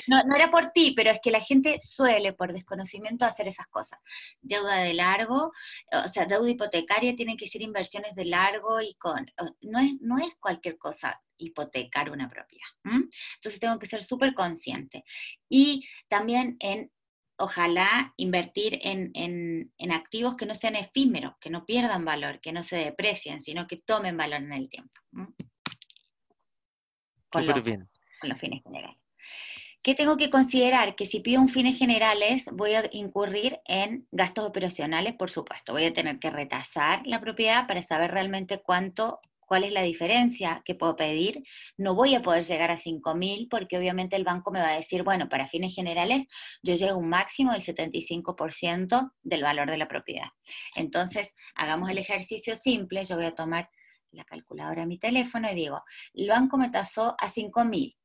No, 0.08 0.36
era 0.36 0.50
por 0.50 0.72
ti, 0.72 0.94
pero 0.96 1.12
es 1.12 1.20
que 1.22 1.30
la 1.30 1.40
gente 1.40 1.80
suele, 1.84 2.34
por 2.34 2.52
desconocimiento, 2.52 3.26
hacer 3.26 3.48
esas 3.48 3.68
cosas. 3.68 4.00
Deuda 4.42 4.78
de 4.78 4.96
largo, 4.96 5.52
o 5.92 6.08
sea, 6.08 6.26
deuda 6.26 6.50
hipotecaria 6.50 7.16
tienen 7.16 7.38
que 7.38 7.48
ser 7.48 7.62
inversiones 7.62 8.16
de 8.16 8.26
largo 8.26 8.82
y 8.82 8.96
con. 8.96 9.32
No 9.62 9.80
es, 9.80 9.94
no 10.02 10.18
es 10.18 10.34
cualquier 10.40 10.80
cosa 10.80 11.22
hipotecar 11.38 12.10
una 12.10 12.28
propiedad. 12.28 12.66
Entonces 12.84 13.60
tengo 13.60 13.78
que 13.78 13.86
ser 13.86 14.02
súper 14.02 14.34
consciente. 14.34 15.04
Y 15.48 15.88
también 16.08 16.58
en 16.60 16.92
ojalá 17.38 18.14
invertir 18.18 18.80
en, 18.82 19.12
en, 19.14 19.92
activos 19.92 20.36
que 20.36 20.48
no 20.48 20.56
sean 20.56 20.76
efímeros, 20.76 21.34
que 21.40 21.52
no 21.52 21.66
pierdan 21.66 22.04
valor, 22.04 22.40
que 22.42 22.52
no 22.54 22.64
se 22.64 22.78
deprecien, 22.78 23.42
sino 23.42 23.68
que 23.68 23.78
tomen 23.78 24.18
valor 24.18 24.42
en 24.42 24.54
el 24.54 24.70
tiempo 24.70 25.02
con, 27.40 27.48
los, 27.48 27.64
bien. 27.64 27.90
con 28.20 28.30
los 28.30 28.40
fines 28.40 28.64
generales. 28.64 28.96
¿Qué 29.82 29.94
tengo 29.94 30.18
que 30.18 30.32
considerar? 30.32 30.96
Que 30.96 31.06
si 31.06 31.20
pido 31.20 31.40
un 31.42 31.50
fines 31.50 31.78
generales, 31.78 32.50
voy 32.52 32.74
a 32.74 32.90
incurrir 32.92 33.60
en 33.66 34.08
gastos 34.12 34.46
operacionales, 34.46 35.14
por 35.14 35.30
supuesto. 35.30 35.74
Voy 35.74 35.86
a 35.86 35.94
tener 35.94 36.18
que 36.18 36.32
retasar 36.32 37.06
la 37.06 37.22
propiedad 37.22 37.68
para 37.68 37.84
saber 37.84 38.10
realmente 38.10 38.64
cuánto 38.64 39.20
¿Cuál 39.46 39.64
es 39.64 39.72
la 39.72 39.84
diferencia 39.84 40.62
que 40.66 40.76
puedo 40.76 40.96
pedir? 40.96 41.44
No 41.78 41.94
voy 41.96 42.16
a 42.16 42.22
poder 42.22 42.44
llegar 42.46 42.72
a 42.72 42.78
5.000 42.78 43.48
porque 43.50 43.78
obviamente 43.78 44.16
el 44.16 44.24
banco 44.24 44.52
me 44.52 44.60
va 44.60 44.70
a 44.70 44.76
decir, 44.76 45.04
bueno, 45.04 45.30
para 45.30 45.48
fines 45.48 45.76
generales 45.76 46.26
yo 46.64 46.76
llego 46.76 46.94
a 46.94 46.98
un 46.98 47.10
máximo 47.10 47.52
del 47.52 47.62
75% 47.62 49.12
del 49.22 49.44
valor 49.44 49.70
de 49.70 49.78
la 49.78 49.88
propiedad. 49.88 50.30
Entonces, 50.76 51.36
hagamos 51.54 51.90
el 51.90 52.00
ejercicio 52.00 52.56
simple, 52.56 53.06
yo 53.06 53.16
voy 53.16 53.26
a 53.26 53.36
tomar 53.36 53.70
la 54.16 54.24
calculadora 54.24 54.82
de 54.82 54.88
mi 54.88 54.98
teléfono 54.98 55.50
y 55.52 55.56
digo, 55.56 55.84
el 56.14 56.28
banco 56.28 56.58
me 56.58 56.70
tasó 56.70 57.16
a 57.20 57.28
5.000. 57.28 57.96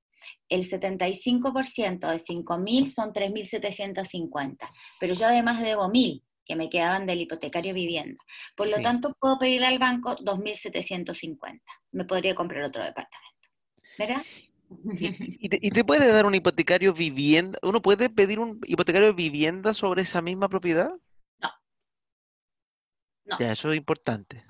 El 0.49 0.69
75% 0.69 2.09
de 2.09 2.19
5.000 2.19 2.89
son 2.89 3.13
3.750, 3.13 4.69
pero 4.99 5.15
yo 5.15 5.27
además 5.27 5.63
debo 5.63 5.89
1.000 5.89 6.23
que 6.45 6.57
me 6.57 6.69
quedaban 6.69 7.07
del 7.07 7.21
hipotecario 7.21 7.73
vivienda. 7.73 8.23
Por 8.57 8.69
lo 8.69 8.81
tanto, 8.81 9.17
puedo 9.21 9.39
pedirle 9.39 9.69
al 9.69 9.79
banco 9.79 10.17
2.750. 10.17 11.61
Me 11.93 12.05
podría 12.05 12.35
comprar 12.35 12.65
otro 12.65 12.83
departamento. 12.83 13.49
¿Verdad? 13.97 14.23
¿Y, 14.71 15.71
te, 15.71 15.85
puede 15.85 16.09
dar 16.13 16.27
un 16.27 16.35
hipotecario 16.35 16.93
vivienda? 16.93 17.59
¿Uno 17.63 17.81
puede 17.81 18.11
pedir 18.11 18.39
un 18.39 18.61
hipotecario 18.65 19.15
vivienda 19.15 19.75
sobre 19.75 20.03
esa 20.03 20.23
misma 20.23 20.49
propiedad? 20.49 20.91
No. 21.41 21.51
no. 23.27 23.39
Ya, 23.39 23.53
eso 23.53 23.73
es 23.73 23.77
importante. 23.77 24.45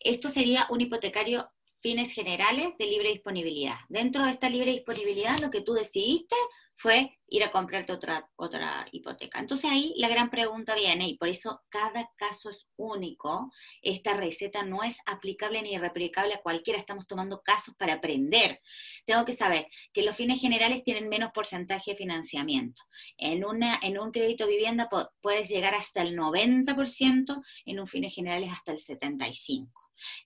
Esto 0.00 0.28
sería 0.28 0.66
un 0.70 0.80
hipotecario 0.80 1.50
fines 1.80 2.12
generales 2.12 2.76
de 2.78 2.86
libre 2.86 3.10
disponibilidad. 3.10 3.76
Dentro 3.88 4.24
de 4.24 4.30
esta 4.30 4.48
libre 4.48 4.72
disponibilidad, 4.72 5.38
lo 5.38 5.50
que 5.50 5.60
tú 5.60 5.74
decidiste 5.74 6.34
fue 6.76 7.18
ir 7.28 7.42
a 7.42 7.50
comprarte 7.50 7.92
otra, 7.92 8.28
otra 8.36 8.86
hipoteca. 8.92 9.40
Entonces 9.40 9.70
ahí 9.70 9.94
la 9.96 10.08
gran 10.08 10.30
pregunta 10.30 10.74
viene, 10.74 11.08
y 11.08 11.16
por 11.16 11.28
eso 11.28 11.62
cada 11.68 12.10
caso 12.16 12.50
es 12.50 12.66
único, 12.76 13.50
esta 13.82 14.14
receta 14.14 14.62
no 14.62 14.82
es 14.82 14.98
aplicable 15.06 15.62
ni 15.62 15.78
replicable 15.78 16.34
a 16.34 16.42
cualquiera, 16.42 16.78
estamos 16.78 17.06
tomando 17.06 17.40
casos 17.42 17.74
para 17.76 17.94
aprender. 17.94 18.60
Tengo 19.04 19.24
que 19.24 19.32
saber 19.32 19.66
que 19.92 20.02
los 20.02 20.16
fines 20.16 20.40
generales 20.40 20.82
tienen 20.84 21.08
menos 21.08 21.30
porcentaje 21.32 21.92
de 21.92 21.96
financiamiento. 21.96 22.82
En, 23.16 23.44
una, 23.44 23.78
en 23.82 23.98
un 23.98 24.10
crédito 24.10 24.46
vivienda 24.46 24.88
puedes 25.20 25.48
llegar 25.48 25.74
hasta 25.74 26.02
el 26.02 26.16
90%, 26.16 27.42
en 27.64 27.80
un 27.80 27.86
fines 27.86 28.14
generales 28.14 28.50
hasta 28.52 28.72
el 28.72 28.78
75%. 28.78 29.70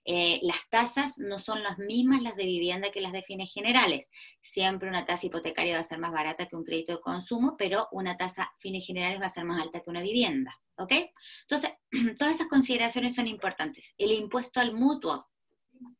Eh, 0.05 0.39
las 0.43 0.69
tasas 0.69 1.17
no 1.17 1.37
son 1.39 1.63
las 1.63 1.77
mismas 1.77 2.21
las 2.21 2.35
de 2.35 2.45
vivienda 2.45 2.91
que 2.91 3.01
las 3.01 3.11
de 3.11 3.23
fines 3.23 3.51
generales. 3.53 4.09
Siempre 4.41 4.89
una 4.89 5.05
tasa 5.05 5.27
hipotecaria 5.27 5.75
va 5.75 5.81
a 5.81 5.83
ser 5.83 5.99
más 5.99 6.11
barata 6.11 6.47
que 6.47 6.55
un 6.55 6.63
crédito 6.63 6.93
de 6.93 7.01
consumo, 7.01 7.55
pero 7.57 7.87
una 7.91 8.17
tasa 8.17 8.51
fines 8.59 8.85
generales 8.85 9.21
va 9.21 9.25
a 9.25 9.29
ser 9.29 9.45
más 9.45 9.61
alta 9.61 9.81
que 9.81 9.89
una 9.89 10.01
vivienda. 10.01 10.57
¿Ok? 10.77 10.93
Entonces, 11.41 11.71
todas 12.17 12.35
esas 12.35 12.47
consideraciones 12.47 13.15
son 13.15 13.27
importantes. 13.27 13.93
El 13.97 14.11
impuesto 14.11 14.59
al 14.59 14.73
mutuo. 14.73 15.27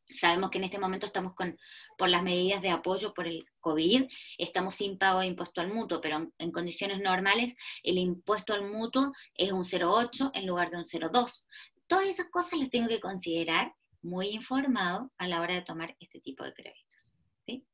Sabemos 0.06 0.50
que 0.50 0.58
en 0.58 0.64
este 0.64 0.78
momento 0.78 1.06
estamos 1.06 1.34
con, 1.34 1.58
por 1.98 2.08
las 2.08 2.22
medidas 2.22 2.62
de 2.62 2.70
apoyo 2.70 3.12
por 3.14 3.26
el 3.26 3.44
COVID, 3.60 4.04
estamos 4.38 4.76
sin 4.76 4.96
pago 4.96 5.20
de 5.20 5.26
impuesto 5.26 5.60
al 5.60 5.72
mutuo, 5.72 6.00
pero 6.00 6.18
en, 6.18 6.34
en 6.38 6.52
condiciones 6.52 7.00
normales 7.00 7.54
el 7.82 7.98
impuesto 7.98 8.52
al 8.52 8.64
mutuo 8.70 9.12
es 9.34 9.50
un 9.50 9.64
0,8 9.64 10.30
en 10.34 10.46
lugar 10.46 10.70
de 10.70 10.76
un 10.76 10.84
0,2. 10.84 11.46
Todas 11.92 12.08
esas 12.08 12.30
cosas 12.30 12.58
las 12.58 12.70
tengo 12.70 12.88
que 12.88 13.00
considerar 13.00 13.74
muy 14.00 14.28
informado 14.28 15.12
a 15.18 15.28
la 15.28 15.42
hora 15.42 15.52
de 15.52 15.60
tomar 15.60 15.94
este 16.00 16.20
tipo 16.20 16.42
de 16.42 16.54
créditos. 16.54 17.12
¿sí? 17.44 17.66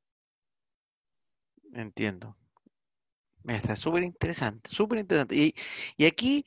Entiendo. 1.73 2.37
Está 3.47 3.77
súper 3.77 4.03
interesante, 4.03 4.71
súper 4.71 4.99
interesante. 4.99 5.55
Y, 5.97 6.05
aquí, 6.05 6.45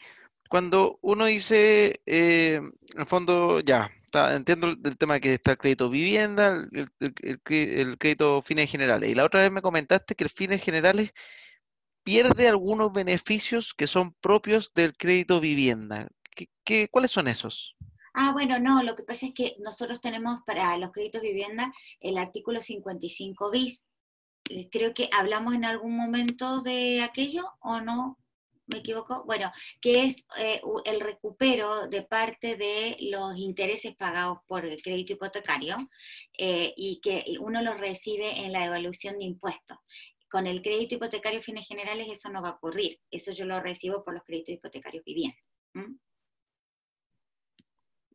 cuando 0.49 0.99
uno 1.01 1.27
dice, 1.27 2.01
eh, 2.05 2.55
en 2.55 2.99
el 2.99 3.05
fondo, 3.05 3.61
ya, 3.61 3.89
entiendo 4.33 4.67
el, 4.67 4.97
tema 4.97 5.13
de 5.13 5.21
que 5.21 5.33
está 5.35 5.51
el 5.51 5.57
crédito 5.57 5.89
vivienda, 5.89 6.67
el, 6.71 7.97
crédito 7.97 8.41
fines 8.41 8.69
generales. 8.69 9.09
Y 9.09 9.15
la 9.15 9.23
otra 9.23 9.43
vez 9.43 9.51
me 9.51 9.61
comentaste 9.61 10.15
que 10.15 10.25
el 10.25 10.29
fines 10.29 10.61
generales 10.61 11.11
pierde 12.03 12.49
algunos 12.49 12.91
beneficios 12.91 13.73
que 13.73 13.87
son 13.87 14.13
propios 14.15 14.73
del 14.73 14.91
crédito 14.97 15.39
vivienda. 15.39 16.09
¿Qué, 16.63 16.87
cuáles 16.89 17.11
son 17.11 17.27
esos? 17.27 17.75
Ah, 18.13 18.31
bueno, 18.33 18.59
no, 18.59 18.83
lo 18.83 18.95
que 18.95 19.03
pasa 19.03 19.27
es 19.27 19.33
que 19.33 19.55
nosotros 19.59 20.01
tenemos 20.01 20.41
para 20.45 20.77
los 20.77 20.91
créditos 20.91 21.21
vivienda 21.21 21.71
el 21.99 22.17
artículo 22.17 22.61
55 22.61 23.51
bis. 23.51 23.87
Eh, 24.49 24.69
creo 24.69 24.93
que 24.93 25.09
hablamos 25.13 25.53
en 25.53 25.63
algún 25.63 25.95
momento 25.95 26.61
de 26.61 27.01
aquello 27.03 27.45
o 27.61 27.79
no, 27.79 28.17
me 28.71 28.79
equivoco. 28.79 29.23
Bueno, 29.25 29.51
que 29.79 30.03
es 30.05 30.25
eh, 30.37 30.61
el 30.85 30.99
recupero 30.99 31.87
de 31.87 32.03
parte 32.03 32.55
de 32.55 32.97
los 32.99 33.37
intereses 33.37 33.95
pagados 33.95 34.39
por 34.47 34.65
el 34.65 34.81
crédito 34.81 35.13
hipotecario 35.13 35.89
eh, 36.37 36.73
y 36.75 36.99
que 37.01 37.23
uno 37.39 37.61
los 37.61 37.79
recibe 37.79 38.39
en 38.39 38.51
la 38.51 38.63
devolución 38.63 39.17
de 39.19 39.25
impuestos. 39.25 39.77
Con 40.29 40.47
el 40.47 40.61
crédito 40.61 40.95
hipotecario 40.95 41.41
fines 41.41 41.67
generales 41.67 42.07
eso 42.09 42.29
no 42.29 42.41
va 42.41 42.49
a 42.49 42.53
ocurrir. 42.53 42.99
Eso 43.09 43.31
yo 43.31 43.45
lo 43.45 43.59
recibo 43.59 44.03
por 44.03 44.13
los 44.13 44.23
créditos 44.23 44.55
hipotecarios 44.55 45.03
vivienda. 45.03 45.37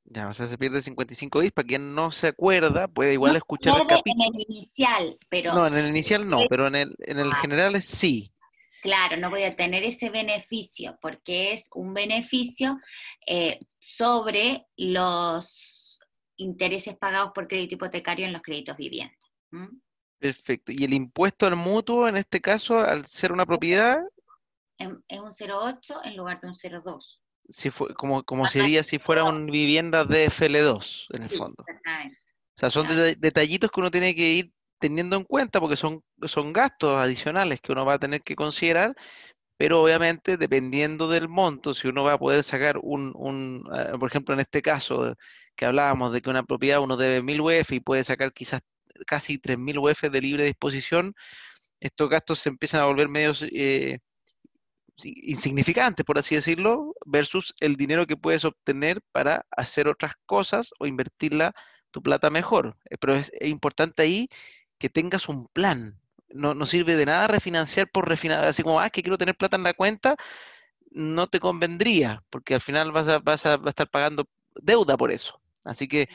Ya, 0.08 0.28
o 0.28 0.34
sea, 0.34 0.46
se 0.46 0.56
pierde 0.56 0.82
55 0.82 1.40
bis. 1.40 1.52
Para 1.52 1.66
quien 1.66 1.94
no 1.94 2.10
se 2.10 2.28
acuerda, 2.28 2.86
puede 2.86 3.14
igual 3.14 3.36
escuchar 3.36 3.80
el 3.80 3.86
capítulo. 3.86 4.24
en 4.24 4.34
el 4.34 4.46
inicial, 4.48 5.18
pero... 5.28 5.52
No, 5.52 5.66
en 5.66 5.74
el 5.74 5.88
inicial 5.88 6.28
no, 6.28 6.42
pero 6.48 6.68
en 6.68 6.76
el, 6.76 6.96
en 7.00 7.18
el 7.18 7.34
general 7.34 7.80
sí. 7.82 8.32
Claro, 8.82 9.16
no 9.16 9.30
voy 9.30 9.42
a 9.42 9.56
tener 9.56 9.82
ese 9.82 10.10
beneficio, 10.10 10.96
porque 11.02 11.52
es 11.52 11.68
un 11.74 11.92
beneficio 11.92 12.78
eh, 13.26 13.58
sobre 13.80 14.66
los 14.76 15.98
intereses 16.36 16.96
pagados 16.96 17.32
por 17.34 17.48
crédito 17.48 17.74
hipotecario 17.74 18.26
en 18.26 18.32
los 18.32 18.42
créditos 18.42 18.76
vivienda. 18.76 19.16
Perfecto. 20.18 20.70
¿Y 20.70 20.84
el 20.84 20.92
impuesto 20.92 21.46
al 21.46 21.56
mutuo, 21.56 22.06
en 22.06 22.16
este 22.16 22.40
caso, 22.40 22.78
al 22.78 23.06
ser 23.06 23.32
una 23.32 23.44
propiedad? 23.44 23.98
Es 24.78 24.86
un 24.86 25.30
0,8 25.32 26.02
en 26.04 26.16
lugar 26.16 26.40
de 26.40 26.48
un 26.48 26.54
0,2 26.54 27.18
si 27.48 27.70
fue, 27.70 27.94
como, 27.94 28.22
como 28.24 28.48
sería 28.48 28.82
si 28.82 28.98
fuera 28.98 29.24
una 29.24 29.50
vivienda 29.50 30.04
de 30.04 30.26
FL2, 30.26 31.06
en 31.14 31.22
el 31.22 31.30
fondo. 31.30 31.64
O 31.64 32.58
sea, 32.58 32.70
son 32.70 32.86
detallitos 33.18 33.70
que 33.70 33.80
uno 33.80 33.90
tiene 33.90 34.14
que 34.14 34.32
ir 34.32 34.52
teniendo 34.78 35.16
en 35.16 35.24
cuenta 35.24 35.60
porque 35.60 35.76
son, 35.76 36.02
son 36.26 36.52
gastos 36.52 36.98
adicionales 36.98 37.60
que 37.60 37.72
uno 37.72 37.84
va 37.84 37.94
a 37.94 37.98
tener 37.98 38.22
que 38.22 38.36
considerar, 38.36 38.94
pero 39.56 39.82
obviamente 39.82 40.36
dependiendo 40.36 41.08
del 41.08 41.28
monto, 41.28 41.74
si 41.74 41.88
uno 41.88 42.04
va 42.04 42.14
a 42.14 42.18
poder 42.18 42.42
sacar 42.42 42.78
un, 42.82 43.12
un 43.14 43.64
eh, 43.74 43.92
por 43.98 44.08
ejemplo, 44.08 44.34
en 44.34 44.40
este 44.40 44.62
caso 44.62 45.14
que 45.54 45.64
hablábamos 45.64 46.12
de 46.12 46.20
que 46.20 46.30
una 46.30 46.42
propiedad 46.42 46.80
uno 46.80 46.96
debe 46.96 47.22
1000 47.22 47.40
UF 47.40 47.72
y 47.72 47.80
puede 47.80 48.04
sacar 48.04 48.32
quizás 48.32 48.60
casi 49.06 49.38
3000 49.38 49.78
UF 49.78 50.02
de 50.10 50.20
libre 50.20 50.44
disposición, 50.44 51.14
estos 51.80 52.08
gastos 52.08 52.38
se 52.40 52.48
empiezan 52.48 52.80
a 52.80 52.86
volver 52.86 53.08
medios 53.08 53.44
eh, 53.50 53.98
insignificantes, 55.04 56.04
por 56.04 56.18
así 56.18 56.34
decirlo, 56.34 56.94
versus 57.04 57.54
el 57.60 57.76
dinero 57.76 58.06
que 58.06 58.16
puedes 58.16 58.44
obtener 58.44 59.00
para 59.12 59.46
hacer 59.50 59.88
otras 59.88 60.14
cosas 60.26 60.70
o 60.78 60.86
invertirla 60.86 61.52
tu 61.90 62.02
plata 62.02 62.30
mejor. 62.30 62.76
Eh, 62.90 62.96
pero 62.98 63.14
es, 63.14 63.30
importante 63.40 64.02
ahí 64.02 64.28
que 64.78 64.88
tengas 64.88 65.28
un 65.28 65.46
plan. 65.48 66.00
No, 66.28 66.54
no, 66.54 66.66
sirve 66.66 66.96
de 66.96 67.06
nada 67.06 67.28
refinanciar 67.28 67.88
por 67.90 68.08
refinanciar, 68.08 68.48
así 68.48 68.62
como, 68.62 68.80
ah, 68.80 68.90
que 68.90 69.02
quiero 69.02 69.18
tener 69.18 69.36
plata 69.36 69.56
en 69.56 69.62
la 69.62 69.74
cuenta, 69.74 70.16
no 70.90 71.28
te 71.28 71.40
convendría, 71.40 72.22
porque 72.30 72.54
al 72.54 72.60
final 72.60 72.92
vas 72.92 73.08
a, 73.08 73.18
vas 73.18 73.46
a 73.46 73.60
estar 73.66 73.88
pagando 73.90 74.28
deuda 74.54 74.96
por 74.96 75.12
eso. 75.12 75.40
Así 75.64 75.88
que 75.88 76.08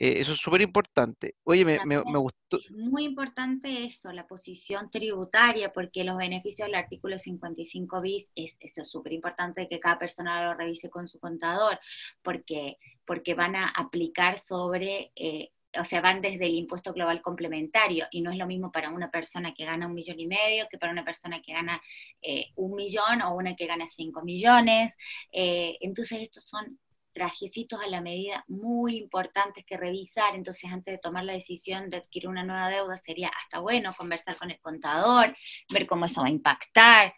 eh, 0.00 0.20
eso 0.20 0.32
es 0.32 0.38
súper 0.38 0.60
importante. 0.60 1.34
Oye, 1.42 1.64
me, 1.64 1.80
me, 1.84 2.18
gustó. 2.18 2.60
Muy 2.70 3.04
importante 3.04 3.84
eso, 3.84 4.12
la 4.12 4.28
posición 4.28 4.90
tributaria, 4.90 5.72
porque 5.72 6.04
los 6.04 6.16
beneficios 6.16 6.66
del 6.66 6.76
artículo 6.76 7.18
55 7.18 8.00
bis, 8.00 8.30
es, 8.36 8.56
eso 8.60 8.82
es 8.82 8.90
súper 8.90 9.12
importante 9.12 9.68
que 9.68 9.80
cada 9.80 9.98
persona 9.98 10.44
lo 10.44 10.54
revise 10.54 10.88
con 10.88 11.08
su 11.08 11.18
contador, 11.18 11.80
porque, 12.22 12.76
porque 13.04 13.34
van 13.34 13.56
a 13.56 13.68
aplicar 13.68 14.38
sobre... 14.38 15.10
Eh, 15.16 15.50
o 15.78 15.84
sea, 15.84 16.00
van 16.00 16.22
desde 16.22 16.46
el 16.46 16.54
impuesto 16.54 16.94
global 16.94 17.20
complementario 17.20 18.06
y 18.10 18.22
no 18.22 18.30
es 18.30 18.38
lo 18.38 18.46
mismo 18.46 18.72
para 18.72 18.90
una 18.90 19.10
persona 19.10 19.52
que 19.52 19.66
gana 19.66 19.86
un 19.86 19.92
millón 19.94 20.18
y 20.18 20.26
medio 20.26 20.66
que 20.70 20.78
para 20.78 20.92
una 20.92 21.04
persona 21.04 21.42
que 21.42 21.52
gana 21.52 21.78
eh, 22.22 22.46
un 22.56 22.74
millón 22.74 23.20
o 23.20 23.34
una 23.34 23.54
que 23.54 23.66
gana 23.66 23.86
cinco 23.86 24.22
millones. 24.24 24.96
entonces, 25.30 26.22
estos 26.22 26.48
son 26.48 26.78
trajecitos 27.18 27.80
a 27.82 27.88
la 27.88 28.00
medida 28.00 28.44
muy 28.46 28.96
importantes 28.96 29.64
que 29.66 29.76
revisar, 29.76 30.36
entonces 30.36 30.70
antes 30.70 30.94
de 30.94 30.98
tomar 30.98 31.24
la 31.24 31.32
decisión 31.32 31.90
de 31.90 31.96
adquirir 31.96 32.28
una 32.28 32.44
nueva 32.44 32.68
deuda 32.68 32.96
sería 32.98 33.28
hasta 33.28 33.58
bueno 33.58 33.92
conversar 33.98 34.36
con 34.36 34.52
el 34.52 34.60
contador, 34.60 35.36
ver 35.68 35.86
cómo 35.86 36.04
eso 36.04 36.20
va 36.20 36.28
a 36.28 36.30
impactar. 36.30 37.12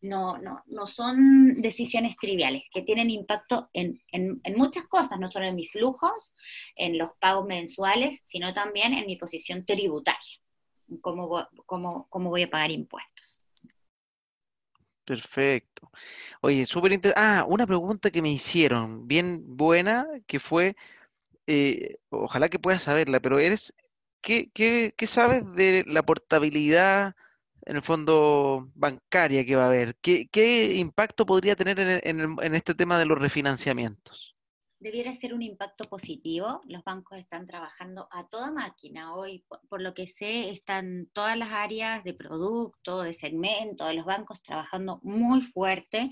No, 0.00 0.36
no, 0.38 0.62
no 0.66 0.86
son 0.88 1.62
decisiones 1.62 2.16
triviales, 2.16 2.64
que 2.72 2.82
tienen 2.82 3.08
impacto 3.08 3.70
en, 3.72 4.02
muchas 4.56 4.82
cosas, 4.84 5.18
no 5.20 5.28
solo 5.28 5.46
en 5.46 5.54
mis 5.54 5.70
flujos, 5.70 6.34
en 6.74 6.98
los 6.98 7.12
pagos 7.20 7.46
mensuales, 7.46 8.20
sino 8.24 8.52
también 8.52 8.92
en 8.92 9.06
mi 9.06 9.16
posición 9.16 9.64
tributaria, 9.64 10.40
cómo, 11.00 11.48
cómo, 11.64 12.06
cómo 12.10 12.28
voy 12.28 12.42
a 12.42 12.50
pagar 12.50 12.72
impuestos. 12.72 13.43
Perfecto. 15.04 15.90
Oye, 16.42 16.66
súper 16.66 16.92
interesante. 16.92 17.20
Ah, 17.26 17.46
una 17.48 17.66
pregunta 17.66 18.10
que 18.10 18.22
me 18.22 18.30
hicieron, 18.32 19.08
bien 19.08 19.56
buena, 19.56 20.06
que 20.26 20.40
fue, 20.40 20.76
eh, 21.48 21.98
ojalá 22.10 22.50
que 22.50 22.60
puedas 22.60 22.82
saberla, 22.84 23.20
pero 23.20 23.38
eres, 23.40 23.74
¿qué, 24.22 24.50
qué, 24.52 24.94
qué 24.98 25.06
sabes 25.08 25.44
de 25.56 25.84
la 25.88 26.04
portabilidad 26.04 27.16
en 27.66 27.76
el 27.78 27.82
fondo 27.82 28.70
bancaria 28.76 29.46
que 29.46 29.56
va 29.56 29.64
a 29.64 29.68
haber? 29.68 29.96
¿Qué, 30.02 30.28
qué 30.30 30.76
impacto 30.76 31.26
podría 31.26 31.56
tener 31.56 31.80
en, 31.80 32.20
en, 32.22 32.36
en 32.42 32.56
este 32.56 32.74
tema 32.74 32.98
de 33.00 33.06
los 33.06 33.18
refinanciamientos? 33.20 34.33
Debiera 34.84 35.14
ser 35.14 35.32
un 35.32 35.40
impacto 35.40 35.84
positivo. 35.88 36.60
Los 36.66 36.84
bancos 36.84 37.16
están 37.16 37.46
trabajando 37.46 38.06
a 38.10 38.28
toda 38.28 38.52
máquina. 38.52 39.14
Hoy, 39.14 39.42
por, 39.70 39.80
lo 39.80 39.94
que 39.94 40.06
sé, 40.06 40.50
están 40.50 41.08
todas 41.14 41.38
las 41.38 41.52
áreas 41.52 42.04
de 42.04 42.12
producto, 42.12 43.00
de 43.00 43.14
segmento, 43.14 43.86
de 43.86 43.94
los 43.94 44.04
bancos 44.04 44.42
trabajando 44.42 45.00
muy 45.02 45.40
fuerte 45.40 46.10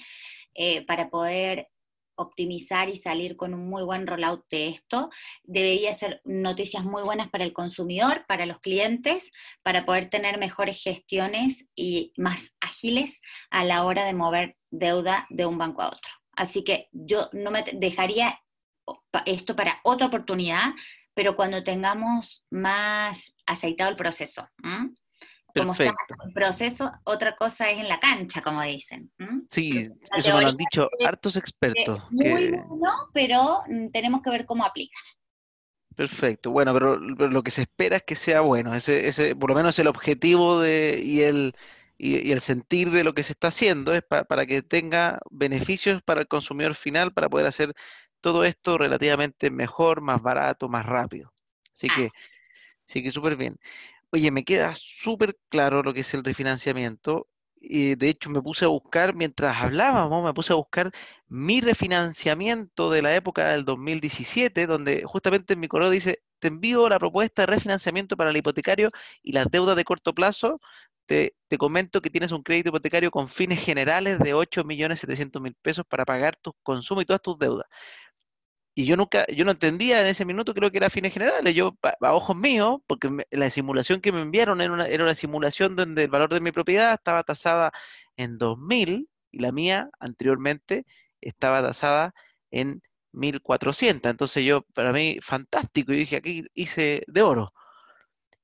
eh, 0.54 0.86
para 0.86 1.10
poder 1.10 1.68
optimizar 2.14 2.88
y 2.88 2.96
salir 2.96 3.36
con 3.36 3.52
un 3.52 3.68
muy 3.68 3.82
buen 3.82 4.06
rollout 4.06 4.46
de 4.50 4.68
esto. 4.68 5.10
Debería 5.42 5.92
ser 5.92 6.22
noticias 6.24 6.82
muy 6.82 7.02
buenas 7.02 7.28
para 7.28 7.44
el 7.44 7.52
consumidor, 7.52 8.24
para 8.26 8.46
los 8.46 8.58
clientes, 8.60 9.32
para 9.62 9.84
poder 9.84 10.08
tener 10.08 10.38
mejores 10.38 10.82
gestiones 10.82 11.68
y 11.74 12.14
más 12.16 12.54
ágiles 12.60 13.20
a 13.50 13.64
la 13.64 13.84
hora 13.84 14.06
de 14.06 14.14
mover 14.14 14.56
deuda 14.70 15.26
de 15.28 15.44
un 15.44 15.58
banco 15.58 15.82
a 15.82 15.88
otro. 15.88 16.10
Así 16.34 16.64
que 16.64 16.88
yo 16.92 17.28
no 17.32 17.50
me 17.50 17.62
dejaría 17.74 18.41
esto 19.26 19.56
para 19.56 19.80
otra 19.84 20.06
oportunidad, 20.06 20.72
pero 21.14 21.34
cuando 21.34 21.62
tengamos 21.62 22.44
más 22.50 23.34
aceitado 23.46 23.90
el 23.90 23.96
proceso. 23.96 24.48
Como 25.54 25.72
está 25.72 25.84
el 25.84 26.32
proceso, 26.32 26.90
otra 27.04 27.36
cosa 27.36 27.70
es 27.70 27.78
en 27.78 27.88
la 27.88 28.00
cancha, 28.00 28.40
como 28.40 28.62
dicen. 28.62 29.10
Sí, 29.50 29.88
eso 30.16 30.36
me 30.36 30.42
lo 30.42 30.48
han 30.48 30.56
dicho 30.56 30.88
hartos 31.06 31.36
expertos. 31.36 32.02
Muy 32.10 32.50
bueno, 32.50 33.10
pero 33.12 33.62
mm, 33.68 33.90
tenemos 33.90 34.22
que 34.22 34.30
ver 34.30 34.46
cómo 34.46 34.64
aplica. 34.64 34.98
Perfecto, 35.94 36.50
bueno, 36.50 36.72
pero, 36.72 36.96
lo 36.96 37.42
que 37.42 37.50
se 37.50 37.62
espera 37.62 37.96
es 37.96 38.02
que 38.02 38.16
sea 38.16 38.40
bueno, 38.40 38.74
ese, 38.74 39.08
ese 39.08 39.36
por 39.36 39.50
lo 39.50 39.56
menos 39.56 39.78
el 39.78 39.88
objetivo 39.88 40.58
de, 40.58 41.00
y, 41.04 41.20
el, 41.20 41.54
y, 41.98 42.32
el 42.32 42.40
sentir 42.40 42.90
de 42.90 43.04
lo 43.04 43.12
que 43.12 43.22
se 43.22 43.32
está 43.32 43.48
haciendo 43.48 43.92
es 43.92 44.02
para 44.02 44.46
que 44.46 44.62
tenga 44.62 45.20
beneficios 45.30 46.02
para 46.02 46.22
el 46.22 46.28
consumidor 46.28 46.74
final, 46.74 47.12
para 47.12 47.28
poder 47.28 47.46
hacer 47.46 47.74
todo 48.22 48.44
esto 48.44 48.78
relativamente 48.78 49.50
mejor, 49.50 50.00
más 50.00 50.22
barato, 50.22 50.68
más 50.68 50.86
rápido. 50.86 51.32
Así 51.74 51.88
que, 51.88 52.08
sí 52.86 53.02
que 53.02 53.10
súper 53.10 53.36
bien. 53.36 53.58
Oye, 54.10 54.30
me 54.30 54.44
queda 54.44 54.74
súper 54.74 55.36
claro 55.50 55.82
lo 55.82 55.92
que 55.92 56.00
es 56.00 56.14
el 56.14 56.24
refinanciamiento. 56.24 57.28
Y 57.60 57.94
de 57.96 58.08
hecho, 58.08 58.30
me 58.30 58.42
puse 58.42 58.64
a 58.64 58.68
buscar, 58.68 59.14
mientras 59.14 59.56
hablábamos, 59.62 60.24
me 60.24 60.34
puse 60.34 60.52
a 60.52 60.56
buscar 60.56 60.90
mi 61.28 61.60
refinanciamiento 61.60 62.90
de 62.90 63.02
la 63.02 63.14
época 63.14 63.48
del 63.50 63.64
2017, 63.64 64.66
donde 64.66 65.04
justamente 65.04 65.54
en 65.54 65.60
mi 65.60 65.68
correo 65.68 65.90
dice, 65.90 66.22
te 66.40 66.48
envío 66.48 66.88
la 66.88 66.98
propuesta 66.98 67.42
de 67.42 67.46
refinanciamiento 67.46 68.16
para 68.16 68.30
el 68.30 68.36
hipotecario 68.36 68.88
y 69.22 69.32
las 69.32 69.46
deudas 69.50 69.76
de 69.76 69.84
corto 69.84 70.14
plazo. 70.14 70.56
Te, 71.06 71.34
te 71.48 71.58
comento 71.58 72.00
que 72.00 72.10
tienes 72.10 72.32
un 72.32 72.42
crédito 72.42 72.68
hipotecario 72.70 73.10
con 73.10 73.28
fines 73.28 73.64
generales 73.64 74.18
de 74.20 74.34
8.700.000 74.34 75.54
pesos 75.62 75.84
para 75.88 76.04
pagar 76.04 76.36
tus 76.36 76.54
consumos 76.62 77.02
y 77.02 77.06
todas 77.06 77.22
tus 77.22 77.38
deudas 77.38 77.66
y 78.74 78.86
yo 78.86 78.96
nunca, 78.96 79.26
yo 79.26 79.44
no 79.44 79.50
entendía 79.50 80.00
en 80.00 80.06
ese 80.06 80.24
minuto, 80.24 80.54
creo 80.54 80.70
que 80.70 80.78
era 80.78 80.88
fines 80.90 81.12
generales, 81.12 81.54
yo 81.54 81.76
a, 81.82 82.14
ojos 82.14 82.36
míos, 82.36 82.80
porque 82.86 83.10
la 83.30 83.50
simulación 83.50 84.00
que 84.00 84.12
me 84.12 84.22
enviaron 84.22 84.60
era 84.62 84.72
una, 84.72 84.86
era 84.86 85.04
una 85.04 85.14
simulación 85.14 85.76
donde 85.76 86.04
el 86.04 86.10
valor 86.10 86.32
de 86.32 86.40
mi 86.40 86.52
propiedad 86.52 86.94
estaba 86.94 87.22
tasada 87.22 87.72
en 88.16 88.38
2.000 88.38 89.08
y 89.30 89.38
la 89.40 89.52
mía 89.52 89.90
anteriormente 90.00 90.86
estaba 91.20 91.62
tasada 91.62 92.14
en 92.50 92.82
1.400. 93.12 94.10
Entonces 94.10 94.44
yo, 94.44 94.62
para 94.74 94.92
mí, 94.92 95.18
fantástico, 95.22 95.92
y 95.92 95.96
dije, 95.98 96.16
aquí 96.16 96.44
hice 96.54 97.04
de 97.08 97.22
oro. 97.22 97.48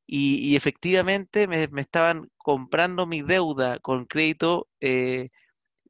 Y, 0.07 0.57
efectivamente 0.57 1.47
me, 1.47 1.69
estaban 1.81 2.31
comprando 2.39 3.07
mi 3.07 3.23
deuda 3.23 3.79
con 3.79 4.07
crédito 4.07 4.69
eh, 4.81 5.29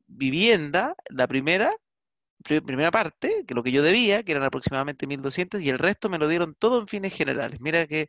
vivienda, 0.09 0.97
la 1.09 1.29
primera, 1.29 1.73
primera 2.49 2.91
parte, 2.91 3.45
que 3.47 3.55
lo 3.55 3.63
que 3.63 3.73
yo 3.73 3.83
debía, 3.83 4.23
que 4.23 4.33
eran 4.33 4.45
aproximadamente 4.45 5.07
1.200, 5.07 5.61
y 5.63 5.69
el 5.71 5.79
resto 5.79 6.09
me 6.09 6.19
lo 6.19 6.29
dieron 6.29 6.55
todo 6.55 6.81
en 6.81 6.89
fines 6.89 7.15
generales. 7.15 7.61
Mira 7.61 7.87
qué, 7.87 8.09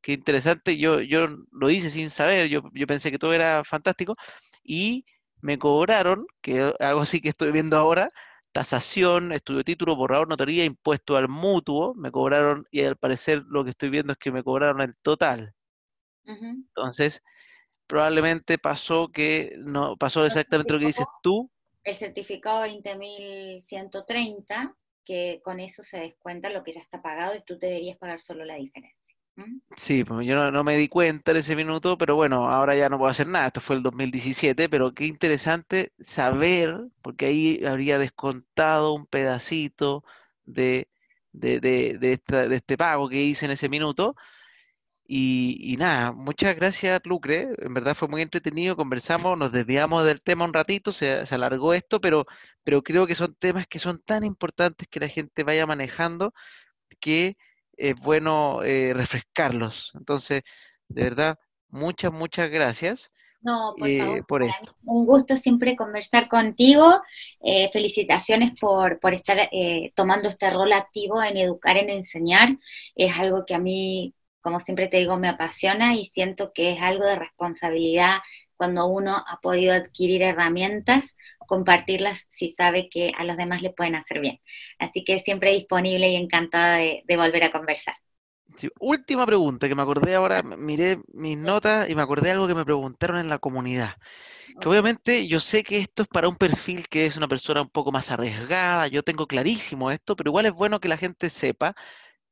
qué 0.00 0.12
interesante, 0.12 0.78
yo, 0.78 1.00
yo 1.00 1.28
lo 1.52 1.70
hice 1.70 1.90
sin 1.90 2.10
saber, 2.10 2.48
yo, 2.48 2.62
yo 2.72 2.86
pensé 2.86 3.10
que 3.10 3.18
todo 3.18 3.32
era 3.32 3.62
fantástico, 3.64 4.14
y 4.62 5.04
me 5.40 5.58
cobraron, 5.58 6.26
que 6.40 6.72
algo 6.80 7.00
así 7.00 7.20
que 7.20 7.30
estoy 7.30 7.52
viendo 7.52 7.76
ahora, 7.76 8.08
tasación, 8.52 9.32
estudio 9.32 9.64
título, 9.64 9.96
borrador, 9.96 10.28
notaría, 10.28 10.64
impuesto 10.64 11.16
al 11.16 11.28
mutuo, 11.28 11.94
me 11.94 12.10
cobraron, 12.10 12.66
y 12.70 12.82
al 12.82 12.96
parecer 12.96 13.44
lo 13.48 13.64
que 13.64 13.70
estoy 13.70 13.90
viendo 13.90 14.12
es 14.12 14.18
que 14.18 14.32
me 14.32 14.42
cobraron 14.42 14.80
el 14.82 14.94
total. 15.02 15.54
Entonces, 16.24 17.22
probablemente 17.86 18.58
pasó 18.58 19.08
que 19.08 19.54
no 19.58 19.96
pasó 19.96 20.24
exactamente 20.24 20.72
lo 20.72 20.78
que 20.78 20.86
dices 20.86 21.06
tú, 21.22 21.50
el 21.84 21.94
certificado 21.94 22.62
20.130, 22.62 24.74
que 25.04 25.40
con 25.42 25.60
eso 25.60 25.82
se 25.82 26.00
descuenta 26.00 26.50
lo 26.50 26.62
que 26.62 26.72
ya 26.72 26.80
está 26.80 27.02
pagado 27.02 27.36
y 27.36 27.42
tú 27.42 27.58
deberías 27.58 27.98
pagar 27.98 28.20
solo 28.20 28.44
la 28.44 28.56
diferencia. 28.56 29.14
Sí, 29.76 30.04
pues 30.04 30.26
yo 30.26 30.50
no, 30.50 30.64
me 30.64 30.76
di 30.76 30.88
cuenta 30.88 31.30
en 31.30 31.38
ese 31.38 31.56
minuto, 31.56 31.96
pero 31.96 32.14
bueno, 32.14 32.50
ahora 32.50 32.76
ya 32.76 32.90
no 32.90 32.98
puedo 32.98 33.10
hacer 33.10 33.26
nada. 33.26 33.46
Esto 33.46 33.62
fue 33.62 33.76
el 33.76 33.82
2017, 33.82 34.68
pero 34.68 34.92
qué 34.92 35.06
interesante 35.06 35.94
saber, 35.98 36.88
porque 37.00 37.26
ahí 37.26 37.64
habría 37.64 37.98
descontado 37.98 38.92
un 38.92 39.06
pedacito 39.06 40.04
de, 40.44 40.90
de, 41.32 41.60
de 41.60 42.20
este 42.54 42.76
pago 42.76 43.08
que 43.08 43.22
hice 43.22 43.46
en 43.46 43.52
ese 43.52 43.70
minuto 43.70 44.14
y, 45.12 45.76
nada, 45.76 46.12
muchas 46.12 46.54
gracias, 46.54 47.00
Lucre. 47.04 47.48
En 47.58 47.74
verdad 47.74 47.96
fue 47.96 48.06
muy 48.06 48.22
entretenido, 48.22 48.76
conversamos, 48.76 49.36
nos 49.36 49.50
desviamos 49.50 50.04
del 50.04 50.22
tema 50.22 50.44
un 50.44 50.54
ratito, 50.54 50.92
se, 50.92 51.24
alargó 51.32 51.74
esto, 51.74 52.00
pero, 52.00 52.22
pero 52.62 52.82
creo 52.84 53.08
que 53.08 53.16
son 53.16 53.34
temas 53.34 53.66
que 53.66 53.80
son 53.80 54.00
tan 54.00 54.24
importantes 54.24 54.86
que 54.86 55.00
la 55.00 55.08
gente 55.08 55.42
vaya 55.42 55.66
manejando 55.66 56.32
que 57.00 57.34
es 57.76 57.96
bueno 57.96 58.62
eh, 58.62 58.94
refrescarlos. 58.94 59.90
Entonces, 59.94 60.42
de 60.86 61.02
verdad, 61.02 61.38
muchas, 61.70 62.12
muchas 62.12 62.48
gracias. 62.48 63.12
No, 63.40 63.74
por, 63.76 63.88
eh, 63.88 64.22
por 64.28 64.44
esto. 64.44 64.76
Un 64.84 65.06
gusto 65.06 65.36
siempre 65.36 65.74
conversar 65.74 66.28
contigo. 66.28 67.02
Eh, 67.42 67.68
felicitaciones 67.72 68.52
por, 68.60 69.00
por 69.00 69.14
estar 69.14 69.50
tomando 69.96 70.28
este 70.28 70.50
rol 70.50 70.72
activo 70.72 71.20
en 71.20 71.36
educar, 71.36 71.76
en 71.78 71.90
enseñar. 71.90 72.56
Es 72.94 73.18
algo 73.18 73.44
que 73.44 73.54
a 73.56 73.58
mí 73.58 74.14
como 74.40 74.60
siempre 74.60 74.88
te 74.88 74.98
digo, 74.98 75.16
me 75.16 75.28
apasiona 75.28 75.94
y 75.94 76.06
siento 76.06 76.52
que 76.52 76.72
es 76.72 76.82
algo 76.82 77.04
de 77.04 77.16
responsabilidad 77.16 78.18
cuando 78.60 78.86
uno 78.88 79.16
ha 79.16 79.40
podido 79.40 79.72
adquirir 79.72 80.20
herramientas, 80.20 81.16
compartirlas 81.46 82.26
si 82.28 82.50
sabe 82.50 82.90
que 82.90 83.10
a 83.16 83.24
los 83.24 83.38
demás 83.38 83.62
le 83.62 83.70
pueden 83.70 83.94
hacer 83.94 84.20
bien. 84.20 84.38
Así 84.78 85.02
que 85.02 85.18
siempre 85.18 85.52
disponible 85.52 86.10
y 86.10 86.16
encantada 86.16 86.76
de, 86.76 87.02
volver 87.16 87.44
a 87.44 87.52
conversar. 87.52 87.94
última 88.78 89.24
pregunta 89.24 89.66
que 89.66 89.74
me 89.74 89.80
acordé 89.80 90.14
ahora, 90.14 90.42
miré 90.42 90.98
mis 91.14 91.38
notas 91.38 91.88
y 91.88 91.94
me 91.94 92.02
acordé 92.02 92.32
algo 92.32 92.46
que 92.46 92.54
me 92.54 92.66
preguntaron 92.66 93.18
en 93.18 93.30
la 93.30 93.38
comunidad. 93.38 93.94
Que 94.60 94.68
obviamente 94.68 95.26
yo 95.26 95.40
sé 95.40 95.62
que 95.62 95.78
esto 95.78 96.02
es 96.02 96.08
para 96.08 96.28
un 96.28 96.36
perfil 96.36 96.86
que 96.86 97.06
es 97.06 97.16
una 97.16 97.28
persona 97.28 97.62
un 97.62 97.70
poco 97.70 97.92
más 97.92 98.10
arriesgada, 98.10 98.88
yo 98.88 99.02
tengo 99.02 99.26
clarísimo 99.26 99.90
esto, 99.90 100.16
pero 100.16 100.28
igual 100.28 100.44
es 100.44 100.52
bueno 100.52 100.80
que 100.80 100.88
la 100.88 100.98
gente 100.98 101.30
sepa 101.30 101.72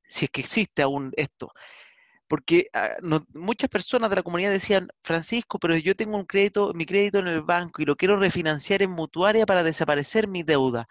si 0.07 0.27
es 0.27 0.31
que 0.31 0.43
existe 0.43 0.83
aún 0.83 1.13
esto 1.17 1.53
porque 2.29 2.69
ah, 2.75 2.97
muchas 3.35 3.71
personas 3.71 4.11
de 4.11 4.17
la 4.17 4.23
comunidad 4.23 4.51
decían, 4.51 4.89
Francisco, 5.03 5.59
pero 5.59 5.77
yo 5.77 5.97
tengo 5.97 6.17
un 6.17 6.27
crédito, 6.27 6.73
mi 6.75 6.87
crédito 6.87 7.19
en 7.19 7.29
el 7.29 7.43
banco 7.43 7.83
y 7.83 7.87
lo 7.87 7.97
quiero 7.97 8.19
refinanciar 8.19 8.83
en 8.83 8.91
mutuaria 8.91 9.47
para 9.47 9.63
desaparecer 9.63 10.29
mi 10.29 10.43
deuda. 10.43 10.87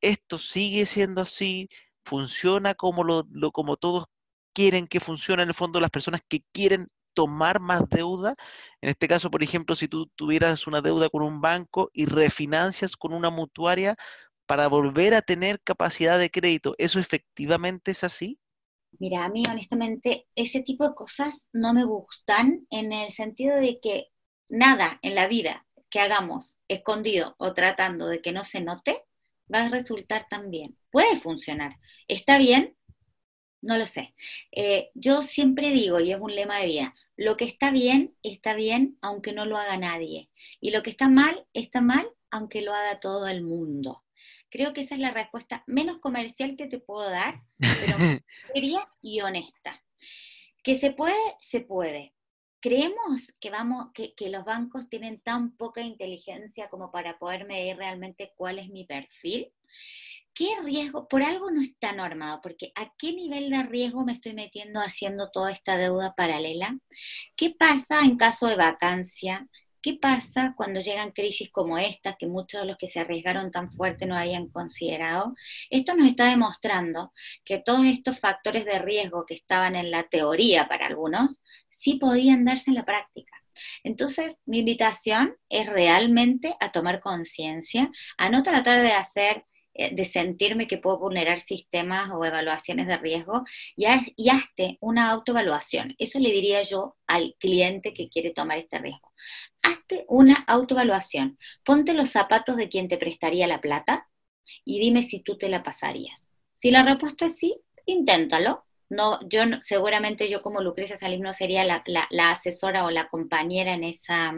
¿Esto 0.00 0.38
sigue 0.38 0.86
siendo 0.86 1.22
así? 1.22 1.68
¿Funciona 2.04 2.74
como, 2.74 3.04
lo, 3.04 3.24
como 3.52 3.76
todos 3.76 4.06
quieren 4.54 4.86
que 4.88 5.00
funcione 5.00 5.42
en 5.44 5.50
el 5.50 5.54
fondo 5.54 5.80
las 5.80 5.90
personas 5.90 6.22
que 6.28 6.42
quieren 6.52 6.88
tomar 7.14 7.60
más 7.60 7.88
deuda? 7.88 8.34
En 8.80 8.90
este 8.90 9.08
caso, 9.08 9.30
por 9.30 9.42
ejemplo, 9.42 9.76
si 9.76 9.88
tú 9.88 10.08
tuvieras 10.16 10.66
una 10.66 10.82
deuda 10.82 11.08
con 11.10 11.22
un 11.22 11.40
banco 11.40 11.90
y 11.92 12.06
refinancias 12.06 12.96
con 12.96 13.12
una 13.14 13.30
mutuaria 13.30 13.96
para 14.46 14.68
volver 14.68 15.14
a 15.14 15.22
tener 15.22 15.60
capacidad 15.62 16.18
de 16.18 16.30
crédito, 16.30 16.74
¿eso 16.78 16.98
efectivamente 17.00 17.92
es 17.92 18.04
así? 18.04 18.38
Mira, 18.98 19.24
a 19.24 19.28
mí 19.28 19.42
honestamente 19.50 20.26
ese 20.34 20.62
tipo 20.62 20.88
de 20.88 20.94
cosas 20.94 21.48
no 21.52 21.72
me 21.74 21.84
gustan 21.84 22.66
en 22.70 22.92
el 22.92 23.10
sentido 23.12 23.56
de 23.56 23.80
que 23.80 24.08
nada 24.48 24.98
en 25.02 25.14
la 25.14 25.28
vida 25.28 25.66
que 25.90 26.00
hagamos 26.00 26.58
escondido 26.68 27.34
o 27.38 27.52
tratando 27.52 28.06
de 28.06 28.22
que 28.22 28.32
no 28.32 28.44
se 28.44 28.60
note 28.60 29.04
va 29.52 29.64
a 29.64 29.68
resultar 29.68 30.26
tan 30.28 30.50
bien. 30.50 30.78
Puede 30.90 31.16
funcionar. 31.16 31.76
¿Está 32.08 32.38
bien? 32.38 32.76
No 33.60 33.76
lo 33.78 33.86
sé. 33.86 34.14
Eh, 34.50 34.90
yo 34.94 35.22
siempre 35.22 35.70
digo, 35.70 36.00
y 36.00 36.12
es 36.12 36.20
un 36.20 36.34
lema 36.34 36.58
de 36.58 36.66
vida, 36.66 36.94
lo 37.16 37.36
que 37.36 37.44
está 37.44 37.70
bien, 37.70 38.16
está 38.22 38.54
bien 38.54 38.98
aunque 39.02 39.32
no 39.32 39.44
lo 39.44 39.56
haga 39.56 39.76
nadie. 39.76 40.30
Y 40.60 40.70
lo 40.70 40.82
que 40.82 40.90
está 40.90 41.08
mal, 41.08 41.46
está 41.52 41.80
mal 41.80 42.08
aunque 42.30 42.62
lo 42.62 42.74
haga 42.74 42.98
todo 42.98 43.28
el 43.28 43.42
mundo. 43.42 44.02
Creo 44.52 44.74
que 44.74 44.82
esa 44.82 44.94
es 44.94 45.00
la 45.00 45.10
respuesta 45.10 45.64
menos 45.66 45.98
comercial 45.98 46.56
que 46.56 46.66
te 46.66 46.78
puedo 46.78 47.08
dar, 47.10 47.40
pero 47.58 47.96
seria 48.54 48.86
y 49.00 49.20
honesta. 49.22 49.82
Que 50.62 50.74
se 50.74 50.92
puede, 50.92 51.16
se 51.40 51.60
puede. 51.60 52.14
Creemos 52.60 53.34
que, 53.40 53.50
vamos, 53.50 53.86
que, 53.94 54.14
que 54.14 54.28
los 54.28 54.44
bancos 54.44 54.88
tienen 54.90 55.20
tan 55.20 55.56
poca 55.56 55.80
inteligencia 55.80 56.68
como 56.68 56.92
para 56.92 57.18
poder 57.18 57.46
medir 57.46 57.76
realmente 57.76 58.32
cuál 58.36 58.58
es 58.58 58.68
mi 58.68 58.84
perfil. 58.84 59.50
¿qué 60.34 60.46
riesgo? 60.62 61.08
Por 61.08 61.22
algo 61.22 61.50
no 61.50 61.62
está 61.62 61.92
normado, 61.92 62.40
porque 62.42 62.72
¿a 62.74 62.92
qué 62.98 63.12
nivel 63.12 63.50
de 63.50 63.62
riesgo 63.62 64.04
me 64.04 64.12
estoy 64.12 64.34
metiendo 64.34 64.80
haciendo 64.80 65.30
toda 65.30 65.52
esta 65.52 65.76
deuda 65.76 66.14
paralela? 66.14 66.78
¿Qué 67.36 67.50
pasa 67.50 68.00
en 68.00 68.16
caso 68.16 68.46
de 68.46 68.56
vacancia? 68.56 69.48
¿Qué 69.82 69.94
pasa 69.94 70.54
cuando 70.56 70.80
llegan 70.80 71.10
crisis 71.10 71.50
como 71.50 71.76
esta, 71.76 72.16
que 72.16 72.26
muchos 72.26 72.60
de 72.60 72.66
los 72.68 72.78
que 72.78 72.86
se 72.86 73.00
arriesgaron 73.00 73.50
tan 73.50 73.70
fuerte 73.70 74.06
no 74.06 74.16
habían 74.16 74.48
considerado? 74.48 75.34
Esto 75.70 75.94
nos 75.94 76.06
está 76.06 76.26
demostrando 76.26 77.12
que 77.44 77.58
todos 77.58 77.84
estos 77.84 78.18
factores 78.20 78.64
de 78.64 78.78
riesgo 78.78 79.26
que 79.26 79.34
estaban 79.34 79.74
en 79.74 79.90
la 79.90 80.04
teoría 80.04 80.68
para 80.68 80.86
algunos, 80.86 81.40
sí 81.68 81.94
podían 81.94 82.44
darse 82.44 82.70
en 82.70 82.76
la 82.76 82.84
práctica. 82.84 83.32
Entonces, 83.82 84.34
mi 84.46 84.60
invitación 84.60 85.36
es 85.48 85.66
realmente 85.66 86.54
a 86.60 86.72
tomar 86.72 87.00
conciencia, 87.00 87.90
a 88.18 88.30
no 88.30 88.42
tratar 88.42 88.82
de 88.82 88.92
hacer 88.92 89.44
eh, 89.74 89.94
de 89.94 90.04
sentirme 90.04 90.66
que 90.66 90.76
puedo 90.76 90.98
vulnerar 90.98 91.40
sistemas 91.40 92.10
o 92.12 92.24
evaluaciones 92.26 92.86
de 92.86 92.98
riesgo 92.98 93.44
y, 93.74 93.86
hazte 94.28 94.76
una 94.80 95.10
autoevaluación. 95.10 95.94
Eso 95.98 96.18
le 96.18 96.30
diría 96.30 96.60
yo 96.62 96.96
al 97.06 97.34
cliente 97.38 97.94
que 97.94 98.10
quiere 98.10 98.32
tomar 98.32 98.58
este 98.58 98.78
riesgo. 98.78 99.11
Hazte 99.62 100.04
una 100.08 100.44
autoevaluación. 100.46 101.38
Ponte 101.64 101.92
los 101.94 102.10
zapatos 102.10 102.56
de 102.56 102.68
quien 102.68 102.88
te 102.88 102.98
prestaría 102.98 103.46
la 103.46 103.60
plata 103.60 104.08
y 104.64 104.80
dime 104.80 105.02
si 105.02 105.20
tú 105.20 105.38
te 105.38 105.48
la 105.48 105.62
pasarías. 105.62 106.28
Si 106.54 106.70
la 106.70 106.82
respuesta 106.82 107.26
es 107.26 107.38
sí, 107.38 107.60
inténtalo. 107.86 108.64
No, 108.88 109.20
yo 109.28 109.42
seguramente 109.62 110.28
yo 110.28 110.42
como 110.42 110.60
Lucrecia 110.60 110.96
Salim 110.96 111.22
no 111.22 111.32
sería 111.32 111.64
la, 111.64 112.30
asesora 112.30 112.84
o 112.84 112.90
la 112.90 113.08
compañera 113.08 113.72
en 113.72 113.84
esa 113.84 114.32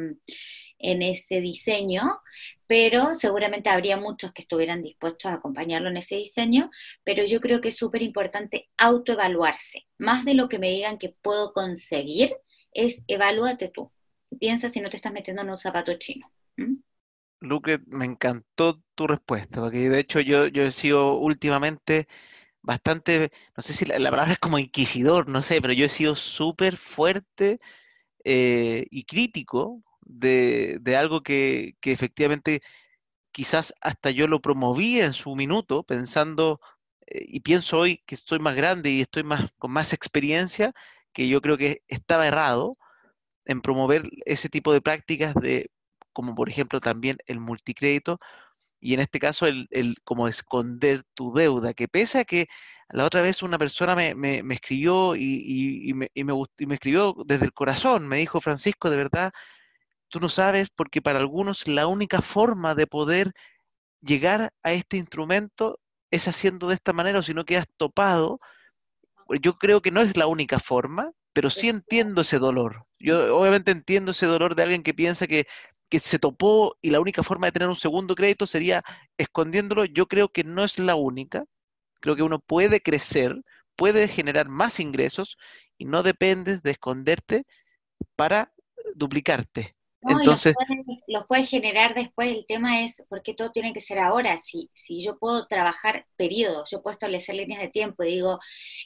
en 0.78 1.02
ese 1.02 1.40
diseño, 1.40 2.20
pero 2.66 3.14
seguramente 3.14 3.70
habría 3.70 3.96
muchos 3.96 4.32
que 4.32 4.42
estuvieran 4.42 4.82
dispuestos 4.82 5.30
a 5.30 5.34
acompañarlo 5.34 5.88
en 5.88 5.96
ese 5.96 6.16
diseño, 6.16 6.70
pero 7.04 7.24
yo 7.24 7.40
creo 7.40 7.60
que 7.60 7.68
es 7.68 7.76
súper 7.76 8.02
importante 8.02 8.68
autoevaluarse. 8.76 9.86
Más 9.98 10.24
de 10.24 10.34
lo 10.34 10.48
que 10.48 10.58
me 10.58 10.70
digan 10.70 10.98
que 10.98 11.14
puedo 11.22 11.52
conseguir, 11.52 12.36
es 12.72 13.04
evalúate 13.08 13.68
tú. 13.68 13.90
Piensa 14.38 14.68
si 14.68 14.80
no 14.80 14.90
te 14.90 14.96
estás 14.96 15.12
metiendo 15.12 15.42
en 15.42 15.50
un 15.50 15.58
zapato 15.58 15.92
chino. 15.98 16.30
Luque, 17.40 17.80
me 17.86 18.04
encantó 18.04 18.80
tu 18.94 19.06
respuesta, 19.06 19.60
porque 19.60 19.88
de 19.88 20.00
hecho 20.00 20.20
yo, 20.20 20.46
yo 20.46 20.62
he 20.62 20.72
sido 20.72 21.18
últimamente 21.18 22.08
bastante, 22.62 23.32
no 23.56 23.62
sé 23.62 23.74
si 23.74 23.84
la, 23.86 23.96
palabra 24.10 24.32
es 24.32 24.38
como 24.38 24.58
inquisidor, 24.58 25.28
no 25.28 25.42
sé, 25.42 25.60
pero 25.60 25.74
yo 25.74 25.86
he 25.86 25.90
sido 25.90 26.16
súper 26.16 26.76
fuerte 26.78 27.60
eh, 28.24 28.86
y 28.90 29.04
crítico 29.04 29.76
de, 30.02 30.80
algo 30.98 31.22
que, 31.22 31.76
efectivamente 31.82 32.62
quizás 33.32 33.74
hasta 33.80 34.10
yo 34.10 34.28
lo 34.28 34.40
promoví 34.40 35.00
en 35.00 35.12
su 35.12 35.34
minuto, 35.36 35.84
pensando, 35.84 36.58
eh, 37.06 37.24
y 37.28 37.40
pienso 37.40 37.78
hoy 37.80 38.02
que 38.06 38.14
estoy 38.14 38.38
más 38.38 38.56
grande 38.56 38.90
y 38.90 39.02
estoy 39.02 39.24
más, 39.24 39.52
con 39.58 39.72
más 39.72 39.92
experiencia, 39.92 40.72
que 41.12 41.28
yo 41.28 41.40
creo 41.42 41.58
que 41.58 41.82
estaba 41.88 42.26
errado 42.26 42.74
en 43.46 43.60
promover 43.60 44.04
ese 44.26 44.48
tipo 44.48 44.72
de 44.72 44.80
prácticas 44.80 45.34
de, 45.34 45.70
como 46.12 46.34
por 46.34 46.48
ejemplo 46.48 46.80
también 46.80 47.18
el 47.26 47.40
multicrédito, 47.40 48.18
y 48.80 48.94
en 48.94 49.00
este 49.00 49.18
caso 49.18 49.46
el, 49.46 49.66
el 49.70 49.96
como 50.04 50.28
esconder 50.28 51.04
tu 51.14 51.32
deuda, 51.32 51.74
que 51.74 51.88
pese 51.88 52.20
a 52.20 52.24
que 52.24 52.46
la 52.90 53.04
otra 53.04 53.22
vez 53.22 53.42
una 53.42 53.58
persona 53.58 53.94
me, 53.96 54.14
me, 54.14 54.42
escribió 54.54 55.16
y, 55.16 55.22
y, 55.88 55.94
me, 55.94 56.10
y, 56.14 56.24
me, 56.24 56.34
y 56.58 56.66
me 56.66 56.74
escribió 56.74 57.14
desde 57.26 57.46
el 57.46 57.52
corazón, 57.52 58.06
me 58.08 58.18
dijo, 58.18 58.40
Francisco, 58.40 58.90
de 58.90 58.96
verdad, 58.98 59.32
Tú 60.14 60.20
no 60.20 60.28
sabes 60.28 60.70
porque 60.70 61.02
para 61.02 61.18
algunos 61.18 61.66
la 61.66 61.88
única 61.88 62.22
forma 62.22 62.76
de 62.76 62.86
poder 62.86 63.32
llegar 64.00 64.52
a 64.62 64.72
este 64.72 64.96
instrumento 64.96 65.80
es 66.12 66.28
haciendo 66.28 66.68
de 66.68 66.74
esta 66.74 66.92
manera 66.92 67.18
o 67.18 67.22
si 67.24 67.34
no 67.34 67.44
quedas 67.44 67.66
topado. 67.76 68.38
Yo 69.42 69.54
creo 69.54 69.82
que 69.82 69.90
no 69.90 70.00
es 70.00 70.16
la 70.16 70.28
única 70.28 70.60
forma, 70.60 71.10
pero 71.34 71.50
sí 71.50 71.68
entiendo 71.68 72.22
ese 72.22 72.38
dolor. 72.38 72.86
Yo 72.98 73.36
obviamente 73.36 73.72
entiendo 73.72 74.12
ese 74.12 74.26
dolor 74.26 74.54
de 74.54 74.62
alguien 74.62 74.82
que 74.82 74.94
piensa 74.94 75.26
que, 75.26 75.46
que 75.90 76.00
se 76.00 76.18
topó 76.18 76.76
y 76.80 76.90
la 76.90 77.00
única 77.00 77.22
forma 77.22 77.48
de 77.48 77.52
tener 77.52 77.68
un 77.68 77.76
segundo 77.76 78.14
crédito 78.14 78.46
sería 78.46 78.82
escondiéndolo. 79.18 79.84
Yo 79.84 80.06
creo 80.06 80.28
que 80.30 80.44
no 80.44 80.64
es 80.64 80.78
la 80.78 80.94
única. 80.94 81.44
Creo 82.00 82.16
que 82.16 82.22
uno 82.22 82.38
puede 82.38 82.80
crecer, 82.80 83.42
puede 83.76 84.08
generar 84.08 84.48
más 84.48 84.80
ingresos 84.80 85.36
y 85.76 85.84
no 85.86 86.02
dependes 86.02 86.62
de 86.62 86.70
esconderte 86.70 87.42
para 88.16 88.52
duplicarte. 88.94 89.73
Entonces, 90.06 90.54
los 91.06 91.26
puedes, 91.26 91.48
generar 91.48 91.94
después. 91.94 92.30
El 92.30 92.44
tema 92.46 92.82
es 92.82 93.02
por 93.08 93.22
qué 93.22 93.34
todo 93.34 93.50
tiene 93.50 93.72
que 93.72 93.80
ser 93.80 93.98
ahora. 93.98 94.36
Si, 94.38 94.70
si 94.72 95.02
yo 95.02 95.18
puedo 95.18 95.46
trabajar 95.46 96.06
periodos, 96.16 96.70
yo 96.70 96.82
puedo 96.82 96.92
establecer 96.92 97.34
líneas 97.34 97.60
de 97.60 97.68
tiempo 97.68 98.04
y 98.04 98.12
digo, 98.12 98.38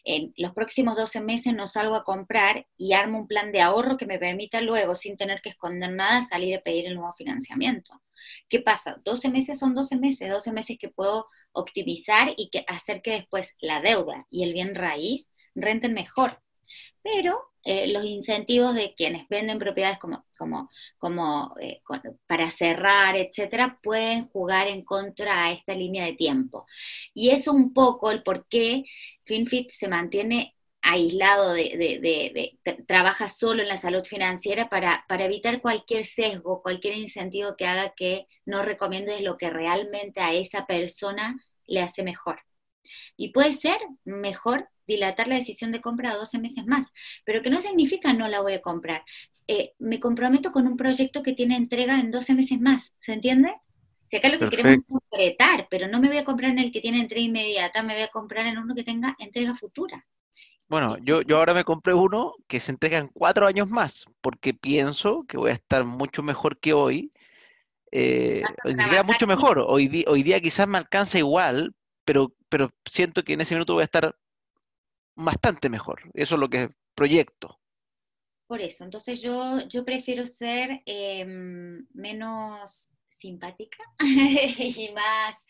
en 0.04 0.32
los 0.36 0.52
próximos 0.52 0.96
12 0.96 1.20
meses 1.20 1.54
no 1.54 1.66
salgo 1.66 1.94
a 1.94 2.04
comprar 2.04 2.66
y 2.76 2.92
armo 2.92 3.18
un 3.18 3.26
plan 3.26 3.52
de 3.52 3.60
ahorro 3.60 3.96
que 3.96 4.06
me 4.06 4.18
permita 4.18 4.60
luego, 4.60 4.94
sin 4.94 5.16
tener 5.16 5.40
que 5.40 5.50
esconder 5.50 5.92
nada, 5.92 6.22
salir 6.22 6.56
a 6.56 6.62
pedir 6.62 6.86
el 6.86 6.94
nuevo 6.94 7.14
financiamiento. 7.14 8.00
¿Qué 8.48 8.60
pasa? 8.60 9.00
12 9.04 9.30
meses 9.30 9.58
son 9.58 9.74
12 9.74 9.96
meses, 9.96 10.28
12 10.28 10.52
meses 10.52 10.76
que 10.78 10.88
puedo 10.88 11.26
optimizar 11.52 12.34
y 12.36 12.50
que 12.50 12.64
hacer 12.66 13.02
que 13.02 13.12
después 13.12 13.56
la 13.60 13.80
deuda 13.80 14.26
y 14.30 14.44
el 14.44 14.52
bien 14.52 14.74
raíz 14.74 15.30
renten 15.54 15.94
mejor. 15.94 16.40
Pero 17.02 17.48
eh, 17.64 17.88
los 17.88 18.04
incentivos 18.04 18.74
de 18.74 18.94
quienes 18.94 19.28
venden 19.28 19.58
propiedades 19.58 19.98
como, 19.98 20.24
como, 20.38 20.70
como 20.98 21.54
eh, 21.60 21.82
para 22.26 22.50
cerrar, 22.50 23.16
etcétera, 23.16 23.78
pueden 23.82 24.28
jugar 24.28 24.68
en 24.68 24.84
contra 24.84 25.44
a 25.44 25.52
esta 25.52 25.74
línea 25.74 26.04
de 26.06 26.14
tiempo. 26.14 26.66
Y 27.14 27.30
es 27.30 27.48
un 27.48 27.74
poco 27.74 28.10
el 28.10 28.22
por 28.22 28.46
qué 28.48 28.84
FinFit 29.24 29.70
se 29.70 29.88
mantiene 29.88 30.54
aislado 30.80 31.52
de, 31.52 32.58
trabaja 32.86 33.28
solo 33.28 33.62
en 33.62 33.68
la 33.68 33.76
salud 33.76 34.04
financiera 34.04 34.68
para, 34.70 35.04
para, 35.08 35.26
evitar 35.26 35.60
cualquier 35.60 36.06
sesgo, 36.06 36.62
cualquier 36.62 36.96
incentivo 36.96 37.56
que 37.56 37.66
haga 37.66 37.92
que 37.96 38.26
no 38.46 38.62
recomiendes 38.62 39.20
lo 39.20 39.36
que 39.36 39.50
realmente 39.50 40.20
a 40.20 40.32
esa 40.32 40.66
persona 40.66 41.38
le 41.66 41.82
hace 41.82 42.02
mejor. 42.02 42.40
Y 43.16 43.30
puede 43.30 43.52
ser 43.52 43.78
mejor 44.04 44.68
dilatar 44.86 45.28
la 45.28 45.36
decisión 45.36 45.70
de 45.70 45.80
compra 45.80 46.12
a 46.12 46.16
12 46.16 46.38
meses 46.38 46.66
más, 46.66 46.92
pero 47.24 47.42
que 47.42 47.50
no 47.50 47.60
significa 47.60 48.12
no 48.12 48.26
la 48.28 48.40
voy 48.40 48.54
a 48.54 48.62
comprar. 48.62 49.04
Eh, 49.46 49.72
me 49.78 50.00
comprometo 50.00 50.50
con 50.50 50.66
un 50.66 50.76
proyecto 50.76 51.22
que 51.22 51.34
tiene 51.34 51.56
entrega 51.56 52.00
en 52.00 52.10
12 52.10 52.34
meses 52.34 52.60
más, 52.60 52.94
¿se 53.00 53.12
entiende? 53.12 53.54
Si 54.10 54.16
acá 54.16 54.30
lo 54.30 54.38
que 54.38 54.48
queremos 54.48 54.76
es 54.76 54.84
concretar, 54.86 55.68
pero 55.70 55.86
no 55.86 56.00
me 56.00 56.08
voy 56.08 56.16
a 56.16 56.24
comprar 56.24 56.50
en 56.50 56.60
el 56.60 56.72
que 56.72 56.80
tiene 56.80 57.00
entrega 57.00 57.22
inmediata, 57.22 57.82
me 57.82 57.94
voy 57.94 58.04
a 58.04 58.08
comprar 58.08 58.46
en 58.46 58.56
uno 58.56 58.74
que 58.74 58.82
tenga 58.82 59.14
entrega 59.18 59.54
futura. 59.54 60.06
Bueno, 60.68 60.98
yo, 60.98 61.22
yo 61.22 61.38
ahora 61.38 61.54
me 61.54 61.64
compré 61.64 61.94
uno 61.94 62.34
que 62.46 62.60
se 62.60 62.72
entrega 62.72 62.98
en 62.98 63.08
cuatro 63.08 63.46
años 63.46 63.70
más, 63.70 64.06
porque 64.20 64.52
pienso 64.52 65.24
que 65.26 65.38
voy 65.38 65.50
a 65.50 65.54
estar 65.54 65.84
mucho 65.84 66.22
mejor 66.22 66.58
que 66.58 66.74
hoy. 66.74 67.10
Eh, 67.90 68.42
ni 68.64 68.82
siquiera 68.82 69.02
mucho 69.02 69.26
mejor. 69.26 69.64
Hoy, 69.66 70.04
hoy 70.06 70.22
día 70.22 70.40
quizás 70.40 70.68
me 70.68 70.76
alcanza 70.76 71.18
igual, 71.18 71.74
pero, 72.04 72.34
pero 72.48 72.70
siento 72.88 73.22
que 73.22 73.34
en 73.34 73.40
ese 73.40 73.54
minuto 73.54 73.74
voy 73.74 73.82
a 73.82 73.84
estar 73.84 74.16
bastante 75.14 75.68
mejor. 75.68 76.02
Eso 76.14 76.34
es 76.34 76.40
lo 76.40 76.48
que 76.48 76.70
proyecto. 76.94 77.60
Por 78.46 78.62
eso, 78.62 78.84
entonces 78.84 79.20
yo, 79.20 79.60
yo 79.68 79.84
prefiero 79.84 80.24
ser 80.24 80.82
em, 80.86 81.86
menos 81.92 82.90
simpática 83.08 83.78
y 84.00 84.90
más 84.94 85.44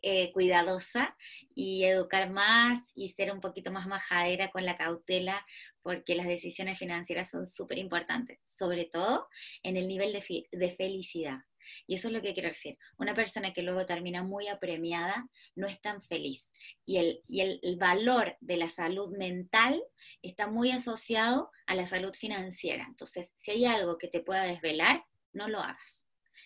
eh, 0.00 0.32
cuidadosa 0.32 1.16
y 1.54 1.84
educar 1.84 2.30
más 2.30 2.80
y 2.94 3.08
ser 3.08 3.32
un 3.32 3.40
poquito 3.40 3.72
más 3.72 3.86
majadera 3.86 4.50
con 4.50 4.64
la 4.64 4.76
cautela 4.76 5.44
porque 5.82 6.14
las 6.14 6.26
decisiones 6.26 6.78
financieras 6.78 7.30
son 7.30 7.44
súper 7.44 7.78
importantes, 7.78 8.38
sobre 8.44 8.84
todo 8.84 9.28
en 9.62 9.76
el 9.76 9.88
nivel 9.88 10.12
de, 10.12 10.46
de 10.50 10.76
felicidad. 10.76 11.40
Y 11.86 11.94
eso 11.94 12.08
es 12.08 12.14
lo 12.14 12.22
que 12.22 12.34
quiero 12.34 12.48
decir. 12.48 12.78
Una 12.98 13.14
persona 13.14 13.52
que 13.52 13.62
luego 13.62 13.86
termina 13.86 14.22
muy 14.22 14.48
apremiada 14.48 15.24
no 15.54 15.66
es 15.66 15.80
tan 15.80 16.02
feliz. 16.02 16.52
Y 16.84 16.98
el, 16.98 17.22
y 17.26 17.40
el, 17.40 17.76
valor 17.76 18.36
de 18.40 18.56
la 18.56 18.68
salud 18.68 19.16
mental 19.16 19.82
está 20.22 20.46
muy 20.46 20.70
asociado 20.70 21.50
a 21.66 21.74
la 21.74 21.86
salud 21.86 22.14
financiera. 22.14 22.84
Entonces, 22.88 23.32
si 23.36 23.50
hay 23.52 23.64
algo 23.64 23.98
que 23.98 24.08
te 24.08 24.20
pueda 24.20 24.42
desvelar, 24.42 25.04
no 25.32 25.48
lo 25.48 25.60
hagas. 25.60 26.04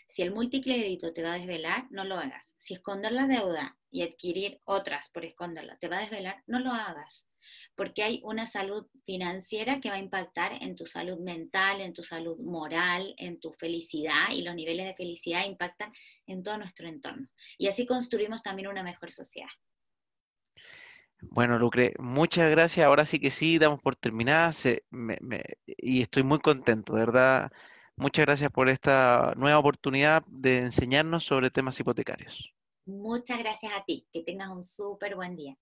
Si 0.08 0.22
el 0.22 0.32
multicrédito 0.32 1.14
te 1.14 1.22
va 1.22 1.32
a 1.32 1.38
desvelar, 1.38 1.86
no 1.90 2.04
lo 2.04 2.16
hagas. 2.16 2.54
Si 2.58 2.74
esconder 2.74 3.12
la 3.12 3.26
deuda 3.26 3.78
y 3.90 4.02
adquirir 4.02 4.60
otras 4.64 5.08
por 5.08 5.24
esconderla 5.24 5.78
te 5.78 5.88
va 5.88 5.98
a 5.98 6.02
desvelar, 6.02 6.42
no 6.46 6.58
lo 6.58 6.70
hagas. 6.70 7.26
Porque 7.74 8.03
hay 8.03 8.20
una 8.24 8.47
salud 8.47 8.86
financiera 9.05 9.80
que 9.80 9.88
va 9.88 9.97
a 9.97 10.01
impactar 10.01 10.62
en 10.62 10.76
tu 10.76 10.86
salud 10.86 11.18
mental, 11.18 11.80
en 11.80 11.93
tu 11.93 12.03
salud 12.03 12.38
moral, 12.38 13.14
en 13.18 13.40
tu 13.40 13.53
felicidad 13.53 14.30
y 14.30 14.43
los 14.43 14.55
niveles 14.55 14.86
de 14.86 14.95
felicidad 14.95 15.47
impactan 15.47 15.93
en 16.26 16.43
todo 16.43 16.59
nuestro 16.59 16.88
entorno. 16.88 17.28
Y 17.59 17.68
así 17.68 17.86
construimos 17.86 18.43
también 18.43 18.68
una 18.68 18.82
mejor 18.82 19.11
sociedad. 19.11 19.51
Bueno, 21.30 21.59
Lucre, 21.59 21.95
muchas 21.99 22.51
gracias. 22.51 22.84
Ahora 22.84 23.07
sí 23.07 23.20
que 23.20 23.30
sí, 23.30 23.59
damos 23.59 23.80
por 23.80 23.95
terminada 23.95 24.51
y 25.66 26.03
estoy 26.03 26.24
muy 26.24 26.40
contento, 26.40 26.95
de 26.95 27.01
verdad. 27.01 27.53
Muchas 27.97 28.26
gracias 28.26 28.51
por 28.51 28.68
esta 28.68 29.32
nueva 29.36 29.59
oportunidad 29.59 30.24
de 30.26 30.59
enseñarnos 30.59 31.24
sobre 31.24 31.51
temas 31.51 31.78
hipotecarios. 31.78 32.53
Muchas 32.86 33.38
gracias 33.38 33.72
a 33.76 33.84
ti. 33.84 34.09
Que 34.12 34.22
tengas 34.22 34.51
un 34.51 34.62
súper 34.62 35.14
buen 35.14 35.36
día. 35.36 35.51